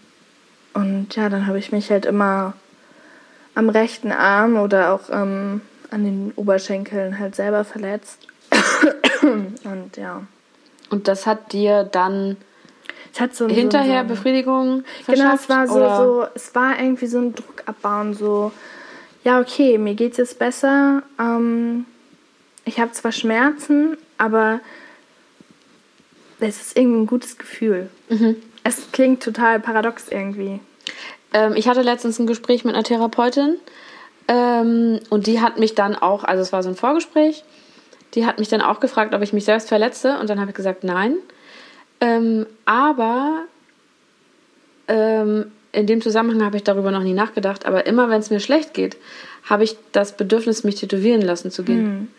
und 0.74 1.16
ja, 1.16 1.30
dann 1.30 1.48
habe 1.48 1.60
ich 1.60 1.72
mich 1.72 1.90
halt 1.92 2.06
immer 2.06 2.54
am 3.56 3.70
rechten 3.70 4.12
Arm 4.12 4.58
oder 4.58 4.94
auch 4.94 5.10
ähm, 5.10 5.62
an 5.92 6.04
den 6.04 6.34
Oberschenkeln 6.36 7.20
halt 7.20 7.36
selber 7.36 7.64
verletzt. 7.64 8.28
Und 9.22 9.98
ja. 9.98 10.24
Und 10.90 11.08
das 11.08 11.26
hat 11.26 11.54
dir 11.54 11.84
dann 11.84 12.38
Es 13.14 13.20
hat 13.20 13.36
so 13.36 13.48
hinterher 13.48 14.04
so, 14.04 14.10
Befriedigung 14.10 14.84
Genau, 15.08 15.34
es 15.34 15.50
war 15.50 15.68
so, 15.68 15.76
oder? 15.76 15.98
so, 15.98 16.26
es 16.36 16.54
war 16.56 16.80
irgendwie 16.80 17.08
so 17.08 17.20
ein 17.20 17.34
Druck 17.34 17.64
abbauen, 17.66 18.14
so, 18.14 18.52
ja, 19.24 19.40
okay, 19.40 19.78
mir 19.78 19.96
geht's 19.96 20.18
jetzt 20.18 20.40
besser. 20.40 21.04
Ähm, 21.20 21.86
ich 22.66 22.80
habe 22.80 22.92
zwar 22.92 23.12
Schmerzen, 23.12 23.98
aber 24.18 24.60
es 26.40 26.62
ist 26.62 26.78
irgendwie 26.78 27.02
ein 27.02 27.08
gutes 27.08 27.38
Gefühl. 27.38 27.90
Mhm. 28.10 28.36
Es 28.64 28.92
klingt 28.92 29.24
total 29.24 29.60
paradox 29.60 30.10
irgendwie. 30.10 30.60
Ähm, 31.34 31.54
ich 31.56 31.68
hatte 31.68 31.82
letztens 31.82 32.20
ein 32.20 32.28
Gespräch 32.28 32.64
mit 32.64 32.76
einer 32.76 32.84
Therapeutin 32.84 33.58
ähm, 34.28 35.00
und 35.10 35.28
die 35.28 35.42
hat 35.42 35.60
mich 35.60 35.76
dann 35.76 35.96
auch, 35.96 36.24
also 36.24 36.42
es 36.42 36.54
war 36.54 36.64
so 36.64 36.70
ein 36.70 36.76
Vorgespräch, 36.76 37.44
die 38.14 38.26
hat 38.26 38.40
mich 38.40 38.48
dann 38.48 38.62
auch 38.62 38.80
gefragt, 38.80 39.14
ob 39.14 39.22
ich 39.22 39.34
mich 39.34 39.46
selbst 39.46 39.68
verletze 39.68 40.20
und 40.20 40.30
dann 40.30 40.40
habe 40.40 40.52
ich 40.52 40.56
gesagt, 40.56 40.84
nein. 40.84 41.18
Ähm, 42.00 42.46
aber 42.66 43.46
ähm, 44.88 45.52
in 45.72 45.88
dem 45.88 46.02
Zusammenhang 46.02 46.46
habe 46.46 46.58
ich 46.58 46.64
darüber 46.64 46.92
noch 46.92 47.02
nie 47.02 47.14
nachgedacht, 47.14 47.66
aber 47.66 47.86
immer 47.88 48.10
wenn 48.10 48.20
es 48.20 48.30
mir 48.30 48.40
schlecht 48.40 48.74
geht, 48.74 48.98
habe 49.50 49.64
ich 49.64 49.76
das 49.92 50.16
Bedürfnis, 50.16 50.64
mich 50.64 50.76
tätowieren 50.76 51.22
lassen 51.22 51.52
zu 51.52 51.64
gehen. 51.64 52.14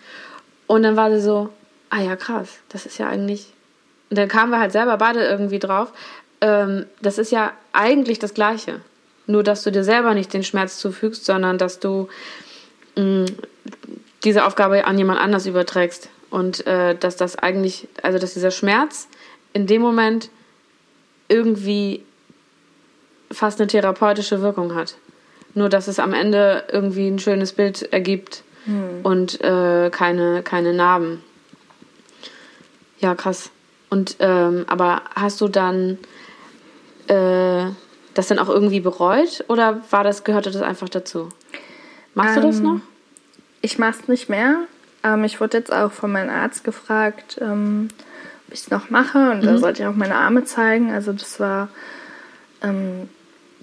Und 0.67 0.83
dann 0.83 0.97
war 0.97 1.11
sie 1.11 1.21
so, 1.21 1.51
ah 1.91 2.01
ja, 2.01 2.17
krass, 2.17 2.59
das 2.69 2.87
ist 2.87 2.99
ja 2.99 3.09
eigentlich. 3.09 3.47
Und 4.11 4.19
dann 4.19 4.29
kamen 4.29 4.51
wir 4.51 4.59
halt 4.59 4.73
selber 4.73 4.97
beide 4.97 5.25
irgendwie 5.25 5.59
drauf. 5.59 5.93
Ähm, 6.41 6.87
das 7.01 7.19
ist 7.19 7.31
ja 7.31 7.53
eigentlich 7.73 8.19
das 8.19 8.35
Gleiche. 8.35 8.81
Nur, 9.27 9.43
dass 9.43 9.63
du 9.63 9.73
dir 9.73 9.85
selber 9.85 10.15
nicht 10.15 10.33
den 10.33 10.45
Schmerz 10.45 10.79
zufügst, 10.79 11.25
sondern 11.25 11.59
dass 11.59 11.81
du 11.81 12.09
mh, 12.97 13.27
diese 14.25 14.45
Aufgabe 14.45 14.85
an 14.85 14.99
jemand 14.99 15.21
anders 15.21 15.47
überträgst. 15.47 16.09
Und 16.31 16.67
äh, 16.67 16.97
dass 16.97 17.17
das 17.17 17.37
eigentlich, 17.37 17.89
also 18.03 18.19
dass 18.19 18.35
dieser 18.35 18.51
Schmerz 18.51 19.09
in 19.53 19.67
dem 19.67 19.81
Moment 19.81 20.31
irgendwie 21.29 22.05
fast 23.31 23.61
eine 23.61 23.69
therapeutische 23.69 24.43
Wirkung 24.43 24.75
hat. 24.75 24.97
Nur, 25.55 25.69
dass 25.69 25.87
es 25.87 25.99
am 25.99 26.13
Ende 26.13 26.65
irgendwie 26.71 27.09
ein 27.09 27.19
schönes 27.19 27.53
Bild 27.53 27.93
ergibt 27.93 28.43
und 29.03 29.41
äh, 29.43 29.91
keine, 29.91 30.43
keine 30.43 30.73
Narben. 30.73 31.23
Ja, 32.99 33.15
krass. 33.15 33.51
Und 33.91 34.17
ähm, 34.21 34.65
aber 34.69 35.03
hast 35.15 35.41
du 35.41 35.49
dann 35.49 35.99
äh, 37.09 37.67
das 38.15 38.29
dann 38.29 38.39
auch 38.39 38.49
irgendwie 38.49 38.81
bereut 38.81 39.45
oder 39.49 39.81
war 39.91 40.05
das, 40.05 40.25
gehörte 40.25 40.51
das 40.51 40.63
einfach 40.63 40.89
dazu? 40.89 41.29
Machst 42.15 42.37
du 42.37 42.41
das 42.43 42.59
Ähm, 42.59 42.63
noch? 42.65 42.81
Ich 43.61 43.79
mache 43.79 43.99
es 44.03 44.09
nicht 44.09 44.29
mehr. 44.29 44.61
Ähm, 45.03 45.25
ich 45.25 45.41
wurde 45.41 45.59
jetzt 45.59 45.73
auch 45.73 45.91
von 45.93 46.13
meinem 46.13 46.31
Arzt 46.31 46.65
gefragt, 46.65 47.39
ähm, 47.41 47.89
ob 48.47 48.55
ich 48.55 48.61
es 48.61 48.71
noch 48.71 48.91
mache. 48.91 49.31
Und 49.31 49.45
da 49.45 49.59
sollte 49.59 49.83
ich 49.83 49.89
auch 49.89 49.95
meine 49.95 50.15
Arme 50.17 50.45
zeigen. 50.45 50.93
Also 50.93 51.13
das 51.13 51.41
war, 51.41 51.69
ähm, 52.63 53.09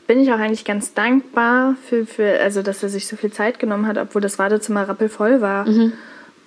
bin 0.07 0.19
ich 0.19 0.31
auch 0.33 0.39
eigentlich 0.39 0.65
ganz 0.65 0.93
dankbar 0.93 1.75
für, 1.87 2.05
für, 2.05 2.39
also 2.41 2.61
dass 2.61 2.83
er 2.83 2.89
sich 2.89 3.07
so 3.07 3.15
viel 3.15 3.31
Zeit 3.31 3.59
genommen 3.59 3.87
hat, 3.87 3.97
obwohl 3.97 4.21
das 4.21 4.37
Wartezimmer 4.39 4.87
rappelvoll 4.87 5.39
war. 5.41 5.65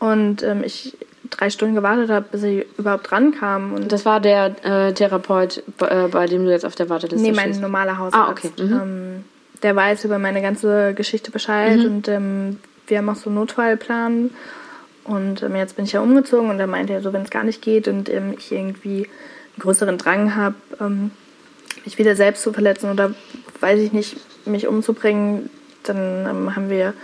Und 0.00 0.42
ähm, 0.42 0.62
ich 0.64 0.96
drei 1.36 1.50
Stunden 1.50 1.74
gewartet 1.74 2.10
habe, 2.10 2.26
bis 2.30 2.42
ich 2.42 2.66
überhaupt 2.78 3.10
rankam. 3.12 3.72
Und 3.74 3.92
Das 3.92 4.04
war 4.04 4.20
der 4.20 4.54
äh, 4.64 4.92
Therapeut, 4.92 5.62
bei, 5.78 5.88
äh, 5.88 6.08
bei 6.08 6.26
dem 6.26 6.44
du 6.44 6.50
jetzt 6.50 6.64
auf 6.64 6.74
der 6.74 6.88
Warteliste 6.88 7.24
Nee, 7.26 7.32
mein 7.34 7.46
stehst. 7.50 7.60
normaler 7.62 7.98
Hausarzt. 7.98 8.28
Ah, 8.28 8.30
okay. 8.30 8.50
Mhm. 8.62 8.72
Ähm, 8.82 9.24
der 9.62 9.74
weiß 9.76 10.04
über 10.04 10.18
meine 10.18 10.42
ganze 10.42 10.94
Geschichte 10.94 11.30
Bescheid 11.30 11.78
Mhm. 11.78 11.84
und 11.86 12.08
ähm, 12.08 12.58
wir 12.86 12.98
haben 12.98 13.08
auch 13.08 13.14
so 13.16 13.30
einen 13.30 13.36
Notfallplan. 13.36 14.30
Und 15.04 15.42
ähm, 15.42 15.56
jetzt 15.56 15.76
bin 15.76 15.84
ich 15.84 15.92
ja 15.92 16.00
umgezogen 16.00 16.48
und 16.50 16.58
er 16.60 16.66
meinte 16.66 16.92
ja 16.94 17.00
so, 17.00 17.12
wenn 17.12 17.22
es 17.22 17.30
gar 17.30 17.44
nicht 17.44 17.60
geht 17.62 17.88
und 17.88 18.08
ähm, 18.08 18.34
ich 18.38 18.50
irgendwie 18.52 19.04
einen 19.06 19.60
größeren 19.60 19.98
Drang 19.98 20.34
habe, 20.34 20.54
ähm, 20.80 21.10
mich 21.84 21.98
wieder 21.98 22.16
selbst 22.16 22.42
zu 22.42 22.52
verletzen 22.52 22.90
oder 22.90 23.12
weiß 23.60 23.78
ich 23.80 23.92
nicht, 23.92 24.16
mich 24.46 24.66
umzubringen, 24.66 25.50
dann 25.82 26.26
ähm, 26.28 26.56
haben 26.56 26.70
wir 26.70 26.94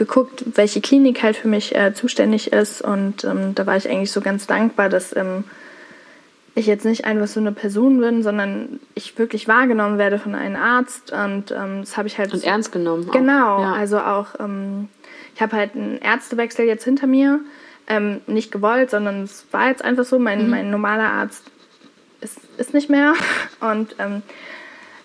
geguckt, 0.00 0.44
welche 0.56 0.80
Klinik 0.80 1.22
halt 1.22 1.36
für 1.36 1.46
mich 1.48 1.74
äh, 1.76 1.92
zuständig 1.94 2.52
ist. 2.52 2.80
Und 2.82 3.22
ähm, 3.24 3.54
da 3.54 3.66
war 3.66 3.76
ich 3.76 3.88
eigentlich 3.88 4.10
so 4.10 4.20
ganz 4.22 4.46
dankbar, 4.46 4.88
dass 4.88 5.14
ähm, 5.14 5.44
ich 6.54 6.66
jetzt 6.66 6.84
nicht 6.86 7.04
einfach 7.04 7.26
so 7.28 7.38
eine 7.38 7.52
Person 7.52 8.00
bin, 8.00 8.22
sondern 8.22 8.80
ich 8.94 9.18
wirklich 9.18 9.46
wahrgenommen 9.46 9.98
werde 9.98 10.18
von 10.18 10.34
einem 10.34 10.56
Arzt. 10.56 11.12
Und 11.12 11.50
ähm, 11.52 11.80
das 11.82 11.96
habe 11.96 12.08
ich 12.08 12.18
halt 12.18 12.32
Und 12.32 12.42
ernst 12.44 12.72
genommen. 12.72 13.08
auch. 13.08 13.12
Genau, 13.12 13.62
Ja. 13.62 13.72
also 13.74 13.98
auch, 14.00 14.28
ähm, 14.40 14.88
ich 15.34 15.42
habe 15.42 15.54
halt 15.56 15.74
einen 15.76 15.98
Ärztewechsel 15.98 16.64
jetzt 16.66 16.84
hinter 16.84 17.06
mir. 17.06 17.40
Ähm, 17.86 18.20
nicht 18.26 18.50
gewollt, 18.52 18.90
sondern 18.90 19.24
es 19.24 19.44
war 19.50 19.68
jetzt 19.68 19.84
einfach 19.84 20.04
so. 20.04 20.18
Mein, 20.18 20.44
Mhm. 20.44 20.50
mein 20.50 20.70
normaler 20.70 21.10
Arzt 21.12 21.42
ist, 22.20 22.38
ist 22.56 22.72
nicht 22.72 22.88
mehr. 22.88 23.14
Und 23.60 23.96
ähm, 23.98 24.22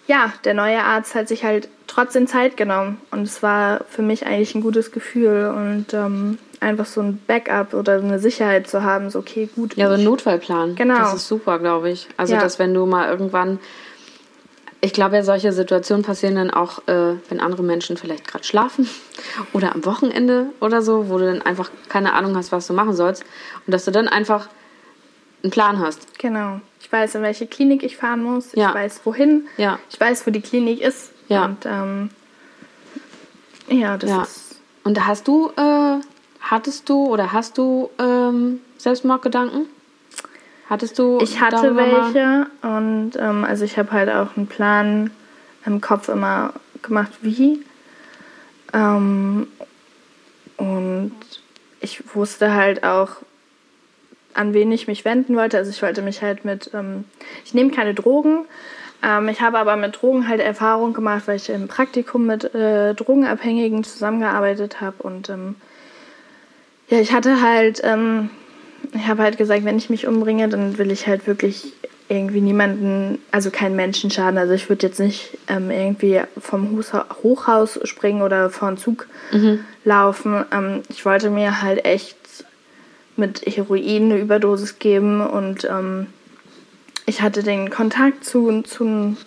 ja, 0.08 0.34
der 0.44 0.54
neue 0.54 0.84
Arzt 0.84 1.16
hat 1.16 1.28
sich 1.28 1.44
halt 1.44 1.68
trotzdem 1.88 2.28
Zeit 2.28 2.58
genommen. 2.58 3.00
Und 3.12 3.24
es 3.24 3.42
war 3.42 3.82
für 3.90 4.02
mich 4.02 4.26
eigentlich 4.26 4.56
ein 4.56 4.62
gutes 4.62 4.92
Gefühl. 4.92 5.54
Und 5.56 5.94
ähm, 5.94 6.38
einfach 6.60 6.86
so 6.86 7.02
ein 7.02 7.22
Backup 7.28 7.74
oder 7.74 7.98
eine 7.98 8.20
Sicherheit 8.20 8.68
zu 8.68 8.84
haben, 8.84 9.10
so 9.10 9.20
okay, 9.20 9.50
gut. 9.56 9.76
Ja, 9.76 9.88
so 9.88 9.96
ein 9.96 10.04
Notfallplan. 10.04 10.76
Genau. 10.76 10.98
Das 10.98 11.14
ist 11.14 11.28
super, 11.28 11.60
glaube 11.60 11.90
ich. 11.90 12.08
Also, 12.18 12.34
Ja. 12.36 12.42
dass 12.42 12.60
wenn 12.60 12.74
du 12.74 12.86
mal 12.86 13.10
irgendwann. 13.10 13.60
Ich 14.82 14.94
glaube 14.94 15.16
ja, 15.16 15.24
solche 15.24 15.52
Situationen 15.52 16.04
passieren 16.04 16.36
dann 16.36 16.52
auch, 16.52 16.88
äh, 16.88 17.16
wenn 17.30 17.40
andere 17.40 17.64
Menschen 17.64 17.98
vielleicht 17.98 18.28
gerade 18.28 18.44
schlafen 18.44 18.88
oder 19.54 19.74
am 19.74 19.84
Wochenende 19.86 20.48
oder 20.60 20.84
so, 20.84 21.10
wo 21.10 21.18
du 21.18 21.26
dann 21.26 21.42
einfach 21.42 21.72
keine 21.90 22.14
Ahnung 22.14 22.36
hast, 22.38 22.52
was 22.52 22.68
du 22.68 22.74
machen 22.74 22.94
sollst. 22.94 23.24
Und 23.66 23.72
dass 23.74 23.86
du 23.86 23.92
dann 23.92 24.08
einfach 24.08 24.48
einen 25.42 25.52
Plan 25.52 25.80
hast. 25.80 26.20
Genau. 26.20 26.62
Ich 26.86 26.92
weiß, 26.92 27.16
in 27.16 27.24
welche 27.24 27.48
Klinik 27.48 27.82
ich 27.82 27.98
fahren 27.98 28.22
muss. 28.22 28.54
Ja. 28.54 28.70
Ich 28.70 28.76
weiß, 28.76 29.02
wohin. 29.06 29.48
Ja. 29.58 29.80
Ich 29.90 30.00
weiß, 30.00 30.28
wo 30.28 30.30
die 30.30 30.40
Klinik 30.42 30.82
ist. 30.82 31.12
Ja. 31.30 31.46
Und 31.46 31.66
ähm, 31.66 32.12
ja, 33.68 33.98
das 33.98 34.08
Ja. 34.12 34.22
ist. 34.22 34.62
Und 34.84 35.08
hast 35.08 35.28
du, 35.28 35.50
äh, 35.58 36.00
hattest 36.42 36.88
du 36.88 37.08
oder 37.08 37.32
hast 37.34 37.58
du 37.58 37.90
ähm, 37.98 38.60
Selbstmordgedanken? 38.78 39.66
Hattest 40.70 41.00
du 41.00 41.18
Ich 41.22 41.42
hatte 41.42 41.56
darüber 41.56 41.88
mal- 41.88 42.14
welche 42.14 42.48
und 42.62 43.14
ähm, 43.18 43.44
also 43.46 43.66
ich 43.66 43.80
habe 43.80 43.92
halt 43.92 44.10
auch 44.12 44.38
einen 44.38 44.46
Plan 44.46 45.10
im 45.66 45.82
Kopf 45.82 46.08
immer 46.08 46.54
gemacht, 46.84 47.14
wie. 47.24 47.66
Ähm, 48.74 49.48
und 50.58 51.16
ich 51.82 52.04
wusste 52.16 52.54
halt 52.54 52.84
auch, 52.84 53.10
an 54.36 54.54
wen 54.54 54.72
ich 54.72 54.88
mich 54.88 55.06
wenden 55.06 55.36
wollte. 55.36 55.58
Also 55.58 55.72
ich 55.72 55.82
wollte 55.82 56.02
mich 56.02 56.22
halt 56.22 56.46
mit, 56.46 56.72
ähm, 56.74 57.06
ich 57.46 57.54
nehme 57.54 57.72
keine 57.72 57.94
Drogen. 57.94 58.46
Ähm, 59.04 59.30
ich 59.30 59.42
habe 59.42 59.58
aber 59.58 59.76
mit 59.76 60.02
Drogen 60.02 60.28
halt 60.28 60.42
Erfahrung 60.42 60.94
gemacht, 60.94 61.24
weil 61.28 61.38
ich 61.38 61.50
im 61.50 61.68
Praktikum 61.68 62.26
mit 62.26 62.54
äh, 62.56 62.94
Drogenabhängigen 62.94 63.84
zusammengearbeitet 63.84 64.82
habe. 64.82 64.96
Und 65.04 65.30
ähm, 65.30 65.56
ja, 66.90 67.00
ich 67.00 67.14
hatte 67.14 67.42
halt, 67.42 67.82
ähm, 67.84 68.30
ich 68.94 69.08
habe 69.08 69.24
halt 69.24 69.38
gesagt, 69.38 69.66
wenn 69.66 69.78
ich 69.78 69.90
mich 69.90 70.08
umbringe, 70.08 70.48
dann 70.50 70.78
will 70.78 70.92
ich 70.92 71.08
halt 71.08 71.26
wirklich 71.28 71.74
irgendwie 72.08 72.42
niemanden, 72.42 73.18
also 73.32 73.50
keinen 73.50 73.76
Menschen 73.76 74.12
schaden. 74.12 74.38
Also 74.38 74.54
ich 74.54 74.70
würde 74.70 74.86
jetzt 74.86 75.00
nicht 75.00 75.38
ähm, 75.48 75.72
irgendwie 75.72 76.22
vom 76.38 76.78
Hus- 76.78 76.94
Hochhaus 77.24 77.80
springen 77.86 78.22
oder 78.22 78.52
vor 78.52 78.68
einen 78.68 78.78
Zug 78.78 79.08
laufen. 79.84 80.46
Ähm, 80.52 80.84
ich 80.90 81.04
wollte 81.04 81.32
mir 81.32 81.64
halt 81.64 81.84
echt 81.84 82.16
mit 83.18 83.42
Heroin 83.46 84.12
eine 84.12 84.20
Überdosis 84.20 84.80
geben 84.80 85.22
und 85.22 85.66
ähm, 85.66 86.08
ich 87.06 87.22
hatte 87.22 87.44
den 87.44 87.70
Kontakt 87.70 88.26
zu, 88.26 88.62
zu 88.64 88.84
einem 88.84 89.18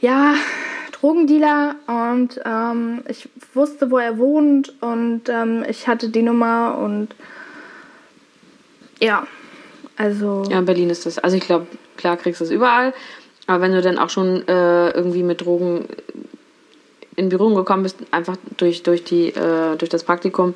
ja, 0.00 0.34
Drogendealer 0.92 1.76
und 1.86 2.40
ähm, 2.44 3.02
ich 3.08 3.28
wusste, 3.54 3.90
wo 3.90 3.98
er 3.98 4.18
wohnt 4.18 4.74
und 4.80 5.28
ähm, 5.28 5.64
ich 5.68 5.88
hatte 5.88 6.08
die 6.08 6.22
Nummer 6.22 6.78
und 6.78 7.14
ja, 9.00 9.26
also 9.96 10.44
Ja, 10.50 10.58
in 10.58 10.64
Berlin 10.64 10.90
ist 10.90 11.06
das. 11.06 11.18
Also 11.18 11.36
ich 11.36 11.44
glaube, 11.44 11.66
klar 11.96 12.16
kriegst 12.16 12.40
du 12.40 12.44
es 12.44 12.50
überall. 12.50 12.94
Aber 13.46 13.60
wenn 13.62 13.72
du 13.72 13.82
dann 13.82 13.98
auch 13.98 14.10
schon 14.10 14.46
äh, 14.48 14.90
irgendwie 14.90 15.22
mit 15.22 15.42
Drogen 15.42 15.86
in 17.14 17.28
Berührung 17.28 17.54
gekommen 17.54 17.82
bist, 17.82 17.96
einfach 18.10 18.36
durch, 18.56 18.82
durch, 18.82 19.04
die, 19.04 19.28
äh, 19.28 19.76
durch 19.76 19.88
das 19.88 20.04
Praktikum. 20.04 20.54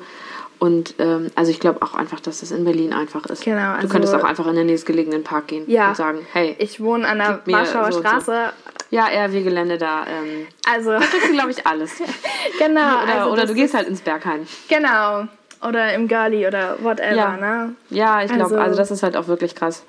Und 0.61 0.93
ähm, 0.99 1.31
also 1.33 1.49
ich 1.49 1.59
glaube 1.59 1.81
auch 1.81 1.95
einfach, 1.95 2.19
dass 2.19 2.41
das 2.41 2.51
in 2.51 2.63
Berlin 2.65 2.93
einfach 2.93 3.25
ist. 3.25 3.43
Genau, 3.43 3.57
du 3.73 3.77
also- 3.77 3.87
könntest 3.87 4.13
auch 4.13 4.23
einfach 4.23 4.45
in 4.45 4.55
den 4.55 4.67
nächstgelegenen 4.67 5.23
Park 5.23 5.47
gehen 5.47 5.63
Ja. 5.67 5.89
und 5.89 5.95
sagen, 5.97 6.19
hey, 6.33 6.55
ich 6.59 6.79
wohne 6.79 7.07
an 7.07 7.17
der 7.17 7.41
Warschauer 7.47 7.91
so 7.91 7.97
und 7.97 8.03
so. 8.03 8.09
Straße. 8.09 8.53
ja, 8.91 9.07
RW-Gelände 9.07 9.79
da. 9.79 10.05
Ähm, 10.05 10.45
Also 10.71 10.91
kriegst 10.99 11.29
du, 11.29 11.33
glaube 11.33 11.49
ich, 11.49 11.65
alles. 11.65 11.93
genau. 12.59 13.01
Oder, 13.03 13.13
also 13.15 13.31
oder 13.31 13.45
du 13.47 13.55
gehst 13.55 13.73
halt 13.73 13.87
ins 13.87 14.01
Berghain. 14.01 14.47
Genau. 14.69 15.25
Oder 15.67 15.95
im 15.95 16.07
Girlie 16.07 16.45
oder 16.47 16.77
whatever, 16.83 17.15
Ja. 17.15 17.37
ne? 17.37 17.75
Ja, 17.89 18.21
ich 18.21 18.27
glaube, 18.31 18.43
Also- 18.43 18.57
also, 18.59 18.77
das 18.77 18.91
ist 18.91 19.01
halt 19.01 19.17
auch 19.17 19.27
wirklich 19.27 19.55
krass. 19.55 19.83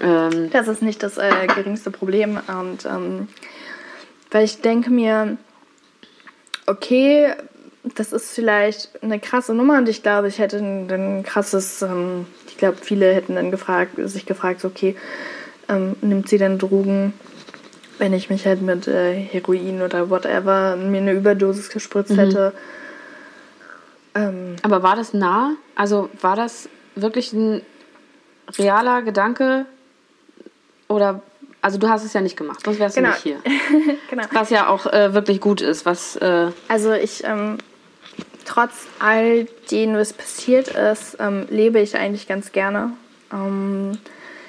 Ähm, 0.00 0.48
Das 0.50 0.66
ist 0.66 0.80
nicht 0.80 1.02
das 1.02 1.18
äh, 1.18 1.30
geringste 1.54 1.90
Problem. 1.90 2.38
Und 2.48 2.86
ähm, 2.86 3.28
weil 4.30 4.44
ich 4.46 4.62
denke 4.62 4.88
mir, 4.90 5.36
okay, 6.66 7.34
das 7.96 8.12
ist 8.12 8.30
vielleicht 8.34 8.90
eine 9.02 9.20
krasse 9.20 9.54
Nummer 9.54 9.76
und 9.78 9.88
ich 9.88 10.02
glaube, 10.02 10.28
ich 10.28 10.38
hätte 10.38 10.56
ein, 10.58 10.90
ein 10.90 11.22
krasses, 11.22 11.82
ähm, 11.82 12.26
ich 12.48 12.56
glaube, 12.56 12.78
viele 12.80 13.12
hätten 13.14 13.34
dann 13.34 13.50
gefragt, 13.50 13.92
sich 13.98 14.24
gefragt, 14.26 14.64
okay, 14.64 14.96
ähm, 15.68 15.94
nimmt 16.00 16.28
sie 16.28 16.38
denn 16.38 16.58
Drogen, 16.58 17.12
wenn 17.98 18.12
ich 18.12 18.30
mich 18.30 18.46
halt 18.46 18.62
mit 18.62 18.88
äh, 18.88 19.14
Heroin 19.14 19.82
oder 19.82 20.08
whatever 20.10 20.76
mir 20.76 20.98
eine 20.98 21.12
Überdosis 21.12 21.68
gespritzt 21.70 22.12
Mhm. 22.12 22.18
hätte. 22.18 22.52
Ähm, 24.14 24.56
Aber 24.62 24.82
war 24.82 24.96
das 24.96 25.12
nah? 25.12 25.56
Also 25.74 26.08
war 26.20 26.36
das 26.36 26.68
wirklich 26.94 27.32
ein 27.32 27.62
realer 28.58 29.02
Gedanke? 29.02 29.66
Oder, 30.88 31.22
also 31.60 31.78
du 31.78 31.88
hast 31.88 32.04
es 32.04 32.12
ja 32.12 32.20
nicht 32.20 32.36
gemacht, 32.36 32.60
sonst 32.64 32.78
wärst 32.78 32.96
Genau. 32.96 33.08
du 33.08 33.14
nicht 33.14 33.22
hier. 33.22 33.38
genau. 34.10 34.24
Was 34.32 34.50
ja 34.50 34.68
auch 34.68 34.86
äh, 34.86 35.14
wirklich 35.14 35.40
gut 35.40 35.60
ist, 35.60 35.84
was, 35.86 36.16
äh, 36.16 36.50
Also 36.68 36.92
ich, 36.92 37.24
ähm, 37.24 37.58
trotz 38.44 38.86
all 38.98 39.46
dem, 39.70 39.94
was 39.94 40.12
passiert 40.12 40.68
ist, 40.68 41.16
ähm, 41.20 41.46
lebe 41.50 41.80
ich 41.80 41.96
eigentlich 41.96 42.28
ganz 42.28 42.52
gerne. 42.52 42.92
Ähm, 43.32 43.98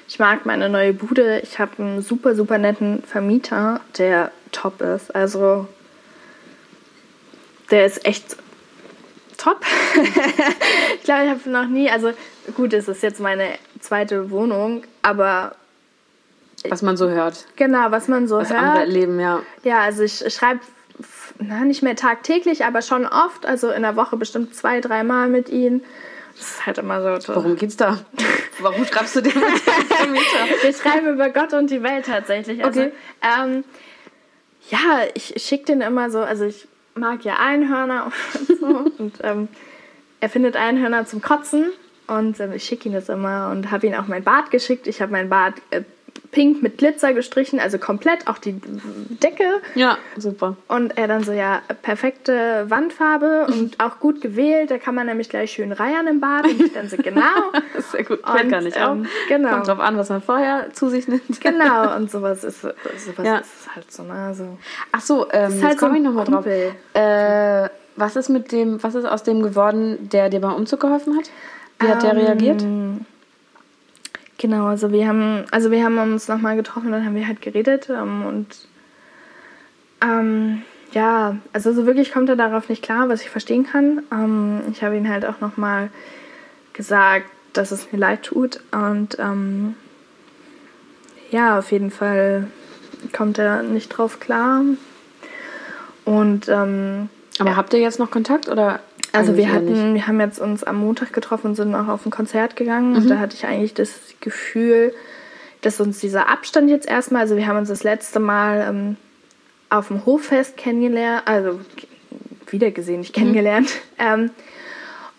ich 0.08 0.18
mag 0.18 0.46
meine 0.46 0.68
neue 0.68 0.92
Bude. 0.92 1.40
Ich 1.40 1.58
habe 1.58 1.82
einen 1.82 2.02
super, 2.02 2.34
super 2.34 2.58
netten 2.58 3.02
Vermieter, 3.02 3.80
der 3.98 4.30
top 4.52 4.80
ist. 4.80 5.14
Also 5.14 5.66
der 7.70 7.86
ist 7.86 8.06
echt 8.06 8.36
top. 9.36 9.60
ich 10.96 11.02
glaube, 11.02 11.24
ich 11.24 11.30
habe 11.30 11.50
noch 11.50 11.66
nie, 11.66 11.90
also 11.90 12.12
gut, 12.54 12.72
es 12.72 12.88
ist 12.88 13.02
jetzt 13.02 13.20
meine 13.20 13.50
zweite 13.80 14.30
Wohnung, 14.30 14.84
aber 15.02 15.56
was 16.68 16.82
man 16.82 16.96
so 16.96 17.08
hört. 17.08 17.46
genau, 17.56 17.90
was 17.90 18.08
man 18.08 18.26
so 18.28 18.38
Was 18.38 18.50
andere 18.50 18.66
hört. 18.66 18.78
erleben, 18.88 19.20
ja. 19.20 19.42
Ja, 19.62 19.80
also 19.80 20.02
ich 20.02 20.24
schreibe 20.32 20.60
na, 21.38 21.64
nicht 21.64 21.82
mehr 21.82 21.96
tagtäglich, 21.96 22.64
aber 22.64 22.82
schon 22.82 23.06
oft, 23.06 23.46
also 23.46 23.70
in 23.70 23.82
der 23.82 23.96
Woche 23.96 24.16
bestimmt 24.16 24.54
zwei, 24.54 24.80
dreimal 24.80 25.28
mit 25.28 25.48
ihnen. 25.48 25.82
Das 26.36 26.50
ist 26.50 26.66
halt 26.66 26.78
immer 26.78 27.18
so. 27.20 27.34
Worum 27.34 27.56
geht's 27.56 27.76
da? 27.76 27.98
Warum 28.60 28.84
schreibst 28.84 29.16
du 29.16 29.22
den? 29.22 29.32
Wir 29.34 30.72
schreiben 30.74 31.08
über 31.14 31.30
Gott 31.30 31.52
und 31.54 31.70
die 31.70 31.82
Welt 31.82 32.06
tatsächlich. 32.06 32.62
Also, 32.64 32.80
Okay. 32.80 32.92
ähm, 33.22 33.64
ja, 34.70 35.00
ich 35.14 35.34
schicke 35.38 35.66
den 35.66 35.80
immer 35.80 36.10
so, 36.10 36.20
also 36.20 36.44
ich 36.44 36.66
mag 36.94 37.24
ja 37.24 37.36
Einhörner 37.38 38.10
und 38.48 38.58
so. 38.58 38.66
und 38.98 39.12
ähm, 39.22 39.48
er 40.20 40.28
findet 40.28 40.56
Einhörner 40.56 41.06
zum 41.06 41.22
Kotzen 41.22 41.70
und 42.06 42.40
ähm, 42.40 42.52
ich 42.52 42.64
schicke 42.64 42.88
ihn 42.88 42.94
das 42.94 43.08
immer 43.08 43.50
und 43.50 43.70
habe 43.70 43.86
ihn 43.86 43.94
auch 43.94 44.06
mein 44.06 44.24
Bad 44.24 44.50
geschickt. 44.50 44.86
Ich 44.86 45.00
habe 45.00 45.12
mein 45.12 45.28
Bad 45.28 45.54
äh, 45.70 45.82
pink 46.32 46.62
mit 46.62 46.78
Glitzer 46.78 47.12
gestrichen, 47.14 47.60
also 47.60 47.78
komplett, 47.78 48.26
auch 48.28 48.38
die 48.38 48.60
Decke. 49.22 49.44
Ja, 49.74 49.98
super. 50.16 50.56
Und 50.68 50.96
er 50.98 51.08
dann 51.08 51.24
so, 51.24 51.32
ja, 51.32 51.62
perfekte 51.82 52.66
Wandfarbe 52.68 53.46
und 53.52 53.80
auch 53.82 53.98
gut 54.00 54.20
gewählt. 54.20 54.70
Da 54.70 54.78
kann 54.78 54.94
man 54.94 55.06
nämlich 55.06 55.28
gleich 55.28 55.52
schön 55.52 55.72
reiern 55.72 56.06
im 56.06 56.20
Bad. 56.20 56.44
Und 56.44 56.60
ich 56.60 56.72
dann 56.72 56.88
so, 56.88 56.96
genau. 56.96 57.22
Das 57.74 57.84
ist 57.86 57.92
sehr 57.92 58.04
gut. 58.04 58.20
Fällt 58.26 58.50
gar 58.50 58.60
nicht 58.60 58.76
ähm, 58.76 59.02
auf. 59.02 59.06
genau. 59.28 59.50
Kommt 59.50 59.68
drauf 59.68 59.80
an, 59.80 59.96
was 59.98 60.08
man 60.08 60.22
vorher 60.22 60.72
zu 60.72 60.88
sich 60.88 61.08
nimmt. 61.08 61.40
Genau, 61.40 61.94
und 61.96 62.10
sowas 62.10 62.42
ist, 62.44 62.62
sowas 62.62 62.74
Ja. 63.24 63.38
ist 63.38 63.74
halt 63.74 63.90
so, 63.92 64.02
ne? 64.02 64.34
So. 64.34 64.58
Ach 64.92 65.00
so, 65.00 65.26
ähm, 65.30 65.52
ist 65.52 65.62
halt 65.62 65.72
jetzt 65.72 65.80
komme 65.80 65.92
so 65.92 65.98
ich 65.98 66.02
nochmal 66.02 66.24
drauf. 66.24 66.46
Äh, 66.46 67.68
was 67.96 68.16
ist 68.16 68.28
mit 68.28 68.52
dem, 68.52 68.82
was 68.82 68.94
ist 68.94 69.04
aus 69.04 69.22
dem 69.22 69.42
geworden, 69.42 70.08
der 70.10 70.28
dir 70.28 70.40
beim 70.40 70.54
Umzug 70.54 70.80
geholfen 70.80 71.16
hat? 71.16 71.30
Wie 71.78 71.88
hat 71.88 72.02
der 72.02 72.12
Ähm, 72.12 72.18
reagiert? 72.18 72.62
Genau, 74.38 74.66
also 74.66 74.92
wir 74.92 75.08
haben, 75.08 75.44
also 75.50 75.70
wir 75.70 75.82
haben 75.82 75.98
uns 75.98 76.28
nochmal 76.28 76.56
getroffen, 76.56 76.92
dann 76.92 77.04
haben 77.04 77.14
wir 77.14 77.26
halt 77.26 77.40
geredet 77.40 77.88
ähm, 77.88 78.26
und 78.26 78.68
ähm, 80.02 80.62
ja, 80.92 81.36
also 81.52 81.72
so 81.72 81.86
wirklich 81.86 82.12
kommt 82.12 82.28
er 82.28 82.36
darauf 82.36 82.68
nicht 82.68 82.82
klar, 82.82 83.08
was 83.08 83.22
ich 83.22 83.30
verstehen 83.30 83.66
kann. 83.66 84.02
Ähm, 84.12 84.60
ich 84.70 84.82
habe 84.82 84.96
ihm 84.96 85.08
halt 85.08 85.24
auch 85.24 85.40
nochmal 85.40 85.90
gesagt, 86.74 87.26
dass 87.54 87.70
es 87.70 87.90
mir 87.92 87.98
leid 87.98 88.24
tut 88.24 88.60
und 88.72 89.18
ähm, 89.18 89.74
ja, 91.30 91.58
auf 91.58 91.72
jeden 91.72 91.90
Fall 91.90 92.46
kommt 93.12 93.38
er 93.38 93.62
nicht 93.62 93.88
drauf 93.88 94.20
klar. 94.20 94.62
Und 96.04 96.48
ähm, 96.48 97.08
Aber 97.38 97.56
habt 97.56 97.72
ihr 97.72 97.80
jetzt 97.80 97.98
noch 97.98 98.10
Kontakt 98.10 98.48
oder? 98.48 98.80
Also 99.12 99.36
wir 99.36 99.52
hatten, 99.52 99.94
wir 99.94 100.06
haben 100.06 100.20
jetzt 100.20 100.38
uns 100.38 100.64
am 100.64 100.76
Montag 100.76 101.12
getroffen 101.12 101.48
und 101.48 101.54
sind 101.54 101.74
auch 101.74 101.88
auf 101.88 102.04
ein 102.06 102.10
Konzert 102.10 102.56
gegangen. 102.56 102.96
Und 102.96 103.08
da 103.08 103.18
hatte 103.18 103.34
ich 103.34 103.46
eigentlich 103.46 103.74
das 103.74 103.90
Gefühl, 104.20 104.92
dass 105.62 105.80
uns 105.80 105.98
dieser 105.98 106.28
Abstand 106.28 106.70
jetzt 106.70 106.86
erstmal, 106.86 107.22
also 107.22 107.36
wir 107.36 107.46
haben 107.46 107.58
uns 107.58 107.68
das 107.68 107.82
letzte 107.82 108.20
Mal 108.20 108.66
ähm, 108.68 108.96
auf 109.68 109.88
dem 109.88 110.06
Hoffest 110.06 110.56
kennengelernt, 110.56 111.22
also 111.26 111.60
wiedergesehen, 112.48 113.00
nicht 113.00 113.14
kennengelernt. 113.14 113.70
Ähm, 113.98 114.30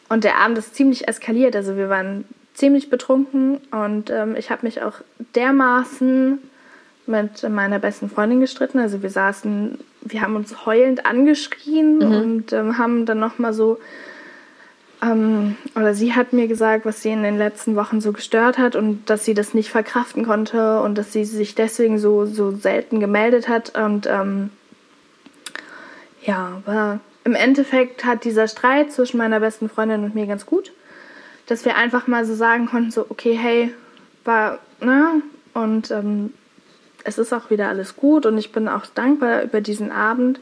und 0.07 0.23
der 0.23 0.37
Abend 0.37 0.59
ist 0.59 0.75
ziemlich 0.75 1.07
eskaliert, 1.07 1.55
also 1.55 1.75
wir 1.77 1.89
waren 1.89 2.25
ziemlich 2.53 2.91
betrunken 2.91 3.57
und 3.71 4.11
ähm, 4.11 4.35
ich 4.37 4.51
habe 4.51 4.67
mich 4.67 4.83
auch 4.83 5.01
dermaßen 5.33 6.37
mit 7.07 7.49
meiner 7.49 7.79
besten 7.79 8.09
Freundin 8.09 8.39
gestritten. 8.39 8.79
Also 8.79 9.01
wir 9.01 9.09
saßen, 9.09 9.79
wir 10.11 10.21
haben 10.21 10.35
uns 10.35 10.65
heulend 10.65 11.05
angeschrien 11.05 12.01
und 12.01 12.53
ähm, 12.53 12.77
haben 12.77 13.05
dann 13.05 13.19
nochmal 13.19 13.53
so, 13.53 13.79
ähm, 15.01 15.55
oder 15.75 15.93
sie 15.93 16.13
hat 16.13 16.33
mir 16.33 16.47
gesagt, 16.47 16.85
was 16.85 17.01
sie 17.01 17.09
in 17.09 17.23
den 17.23 17.37
letzten 17.37 17.75
Wochen 17.75 18.01
so 18.01 18.11
gestört 18.11 18.57
hat 18.57 18.75
und 18.75 19.09
dass 19.09 19.25
sie 19.25 19.33
das 19.33 19.53
nicht 19.53 19.69
verkraften 19.69 20.25
konnte 20.25 20.81
und 20.81 20.97
dass 20.97 21.13
sie 21.13 21.25
sich 21.25 21.55
deswegen 21.55 21.99
so, 21.99 22.25
so 22.25 22.51
selten 22.51 22.99
gemeldet 22.99 23.47
hat. 23.47 23.77
Und 23.77 24.07
ähm, 24.07 24.49
ja, 26.23 26.61
aber 26.65 26.99
im 27.23 27.35
Endeffekt 27.35 28.05
hat 28.05 28.23
dieser 28.23 28.47
Streit 28.47 28.91
zwischen 28.91 29.17
meiner 29.17 29.39
besten 29.39 29.69
Freundin 29.69 30.03
und 30.03 30.15
mir 30.15 30.25
ganz 30.25 30.45
gut, 30.45 30.71
dass 31.45 31.65
wir 31.65 31.75
einfach 31.75 32.07
mal 32.07 32.25
so 32.25 32.33
sagen 32.33 32.67
konnten, 32.67 32.91
so, 32.91 33.05
okay, 33.09 33.33
hey, 33.33 33.73
war, 34.23 34.59
ne? 34.81 35.21
Und 35.53 35.91
ähm, 35.91 36.33
es 37.07 37.17
ist 37.17 37.33
auch 37.33 37.49
wieder 37.49 37.69
alles 37.69 37.95
gut 37.95 38.25
und 38.25 38.37
ich 38.37 38.51
bin 38.51 38.67
auch 38.67 38.85
dankbar 38.85 39.41
über 39.41 39.61
diesen 39.61 39.91
Abend, 39.91 40.41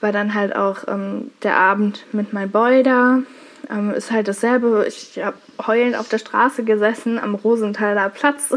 weil 0.00 0.12
dann 0.12 0.34
halt 0.34 0.54
auch 0.54 0.86
ähm, 0.86 1.30
der 1.42 1.56
Abend 1.56 2.04
mit 2.12 2.34
meinem 2.34 2.50
Boy 2.50 2.82
da 2.82 3.22
ähm, 3.70 3.90
ist 3.90 4.10
halt 4.10 4.28
dasselbe. 4.28 4.84
Ich 4.86 5.18
habe 5.22 5.36
heulend 5.66 5.96
auf 5.96 6.08
der 6.10 6.18
Straße 6.18 6.62
gesessen 6.62 7.18
am 7.18 7.34
Rosenthaler 7.34 8.10
Platz 8.10 8.54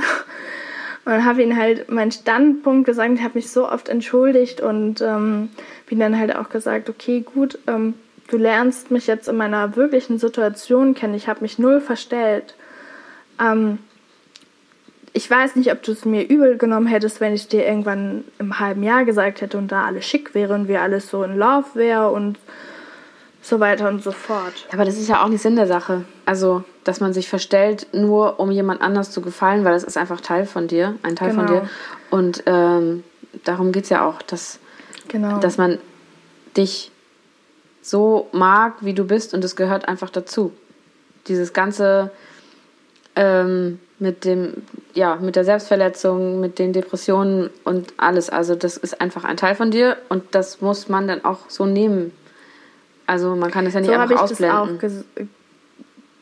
und 1.06 1.26
habe 1.26 1.42
ihm 1.42 1.56
halt 1.56 1.90
meinen 1.90 2.12
Standpunkt 2.12 2.86
gesagt. 2.86 3.14
Ich 3.14 3.24
habe 3.24 3.36
mich 3.36 3.50
so 3.50 3.70
oft 3.70 3.88
entschuldigt 3.88 4.60
und 4.60 5.02
ähm, 5.02 5.50
bin 5.88 6.00
dann 6.00 6.20
halt 6.20 6.36
auch 6.36 6.50
gesagt, 6.50 6.90
okay, 6.90 7.22
gut, 7.22 7.60
ähm, 7.68 7.94
du 8.30 8.36
lernst 8.36 8.92
mich 8.92 9.08
jetzt 9.08 9.30
in 9.30 9.38
meiner 9.38 9.78
wirklichen 9.78 10.20
Situation 10.20 10.96
kennen. 10.96 11.14
Ich 11.14 11.30
habe 11.30 11.42
mich 11.42 11.60
null 11.60 11.80
verstellt. 11.80 12.56
Ähm, 13.40 13.78
ich 15.14 15.30
weiß 15.30 15.56
nicht, 15.56 15.72
ob 15.72 15.82
du 15.84 15.92
es 15.92 16.06
mir 16.06 16.28
übel 16.28 16.58
genommen 16.58 16.88
hättest, 16.88 17.20
wenn 17.22 17.34
ich 17.34 17.48
dir 17.48 17.66
irgendwann 17.66 18.24
im 18.40 18.60
halben 18.60 18.84
Jahr 18.84 19.06
gesagt 19.06 19.42
hätte 19.42 19.58
und 19.58 19.72
da 19.72 19.86
alles 19.86 20.06
schick 20.06 20.34
wäre 20.36 20.54
und 20.54 20.68
wir 20.68 20.82
alles 20.82 21.10
so 21.10 21.24
in 21.24 21.38
Love 21.38 21.66
wäre 21.74 22.10
und 22.12 22.38
so 23.42 23.60
weiter 23.60 23.88
und 23.88 24.04
so 24.04 24.12
fort. 24.12 24.68
Aber 24.74 24.84
das 24.86 24.98
ist 24.98 25.08
ja 25.08 25.24
auch 25.24 25.30
nicht 25.30 25.42
Sinn 25.42 25.56
der 25.56 25.68
Sache. 25.68 26.04
Also, 26.26 26.64
dass 26.84 27.00
man 27.00 27.14
sich 27.14 27.30
verstellt, 27.30 27.88
nur 27.94 28.40
um 28.40 28.52
jemand 28.52 28.82
anders 28.82 29.12
zu 29.12 29.22
gefallen, 29.22 29.64
weil 29.64 29.74
das 29.74 29.84
ist 29.86 29.98
einfach 29.98 30.20
Teil 30.22 30.46
von 30.46 30.68
dir, 30.68 30.96
ein 31.04 31.16
Teil 31.16 31.32
von 31.32 31.46
Genau. 31.46 31.62
dir. 31.62 31.70
Und 32.10 32.44
ähm, 32.46 33.04
darum 33.46 33.72
geht 33.72 33.86
es 33.86 33.90
ja 33.90 34.06
auch, 34.06 34.22
dass, 34.22 34.60
Genau. 35.08 35.40
dass 35.40 35.58
man 35.58 35.80
dich 36.58 36.92
so 37.82 38.28
mag, 38.34 38.74
wie 38.82 38.94
du 38.94 39.06
bist 39.06 39.34
und 39.34 39.44
es 39.46 39.56
gehört 39.56 39.88
einfach 39.88 40.10
dazu. 40.10 40.52
Dieses 41.28 41.54
ganze 41.54 42.12
ähm, 43.16 43.80
mit 44.00 44.26
dem, 44.26 44.54
ja, 44.94 45.16
mit 45.16 45.36
der 45.36 45.44
Selbstverletzung, 45.44 46.40
mit 46.40 46.60
den 46.60 46.72
Depressionen 46.74 47.50
und 47.64 47.94
alles. 47.98 48.30
Also 48.30 48.54
das 48.56 48.78
ist 48.78 49.02
einfach 49.02 49.24
ein 49.24 49.38
Teil 49.38 49.56
von 49.56 49.72
dir 49.72 49.98
und 50.10 50.24
das 50.36 50.62
muss 50.62 50.88
man 50.88 51.08
dann 51.08 51.26
auch 51.26 51.50
so 51.50 51.66
nehmen. 51.66 52.12
Also 53.08 53.36
man 53.36 53.50
kann 53.52 53.66
es 53.66 53.74
ja 53.74 53.80
nicht 53.80 53.90
so 53.90 53.98
habe 53.98 54.14
einfach 54.14 54.26
ich 54.26 54.30
das 54.38 54.44
auch 54.44 54.68
ausblenden. 54.68 54.80
ges- 54.80 55.28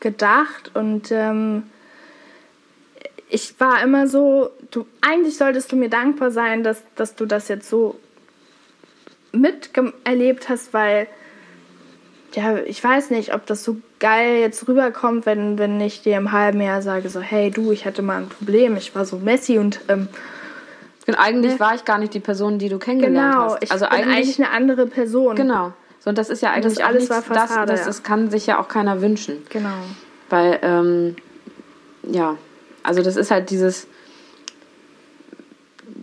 gedacht 0.00 0.70
und 0.74 1.10
ähm, 1.10 1.64
ich 3.28 3.58
war 3.58 3.82
immer 3.82 4.06
so, 4.06 4.50
du 4.70 4.86
eigentlich 5.00 5.36
solltest 5.36 5.72
du 5.72 5.76
mir 5.76 5.88
dankbar 5.90 6.30
sein, 6.30 6.62
dass, 6.62 6.82
dass 6.94 7.14
du 7.16 7.26
das 7.26 7.48
jetzt 7.48 7.68
so 7.68 7.98
miterlebt 9.32 10.48
hast, 10.48 10.72
weil 10.72 11.08
ja, 12.36 12.58
ich 12.58 12.84
weiß 12.84 13.10
nicht, 13.10 13.34
ob 13.34 13.46
das 13.46 13.64
so 13.64 13.78
geil 13.98 14.40
jetzt 14.40 14.68
rüberkommt, 14.68 15.24
wenn, 15.24 15.58
wenn 15.58 15.80
ich 15.80 16.02
dir 16.02 16.16
im 16.18 16.32
halben 16.32 16.60
Jahr 16.60 16.82
sage, 16.82 17.08
so, 17.08 17.20
hey 17.20 17.50
du, 17.50 17.72
ich 17.72 17.86
hatte 17.86 18.02
mal 18.02 18.18
ein 18.18 18.28
Problem, 18.28 18.76
ich 18.76 18.94
war 18.94 19.06
so 19.06 19.16
messy 19.16 19.58
und 19.58 19.80
ähm, 19.88 20.08
Und 21.06 21.14
eigentlich 21.14 21.58
war 21.58 21.74
ich 21.74 21.84
gar 21.86 21.98
nicht 21.98 22.12
die 22.12 22.20
Person, 22.20 22.58
die 22.58 22.68
du 22.68 22.78
kennengelernt 22.78 23.32
genau, 23.32 23.44
hast. 23.54 23.62
ich 23.62 23.72
Also 23.72 23.86
bin 23.86 23.94
eigentlich, 23.94 24.16
eigentlich 24.16 24.38
eine 24.38 24.50
andere 24.50 24.86
Person. 24.86 25.34
genau. 25.34 25.72
So, 26.00 26.10
und 26.10 26.18
das 26.18 26.28
ist 26.28 26.42
ja 26.42 26.52
eigentlich 26.52 26.74
das 26.76 26.84
alles 26.84 27.08
nichts, 27.08 27.10
war 27.10 27.22
Fassade, 27.22 27.72
das, 27.72 27.80
das, 27.80 27.96
das 27.96 28.02
kann 28.02 28.30
sich 28.30 28.46
ja 28.46 28.60
auch 28.60 28.68
keiner 28.68 29.00
wünschen. 29.00 29.44
Genau. 29.48 29.70
Weil, 30.28 30.58
ähm, 30.62 31.16
ja, 32.02 32.36
also 32.82 33.02
das 33.02 33.16
ist 33.16 33.30
halt 33.30 33.50
dieses, 33.50 33.88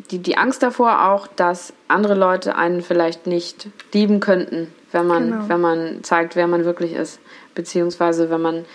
die, 0.10 0.18
die 0.18 0.38
Angst 0.38 0.64
davor 0.64 1.06
auch, 1.10 1.28
dass 1.28 1.74
andere 1.88 2.16
Leute 2.16 2.56
einen 2.56 2.82
vielleicht 2.82 3.28
nicht 3.28 3.68
lieben 3.94 4.20
könnten, 4.20 4.68
wenn 4.94 5.08
man, 5.08 5.32
genau. 5.32 5.50
wenn 5.50 5.62
man 5.62 6.04
zeigt, 6.04 6.36
wer 6.36 6.48
man 6.48 6.66
wirklich 6.66 6.94
ist. 6.94 7.20
Beziehungsweise 7.56 8.30
wenn 8.30 8.42
man 8.42 8.66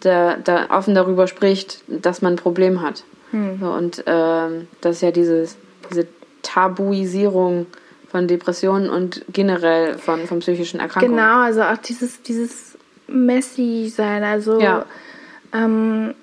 da, 0.00 0.36
da 0.36 0.70
offen 0.70 0.94
darüber 0.94 1.26
spricht, 1.26 1.82
dass 1.86 2.22
man 2.22 2.34
ein 2.34 2.36
Problem 2.36 2.82
hat. 2.82 3.04
Hm. 3.30 3.58
So, 3.60 3.70
und 3.70 4.04
ähm, 4.06 4.68
das 4.80 4.96
ist 4.96 5.02
ja 5.02 5.10
dieses, 5.10 5.56
diese 5.90 6.06
Tabuisierung 6.42 7.66
von 8.08 8.28
Depressionen 8.28 8.88
und 8.88 9.24
generell 9.32 9.98
von, 9.98 10.26
von 10.26 10.38
psychischen 10.38 10.80
Erkrankungen. 10.80 11.16
Genau, 11.16 11.40
also 11.40 11.62
auch 11.62 11.78
dieses, 11.78 12.22
dieses 12.22 12.78
Messy-Sein. 13.08 14.22
Also 14.22 14.60
ja. 14.60 14.86
ähm, 15.52 16.14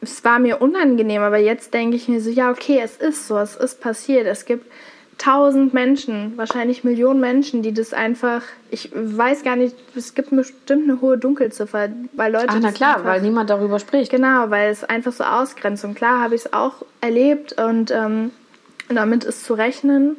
es 0.00 0.24
war 0.24 0.38
mir 0.38 0.60
unangenehm, 0.60 1.22
aber 1.22 1.38
jetzt 1.38 1.74
denke 1.74 1.96
ich 1.96 2.08
mir 2.08 2.20
so, 2.20 2.30
ja, 2.30 2.50
okay, 2.50 2.80
es 2.82 2.96
ist 2.96 3.28
so, 3.28 3.38
es 3.38 3.54
ist 3.56 3.80
passiert. 3.80 4.26
Es 4.26 4.44
gibt 4.44 4.66
tausend 5.20 5.74
Menschen, 5.74 6.32
wahrscheinlich 6.38 6.82
Millionen 6.82 7.20
Menschen, 7.20 7.62
die 7.62 7.74
das 7.74 7.92
einfach, 7.92 8.42
ich 8.70 8.90
weiß 8.94 9.44
gar 9.44 9.54
nicht, 9.54 9.76
es 9.94 10.14
gibt 10.14 10.30
bestimmt 10.30 10.88
eine 10.88 11.02
hohe 11.02 11.18
Dunkelziffer, 11.18 11.90
weil 12.14 12.32
Leute. 12.32 12.46
Ach, 12.48 12.58
na 12.60 12.72
klar, 12.72 12.96
einfach, 12.96 13.10
weil 13.10 13.20
niemand 13.20 13.50
darüber 13.50 13.78
spricht. 13.78 14.10
Genau, 14.10 14.48
weil 14.48 14.70
es 14.70 14.82
einfach 14.82 15.12
so 15.12 15.24
ausgrenzt. 15.24 15.84
Und 15.84 15.94
klar 15.94 16.22
habe 16.22 16.34
ich 16.34 16.46
es 16.46 16.52
auch 16.54 16.86
erlebt 17.02 17.60
und 17.60 17.90
ähm, 17.90 18.30
damit 18.88 19.24
ist 19.24 19.44
zu 19.44 19.52
rechnen. 19.52 20.16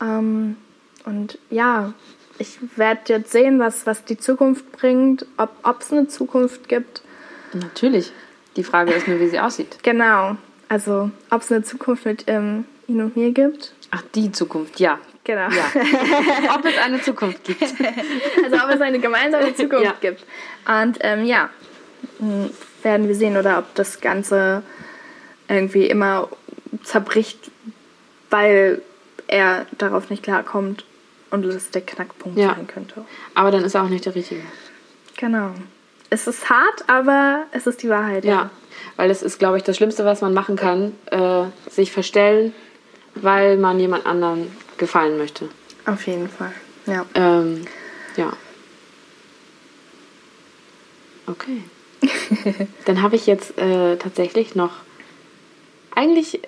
Ähm, 0.00 0.56
und 1.04 1.38
ja, 1.50 1.92
ich 2.38 2.58
werde 2.76 3.00
jetzt 3.12 3.32
sehen, 3.32 3.58
was, 3.58 3.86
was 3.86 4.06
die 4.06 4.16
Zukunft 4.16 4.72
bringt, 4.72 5.26
ob 5.36 5.76
es 5.78 5.92
eine 5.92 6.08
Zukunft 6.08 6.70
gibt. 6.70 7.02
Natürlich. 7.52 8.12
Die 8.56 8.64
Frage 8.64 8.92
ist 8.92 9.06
nur, 9.06 9.20
wie 9.20 9.28
sie 9.28 9.40
aussieht. 9.40 9.78
Genau. 9.82 10.36
Also, 10.70 11.10
ob 11.28 11.42
es 11.42 11.52
eine 11.52 11.62
Zukunft 11.62 12.06
mit 12.06 12.24
ähm, 12.28 12.64
Ihnen 12.86 13.02
und 13.02 13.16
mir 13.16 13.32
gibt. 13.32 13.74
Ach, 13.90 14.02
die 14.14 14.30
Zukunft, 14.32 14.78
ja. 14.80 14.98
Genau. 15.24 15.48
Ja. 15.50 15.70
ob 16.54 16.64
es 16.64 16.78
eine 16.78 17.00
Zukunft 17.02 17.44
gibt. 17.44 17.62
Also, 17.62 18.64
ob 18.64 18.70
es 18.70 18.80
eine 18.80 18.98
gemeinsame 18.98 19.54
Zukunft 19.54 19.84
ja. 19.84 19.94
gibt. 20.00 20.24
Und 20.66 20.98
ähm, 21.00 21.24
ja, 21.24 21.50
werden 22.82 23.08
wir 23.08 23.14
sehen, 23.14 23.36
oder 23.36 23.58
ob 23.58 23.74
das 23.74 24.00
Ganze 24.00 24.62
irgendwie 25.48 25.86
immer 25.86 26.28
zerbricht, 26.82 27.50
weil 28.30 28.80
er 29.26 29.66
darauf 29.76 30.10
nicht 30.10 30.22
klarkommt 30.22 30.84
und 31.30 31.44
es 31.44 31.70
der 31.70 31.82
Knackpunkt 31.82 32.38
ja. 32.38 32.54
sein 32.54 32.66
könnte. 32.66 33.04
Aber 33.34 33.50
dann 33.50 33.64
ist 33.64 33.74
er 33.74 33.82
auch 33.82 33.88
nicht 33.88 34.06
der 34.06 34.14
Richtige. 34.14 34.42
Genau 35.16 35.52
es 36.10 36.26
ist 36.26 36.50
hart, 36.50 36.84
aber 36.88 37.44
es 37.52 37.66
ist 37.66 37.82
die 37.82 37.88
Wahrheit. 37.88 38.24
Ja, 38.24 38.32
ja. 38.32 38.50
weil 38.96 39.08
das 39.08 39.22
ist, 39.22 39.38
glaube 39.38 39.56
ich, 39.56 39.62
das 39.62 39.76
Schlimmste, 39.76 40.04
was 40.04 40.20
man 40.20 40.34
machen 40.34 40.56
kann, 40.56 40.92
äh, 41.06 41.44
sich 41.70 41.92
verstellen, 41.92 42.52
weil 43.14 43.56
man 43.56 43.78
jemand 43.78 44.06
anderen 44.06 44.50
gefallen 44.76 45.18
möchte. 45.18 45.48
Auf 45.86 46.06
jeden 46.06 46.28
Fall, 46.28 46.52
ja. 46.86 47.06
Ähm, 47.14 47.66
ja. 48.16 48.32
Okay. 51.26 51.62
Dann 52.86 53.02
habe 53.02 53.16
ich 53.16 53.26
jetzt 53.26 53.58
äh, 53.58 53.96
tatsächlich 53.96 54.54
noch 54.54 54.72
eigentlich 55.94 56.40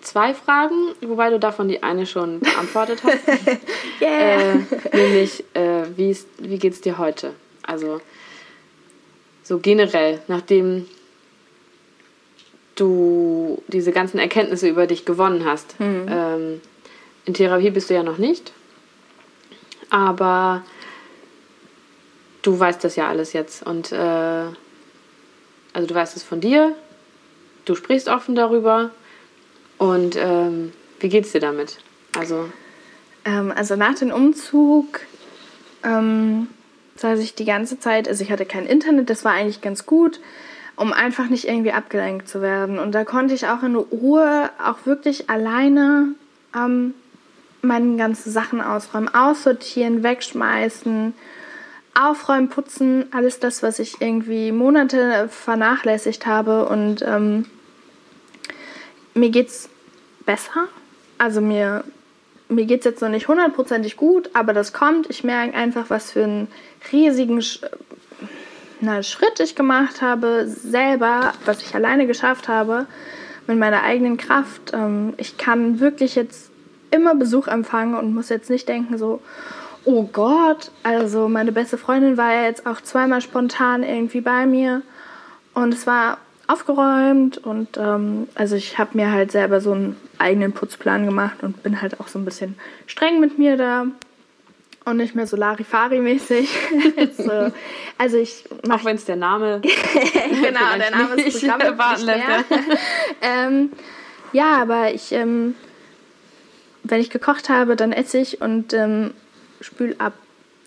zwei 0.00 0.34
Fragen, 0.34 0.94
wobei 1.00 1.30
du 1.30 1.38
davon 1.38 1.68
die 1.68 1.82
eine 1.82 2.06
schon 2.06 2.40
beantwortet 2.40 3.02
hast. 3.04 3.26
yeah. 4.00 4.52
Äh, 4.52 4.58
nämlich, 4.92 5.44
äh, 5.54 5.84
wie 5.96 6.58
geht 6.58 6.72
es 6.72 6.80
dir 6.80 6.98
heute? 6.98 7.34
Also, 7.62 8.00
so 9.42 9.58
generell, 9.58 10.20
nachdem 10.28 10.86
du 12.80 13.62
diese 13.68 13.92
ganzen 13.92 14.18
Erkenntnisse 14.18 14.68
über 14.68 14.86
dich 14.86 15.04
gewonnen 15.04 15.44
hast. 15.44 15.78
Mhm. 15.80 16.06
Ähm, 16.08 16.60
in 17.24 17.34
Therapie 17.34 17.70
bist 17.70 17.90
du 17.90 17.94
ja 17.94 18.02
noch 18.02 18.18
nicht, 18.18 18.52
aber 19.90 20.64
du 22.42 22.58
weißt 22.58 22.82
das 22.82 22.96
ja 22.96 23.08
alles 23.08 23.32
jetzt 23.32 23.66
und 23.66 23.92
äh, 23.92 24.44
also 25.72 25.86
du 25.86 25.94
weißt 25.94 26.16
es 26.16 26.22
von 26.22 26.40
dir, 26.40 26.74
du 27.64 27.74
sprichst 27.74 28.08
offen 28.08 28.34
darüber 28.34 28.90
und 29.76 30.16
ähm, 30.16 30.72
wie 31.00 31.08
geht's 31.08 31.32
dir 31.32 31.40
damit? 31.40 31.78
Also 32.16 32.48
ähm, 33.24 33.52
also 33.54 33.76
nach 33.76 33.94
dem 33.94 34.10
Umzug 34.10 35.00
ähm, 35.84 36.48
saß 36.96 37.20
ich 37.20 37.34
die 37.34 37.44
ganze 37.44 37.78
Zeit, 37.78 38.08
also 38.08 38.24
ich 38.24 38.30
hatte 38.30 38.46
kein 38.46 38.66
Internet, 38.66 39.10
das 39.10 39.24
war 39.24 39.32
eigentlich 39.32 39.60
ganz 39.60 39.86
gut, 39.86 40.20
um 40.78 40.92
einfach 40.92 41.28
nicht 41.28 41.46
irgendwie 41.46 41.72
abgelenkt 41.72 42.28
zu 42.28 42.40
werden. 42.40 42.78
Und 42.78 42.92
da 42.92 43.04
konnte 43.04 43.34
ich 43.34 43.46
auch 43.48 43.62
in 43.62 43.74
Ruhe, 43.74 44.50
auch 44.64 44.86
wirklich 44.86 45.28
alleine 45.28 46.14
ähm, 46.54 46.94
meine 47.62 47.96
ganzen 47.96 48.30
Sachen 48.30 48.60
ausräumen, 48.60 49.12
aussortieren, 49.12 50.04
wegschmeißen, 50.04 51.14
aufräumen, 51.94 52.48
putzen, 52.48 53.06
alles 53.12 53.40
das, 53.40 53.62
was 53.62 53.80
ich 53.80 54.00
irgendwie 54.00 54.52
Monate 54.52 55.28
vernachlässigt 55.28 56.26
habe. 56.26 56.68
Und 56.68 57.02
ähm, 57.02 57.46
mir 59.14 59.30
geht's 59.30 59.68
besser. 60.24 60.68
Also 61.18 61.40
mir 61.40 61.82
mir 62.50 62.64
geht 62.64 62.80
es 62.80 62.84
jetzt 62.86 63.02
noch 63.02 63.10
nicht 63.10 63.28
hundertprozentig 63.28 63.96
gut, 63.96 64.30
aber 64.32 64.54
das 64.54 64.72
kommt. 64.72 65.10
Ich 65.10 65.22
merke 65.22 65.54
einfach, 65.54 65.90
was 65.90 66.12
für 66.12 66.24
einen 66.24 66.48
riesigen 66.92 67.42
na, 68.80 69.02
Schritt 69.02 69.40
ich 69.40 69.54
gemacht 69.54 70.02
habe, 70.02 70.46
selber, 70.46 71.32
was 71.44 71.62
ich 71.62 71.74
alleine 71.74 72.06
geschafft 72.06 72.48
habe, 72.48 72.86
mit 73.46 73.58
meiner 73.58 73.82
eigenen 73.82 74.16
Kraft. 74.16 74.72
Ähm, 74.72 75.14
ich 75.16 75.36
kann 75.36 75.80
wirklich 75.80 76.14
jetzt 76.14 76.50
immer 76.90 77.14
Besuch 77.14 77.48
empfangen 77.48 77.94
und 77.94 78.14
muss 78.14 78.28
jetzt 78.28 78.50
nicht 78.50 78.68
denken, 78.68 78.98
so, 78.98 79.20
oh 79.84 80.04
Gott, 80.04 80.70
also 80.82 81.28
meine 81.28 81.52
beste 81.52 81.78
Freundin 81.78 82.16
war 82.16 82.32
ja 82.32 82.44
jetzt 82.44 82.66
auch 82.66 82.80
zweimal 82.80 83.20
spontan 83.20 83.82
irgendwie 83.82 84.20
bei 84.20 84.46
mir. 84.46 84.82
Und 85.54 85.74
es 85.74 85.86
war 85.86 86.18
aufgeräumt 86.46 87.38
und 87.38 87.76
ähm, 87.76 88.26
also 88.34 88.56
ich 88.56 88.78
habe 88.78 88.96
mir 88.96 89.12
halt 89.12 89.32
selber 89.32 89.60
so 89.60 89.72
einen 89.72 89.96
eigenen 90.16 90.52
Putzplan 90.52 91.04
gemacht 91.04 91.42
und 91.42 91.62
bin 91.62 91.82
halt 91.82 92.00
auch 92.00 92.08
so 92.08 92.18
ein 92.18 92.24
bisschen 92.24 92.56
streng 92.86 93.20
mit 93.20 93.38
mir 93.38 93.56
da 93.58 93.86
und 94.88 94.96
nicht 94.96 95.14
mehr 95.14 95.26
so 95.26 95.36
Larifari-mäßig. 95.36 96.48
so, 97.16 97.52
also 97.98 98.16
ich 98.16 98.44
auch 98.70 98.84
wenn 98.84 98.96
es 98.96 99.04
der 99.04 99.16
Name 99.16 99.60
genau 100.42 100.76
der 100.76 100.90
Name 100.90 101.22
ist 101.22 101.40
Programm 101.40 101.78
warten 101.78 102.04
lässt. 102.04 102.20
ähm, 103.22 103.72
ja, 104.32 104.60
aber 104.60 104.92
ich 104.92 105.12
ähm, 105.12 105.54
wenn 106.82 107.00
ich 107.00 107.10
gekocht 107.10 107.48
habe, 107.48 107.76
dann 107.76 107.92
esse 107.92 108.18
ich 108.18 108.40
und 108.40 108.72
ähm, 108.72 109.12
spül 109.60 109.94
ab. 109.98 110.14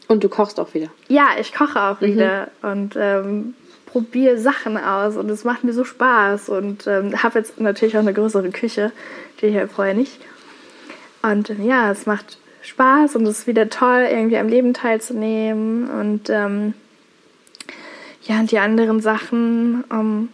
Und 0.07 0.24
du 0.24 0.30
kochst 0.30 0.59
auch 0.59 0.74
wieder? 0.74 0.89
Ja, 1.07 1.30
ich 1.39 1.53
koche 1.53 1.82
auch 1.82 2.01
mhm. 2.01 2.05
wieder 2.05 2.47
und 2.61 2.95
ähm, 2.97 3.53
probiere 3.86 4.38
Sachen 4.38 4.78
aus 4.78 5.15
und 5.15 5.30
es 5.30 5.43
macht 5.43 5.63
mir 5.63 5.74
so 5.74 5.84
Spaß 5.84 6.49
und 6.49 6.86
ähm, 6.88 7.24
habe 7.24 7.39
jetzt 7.39 7.59
natürlich 7.59 7.95
auch 7.95 8.01
eine 8.01 8.13
größere 8.13 8.49
Küche, 8.51 8.91
die 9.39 9.47
ich 9.47 9.55
ja 9.55 9.67
vorher 9.67 9.93
nicht. 9.93 10.19
Und 11.22 11.49
ähm, 11.49 11.63
ja, 11.65 11.91
es 11.91 12.05
macht 12.05 12.38
Spaß 12.62 13.16
und 13.16 13.26
es 13.26 13.39
ist 13.39 13.47
wieder 13.47 13.70
toll, 13.70 14.07
irgendwie 14.09 14.38
am 14.38 14.47
Leben 14.47 14.74
teilzunehmen 14.74 15.89
und 15.89 16.30
ähm, 16.30 16.74
ja, 18.24 18.39
und 18.39 18.51
die 18.51 18.59
anderen 18.59 19.01
Sachen 19.01 19.84
ähm, 19.91 20.30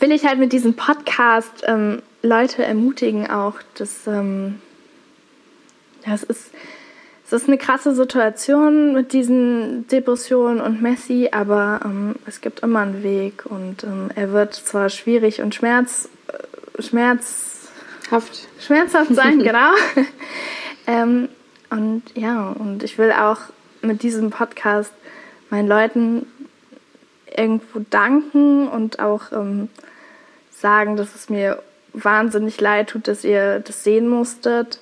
will 0.00 0.12
ich 0.12 0.24
halt 0.24 0.38
mit 0.38 0.52
diesem 0.52 0.74
Podcast 0.74 1.64
ähm, 1.66 2.02
Leute 2.22 2.64
ermutigen 2.64 3.28
auch, 3.28 3.56
dass 3.74 4.06
ähm, 4.06 4.60
das 6.04 6.22
ist 6.22 6.52
es 7.30 7.42
ist 7.42 7.46
eine 7.46 7.58
krasse 7.58 7.94
Situation 7.94 8.94
mit 8.94 9.12
diesen 9.12 9.86
Depressionen 9.88 10.62
und 10.62 10.80
Messi, 10.80 11.28
aber 11.30 11.80
ähm, 11.84 12.14
es 12.24 12.40
gibt 12.40 12.60
immer 12.60 12.80
einen 12.80 13.02
Weg 13.02 13.44
und 13.44 13.84
ähm, 13.84 14.08
er 14.14 14.32
wird 14.32 14.54
zwar 14.54 14.88
schwierig 14.88 15.42
und 15.42 15.54
Schmerz, 15.54 16.08
äh, 16.28 16.82
schmerzhaft, 18.08 18.48
schmerzhaft 18.60 19.14
sein, 19.14 19.38
genau. 19.42 19.72
ähm, 20.86 21.28
und 21.70 22.02
ja, 22.14 22.50
und 22.50 22.82
ich 22.82 22.98
will 22.98 23.12
auch 23.12 23.40
mit 23.82 24.02
diesem 24.02 24.30
Podcast 24.30 24.92
meinen 25.50 25.68
Leuten 25.68 26.26
irgendwo 27.36 27.80
danken 27.90 28.68
und 28.68 29.00
auch 29.00 29.32
ähm, 29.32 29.68
sagen, 30.50 30.96
dass 30.96 31.14
es 31.14 31.28
mir 31.28 31.62
wahnsinnig 31.92 32.60
leid 32.60 32.90
tut, 32.90 33.08
dass 33.08 33.24
ihr 33.24 33.60
das 33.60 33.84
sehen 33.84 34.08
musstet 34.08 34.80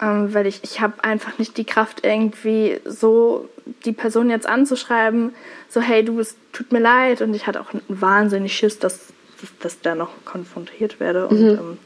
ähm, 0.00 0.34
weil 0.34 0.46
ich, 0.46 0.60
ich 0.64 0.80
habe 0.80 1.04
einfach 1.04 1.38
nicht 1.38 1.56
die 1.56 1.64
Kraft, 1.64 2.04
irgendwie 2.04 2.80
so 2.84 3.48
die 3.84 3.92
Person 3.92 4.28
jetzt 4.28 4.46
anzuschreiben, 4.46 5.34
so 5.68 5.80
hey, 5.80 6.04
du, 6.04 6.18
es 6.20 6.36
tut 6.52 6.72
mir 6.72 6.80
leid. 6.80 7.22
Und 7.22 7.34
ich 7.34 7.46
hatte 7.46 7.60
auch 7.60 7.70
wahnsinnig 7.88 8.54
Schiss, 8.54 8.78
dass, 8.78 9.12
dass, 9.40 9.58
dass 9.60 9.80
da 9.80 9.94
noch 9.94 10.10
konfrontiert 10.24 11.00
werde 11.00 11.28
und, 11.28 11.40
mhm. 11.40 11.48
ähm, 11.48 11.78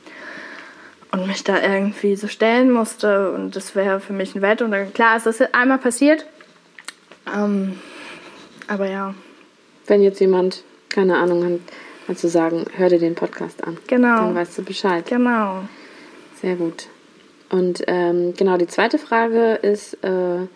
und 1.13 1.27
mich 1.27 1.45
da 1.45 1.63
irgendwie 1.63 2.17
so 2.17 2.29
stellen 2.29 2.71
musste. 2.71 3.33
Und 3.33 3.57
das 3.57 3.75
wäre 3.75 4.01
für 4.01 4.13
mich 4.13 4.35
ein 4.35 4.43
Weltuntergang. 4.43 4.93
Klar, 4.93 5.17
es 5.17 5.27
ist 5.27 5.55
einmal 5.55 5.79
passiert. 5.79 6.27
Ähm, 7.35 7.79
aber 8.67 8.89
ja. 8.89 9.15
Wenn 9.87 10.03
jetzt 10.03 10.21
jemand, 10.21 10.63
keine 10.89 11.17
Ahnung, 11.17 11.61
kannst 12.07 12.25
du 12.25 12.29
sagen, 12.29 12.67
hör 12.77 12.89
dir 12.89 12.99
den 12.99 13.15
Podcast 13.15 13.65
an. 13.65 13.79
Genau. 13.87 14.17
Dann 14.17 14.35
weißt 14.35 14.59
du 14.59 14.63
Bescheid. 14.63 15.07
Genau. 15.07 15.63
Sehr 16.41 16.57
gut. 16.57 16.87
Und 17.51 17.83
ähm, 17.87 18.35
genau, 18.37 18.59
die 18.59 18.67
zweite 18.67 18.99
Frage 18.99 19.55
ist, 19.55 19.95
äh, 20.05 20.47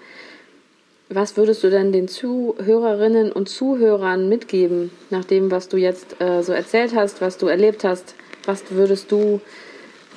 was 1.09 1.37
würdest 1.37 1.63
du 1.65 1.71
denn 1.71 1.93
den 1.93 2.09
Zuhörerinnen 2.09 3.33
und 3.33 3.49
Zuhörern 3.49 4.29
mitgeben, 4.29 4.91
nach 5.11 5.25
dem, 5.25 5.51
was 5.51 5.69
du 5.69 5.77
jetzt 5.77 6.21
äh, 6.21 6.43
so 6.43 6.53
erzählt 6.53 6.95
hast, 6.95 7.21
was 7.21 7.39
du 7.39 7.47
erlebt 7.47 7.85
hast? 7.85 8.15
Was 8.45 8.65
würdest 8.71 9.11
du 9.13 9.41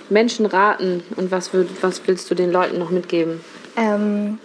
Menschen 0.09 0.45
raten 0.45 1.03
und 1.15 1.31
was, 1.31 1.53
würd, 1.53 1.69
was 1.81 2.01
willst 2.07 2.29
du 2.29 2.35
den 2.35 2.51
Leuten 2.51 2.79
noch 2.79 2.89
mitgeben? 2.89 3.41
Ähm, 3.75 4.39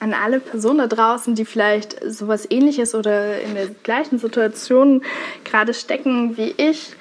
an 0.00 0.12
alle 0.12 0.40
Personen 0.40 0.78
da 0.78 0.86
draußen, 0.86 1.34
die 1.34 1.44
vielleicht 1.44 1.96
sowas 2.04 2.46
ähnliches 2.50 2.94
oder 2.94 3.40
in 3.40 3.54
der 3.54 3.68
gleichen 3.68 4.18
Situation 4.18 5.02
gerade 5.44 5.72
stecken 5.72 6.36
wie 6.36 6.54
ich, 6.56 6.94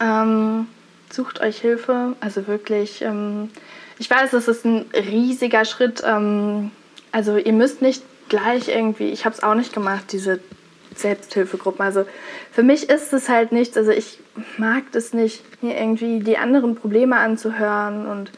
ähm, 0.00 0.66
sucht 1.10 1.40
euch 1.40 1.60
Hilfe. 1.60 2.14
Also 2.20 2.46
wirklich, 2.46 3.02
ähm, 3.02 3.50
ich 3.98 4.10
weiß, 4.10 4.32
es 4.32 4.48
ist 4.48 4.64
ein 4.64 4.86
riesiger 4.94 5.64
Schritt. 5.64 6.02
Ähm, 6.04 6.70
also 7.12 7.36
ihr 7.36 7.52
müsst 7.52 7.80
nicht 7.80 8.02
gleich 8.28 8.68
irgendwie, 8.68 9.10
ich 9.10 9.24
habe 9.24 9.34
es 9.34 9.42
auch 9.42 9.54
nicht 9.54 9.72
gemacht, 9.72 10.12
diese 10.12 10.40
Selbsthilfegruppen. 10.96 11.84
Also 11.84 12.04
für 12.54 12.62
mich 12.62 12.88
ist 12.88 13.12
es 13.12 13.28
halt 13.28 13.50
nichts, 13.50 13.76
also 13.76 13.90
ich 13.90 14.20
mag 14.58 14.84
das 14.92 15.12
nicht, 15.12 15.42
mir 15.60 15.76
irgendwie 15.76 16.20
die 16.20 16.38
anderen 16.38 16.76
Probleme 16.76 17.16
anzuhören 17.16 18.06
und 18.06 18.30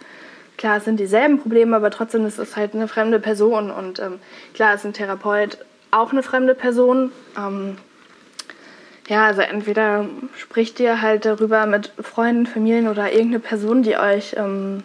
klar, 0.56 0.78
es 0.78 0.86
sind 0.86 0.98
dieselben 0.98 1.38
Probleme, 1.38 1.76
aber 1.76 1.90
trotzdem 1.90 2.24
ist 2.24 2.38
es 2.38 2.56
halt 2.56 2.74
eine 2.74 2.88
fremde 2.88 3.20
Person 3.20 3.70
und 3.70 3.98
ähm, 4.00 4.18
klar 4.54 4.74
ist 4.74 4.86
ein 4.86 4.94
Therapeut 4.94 5.58
auch 5.90 6.12
eine 6.12 6.22
fremde 6.22 6.54
Person. 6.54 7.12
Ähm, 7.36 7.76
ja, 9.06 9.26
also 9.26 9.42
entweder 9.42 10.06
spricht 10.36 10.80
ihr 10.80 11.02
halt 11.02 11.26
darüber 11.26 11.66
mit 11.66 11.92
Freunden, 12.00 12.46
Familien 12.46 12.88
oder 12.88 13.12
irgendeine 13.12 13.40
Person, 13.40 13.82
die 13.82 13.98
euch, 13.98 14.34
ähm, 14.38 14.82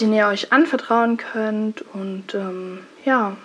den 0.00 0.12
ihr 0.12 0.26
euch 0.26 0.52
anvertrauen 0.52 1.16
könnt 1.16 1.82
und 1.94 2.34
ähm, 2.34 2.80
ja. 3.06 3.38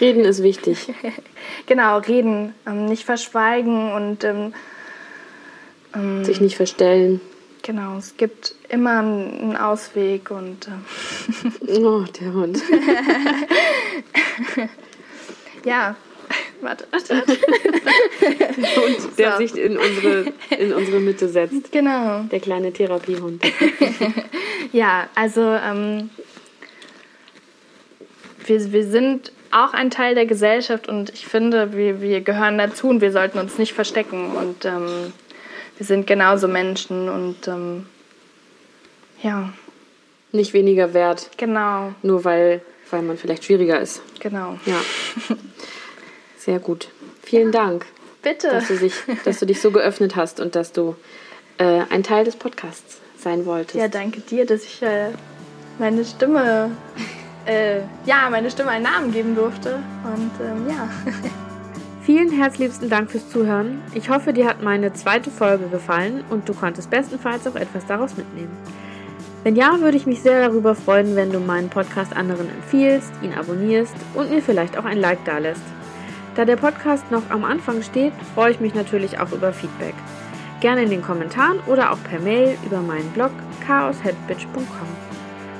Reden 0.00 0.24
ist 0.24 0.42
wichtig. 0.42 0.92
genau, 1.66 1.98
reden, 1.98 2.54
ähm, 2.66 2.86
nicht 2.86 3.04
verschweigen 3.04 3.92
und 3.92 4.24
ähm, 4.24 4.54
ähm, 5.94 6.24
sich 6.24 6.40
nicht 6.40 6.56
verstellen. 6.56 7.20
Genau, 7.62 7.96
es 7.96 8.16
gibt 8.16 8.56
immer 8.68 9.00
einen 9.00 9.56
Ausweg 9.56 10.30
und. 10.30 10.68
Ähm 10.68 10.84
oh, 11.84 12.04
der 12.20 12.32
Hund. 12.32 12.62
ja, 15.64 15.96
warte, 16.60 16.86
warte. 16.92 17.14
Und 17.16 17.26
der 19.18 19.32
so. 19.32 19.38
sich 19.38 19.56
in 19.56 19.76
unsere, 19.78 20.32
in 20.56 20.72
unsere 20.74 21.00
Mitte 21.00 21.28
setzt. 21.28 21.72
Genau. 21.72 22.22
Der 22.30 22.38
kleine 22.38 22.72
Therapiehund. 22.72 23.42
ja, 24.72 25.08
also 25.16 25.40
ähm, 25.40 26.10
wir, 28.46 28.72
wir 28.72 28.86
sind 28.86 29.32
auch 29.56 29.72
ein 29.72 29.90
Teil 29.90 30.14
der 30.14 30.26
Gesellschaft 30.26 30.86
und 30.86 31.10
ich 31.10 31.26
finde, 31.26 31.74
wir, 31.74 32.02
wir 32.02 32.20
gehören 32.20 32.58
dazu 32.58 32.88
und 32.88 33.00
wir 33.00 33.10
sollten 33.10 33.38
uns 33.38 33.56
nicht 33.56 33.72
verstecken. 33.72 34.32
Und 34.32 34.64
ähm, 34.66 35.12
wir 35.78 35.86
sind 35.86 36.06
genauso 36.06 36.46
Menschen 36.46 37.08
und 37.08 37.48
ähm, 37.48 37.86
ja. 39.22 39.52
Nicht 40.32 40.52
weniger 40.52 40.92
wert. 40.92 41.30
Genau. 41.38 41.94
Nur 42.02 42.24
weil, 42.24 42.60
weil 42.90 43.00
man 43.00 43.16
vielleicht 43.16 43.44
schwieriger 43.44 43.80
ist. 43.80 44.02
Genau. 44.20 44.58
Ja. 44.66 44.80
Sehr 46.36 46.58
gut. 46.58 46.88
Vielen 47.22 47.52
ja. 47.52 47.64
Dank. 47.64 47.86
Bitte. 48.22 48.48
Dass 48.48 48.68
du, 48.68 48.76
sich, 48.76 48.92
dass 49.24 49.38
du 49.38 49.46
dich 49.46 49.60
so 49.60 49.70
geöffnet 49.70 50.16
hast 50.16 50.38
und 50.38 50.54
dass 50.54 50.72
du 50.72 50.96
äh, 51.56 51.82
ein 51.88 52.02
Teil 52.02 52.24
des 52.24 52.36
Podcasts 52.36 53.00
sein 53.18 53.46
wolltest. 53.46 53.76
Ja, 53.76 53.88
danke 53.88 54.20
dir, 54.20 54.44
dass 54.44 54.64
ich 54.64 54.82
äh, 54.82 55.08
meine 55.78 56.04
Stimme 56.04 56.72
äh, 57.46 57.80
ja, 58.04 58.28
meine 58.30 58.50
Stimme 58.50 58.70
einen 58.70 58.84
Namen 58.84 59.12
geben 59.12 59.34
durfte. 59.34 59.78
Und 60.04 60.30
ähm, 60.44 60.68
ja. 60.68 60.88
Vielen 62.02 62.30
herzlichsten 62.30 62.88
Dank 62.88 63.10
fürs 63.10 63.28
Zuhören. 63.30 63.82
Ich 63.94 64.10
hoffe, 64.10 64.32
dir 64.32 64.46
hat 64.46 64.62
meine 64.62 64.92
zweite 64.92 65.30
Folge 65.30 65.66
gefallen 65.68 66.22
und 66.30 66.48
du 66.48 66.54
konntest 66.54 66.88
bestenfalls 66.88 67.46
auch 67.48 67.56
etwas 67.56 67.84
daraus 67.86 68.16
mitnehmen. 68.16 68.56
Wenn 69.42 69.56
ja, 69.56 69.80
würde 69.80 69.96
ich 69.96 70.06
mich 70.06 70.22
sehr 70.22 70.48
darüber 70.48 70.74
freuen, 70.74 71.16
wenn 71.16 71.32
du 71.32 71.40
meinen 71.40 71.68
Podcast 71.68 72.14
anderen 72.16 72.48
empfiehlst, 72.48 73.12
ihn 73.22 73.32
abonnierst 73.32 73.94
und 74.14 74.30
mir 74.30 74.42
vielleicht 74.42 74.76
auch 74.76 74.84
ein 74.84 74.98
Like 74.98 75.24
dalässt. 75.24 75.62
Da 76.36 76.44
der 76.44 76.56
Podcast 76.56 77.10
noch 77.10 77.22
am 77.30 77.44
Anfang 77.44 77.82
steht, 77.82 78.12
freue 78.34 78.50
ich 78.50 78.60
mich 78.60 78.74
natürlich 78.74 79.18
auch 79.18 79.32
über 79.32 79.52
Feedback. 79.52 79.94
Gerne 80.60 80.82
in 80.82 80.90
den 80.90 81.02
Kommentaren 81.02 81.60
oder 81.66 81.92
auch 81.92 81.98
per 82.04 82.20
Mail 82.20 82.56
über 82.66 82.80
meinen 82.80 83.10
Blog 83.10 83.30
chaosheadbitch.com. 83.66 85.05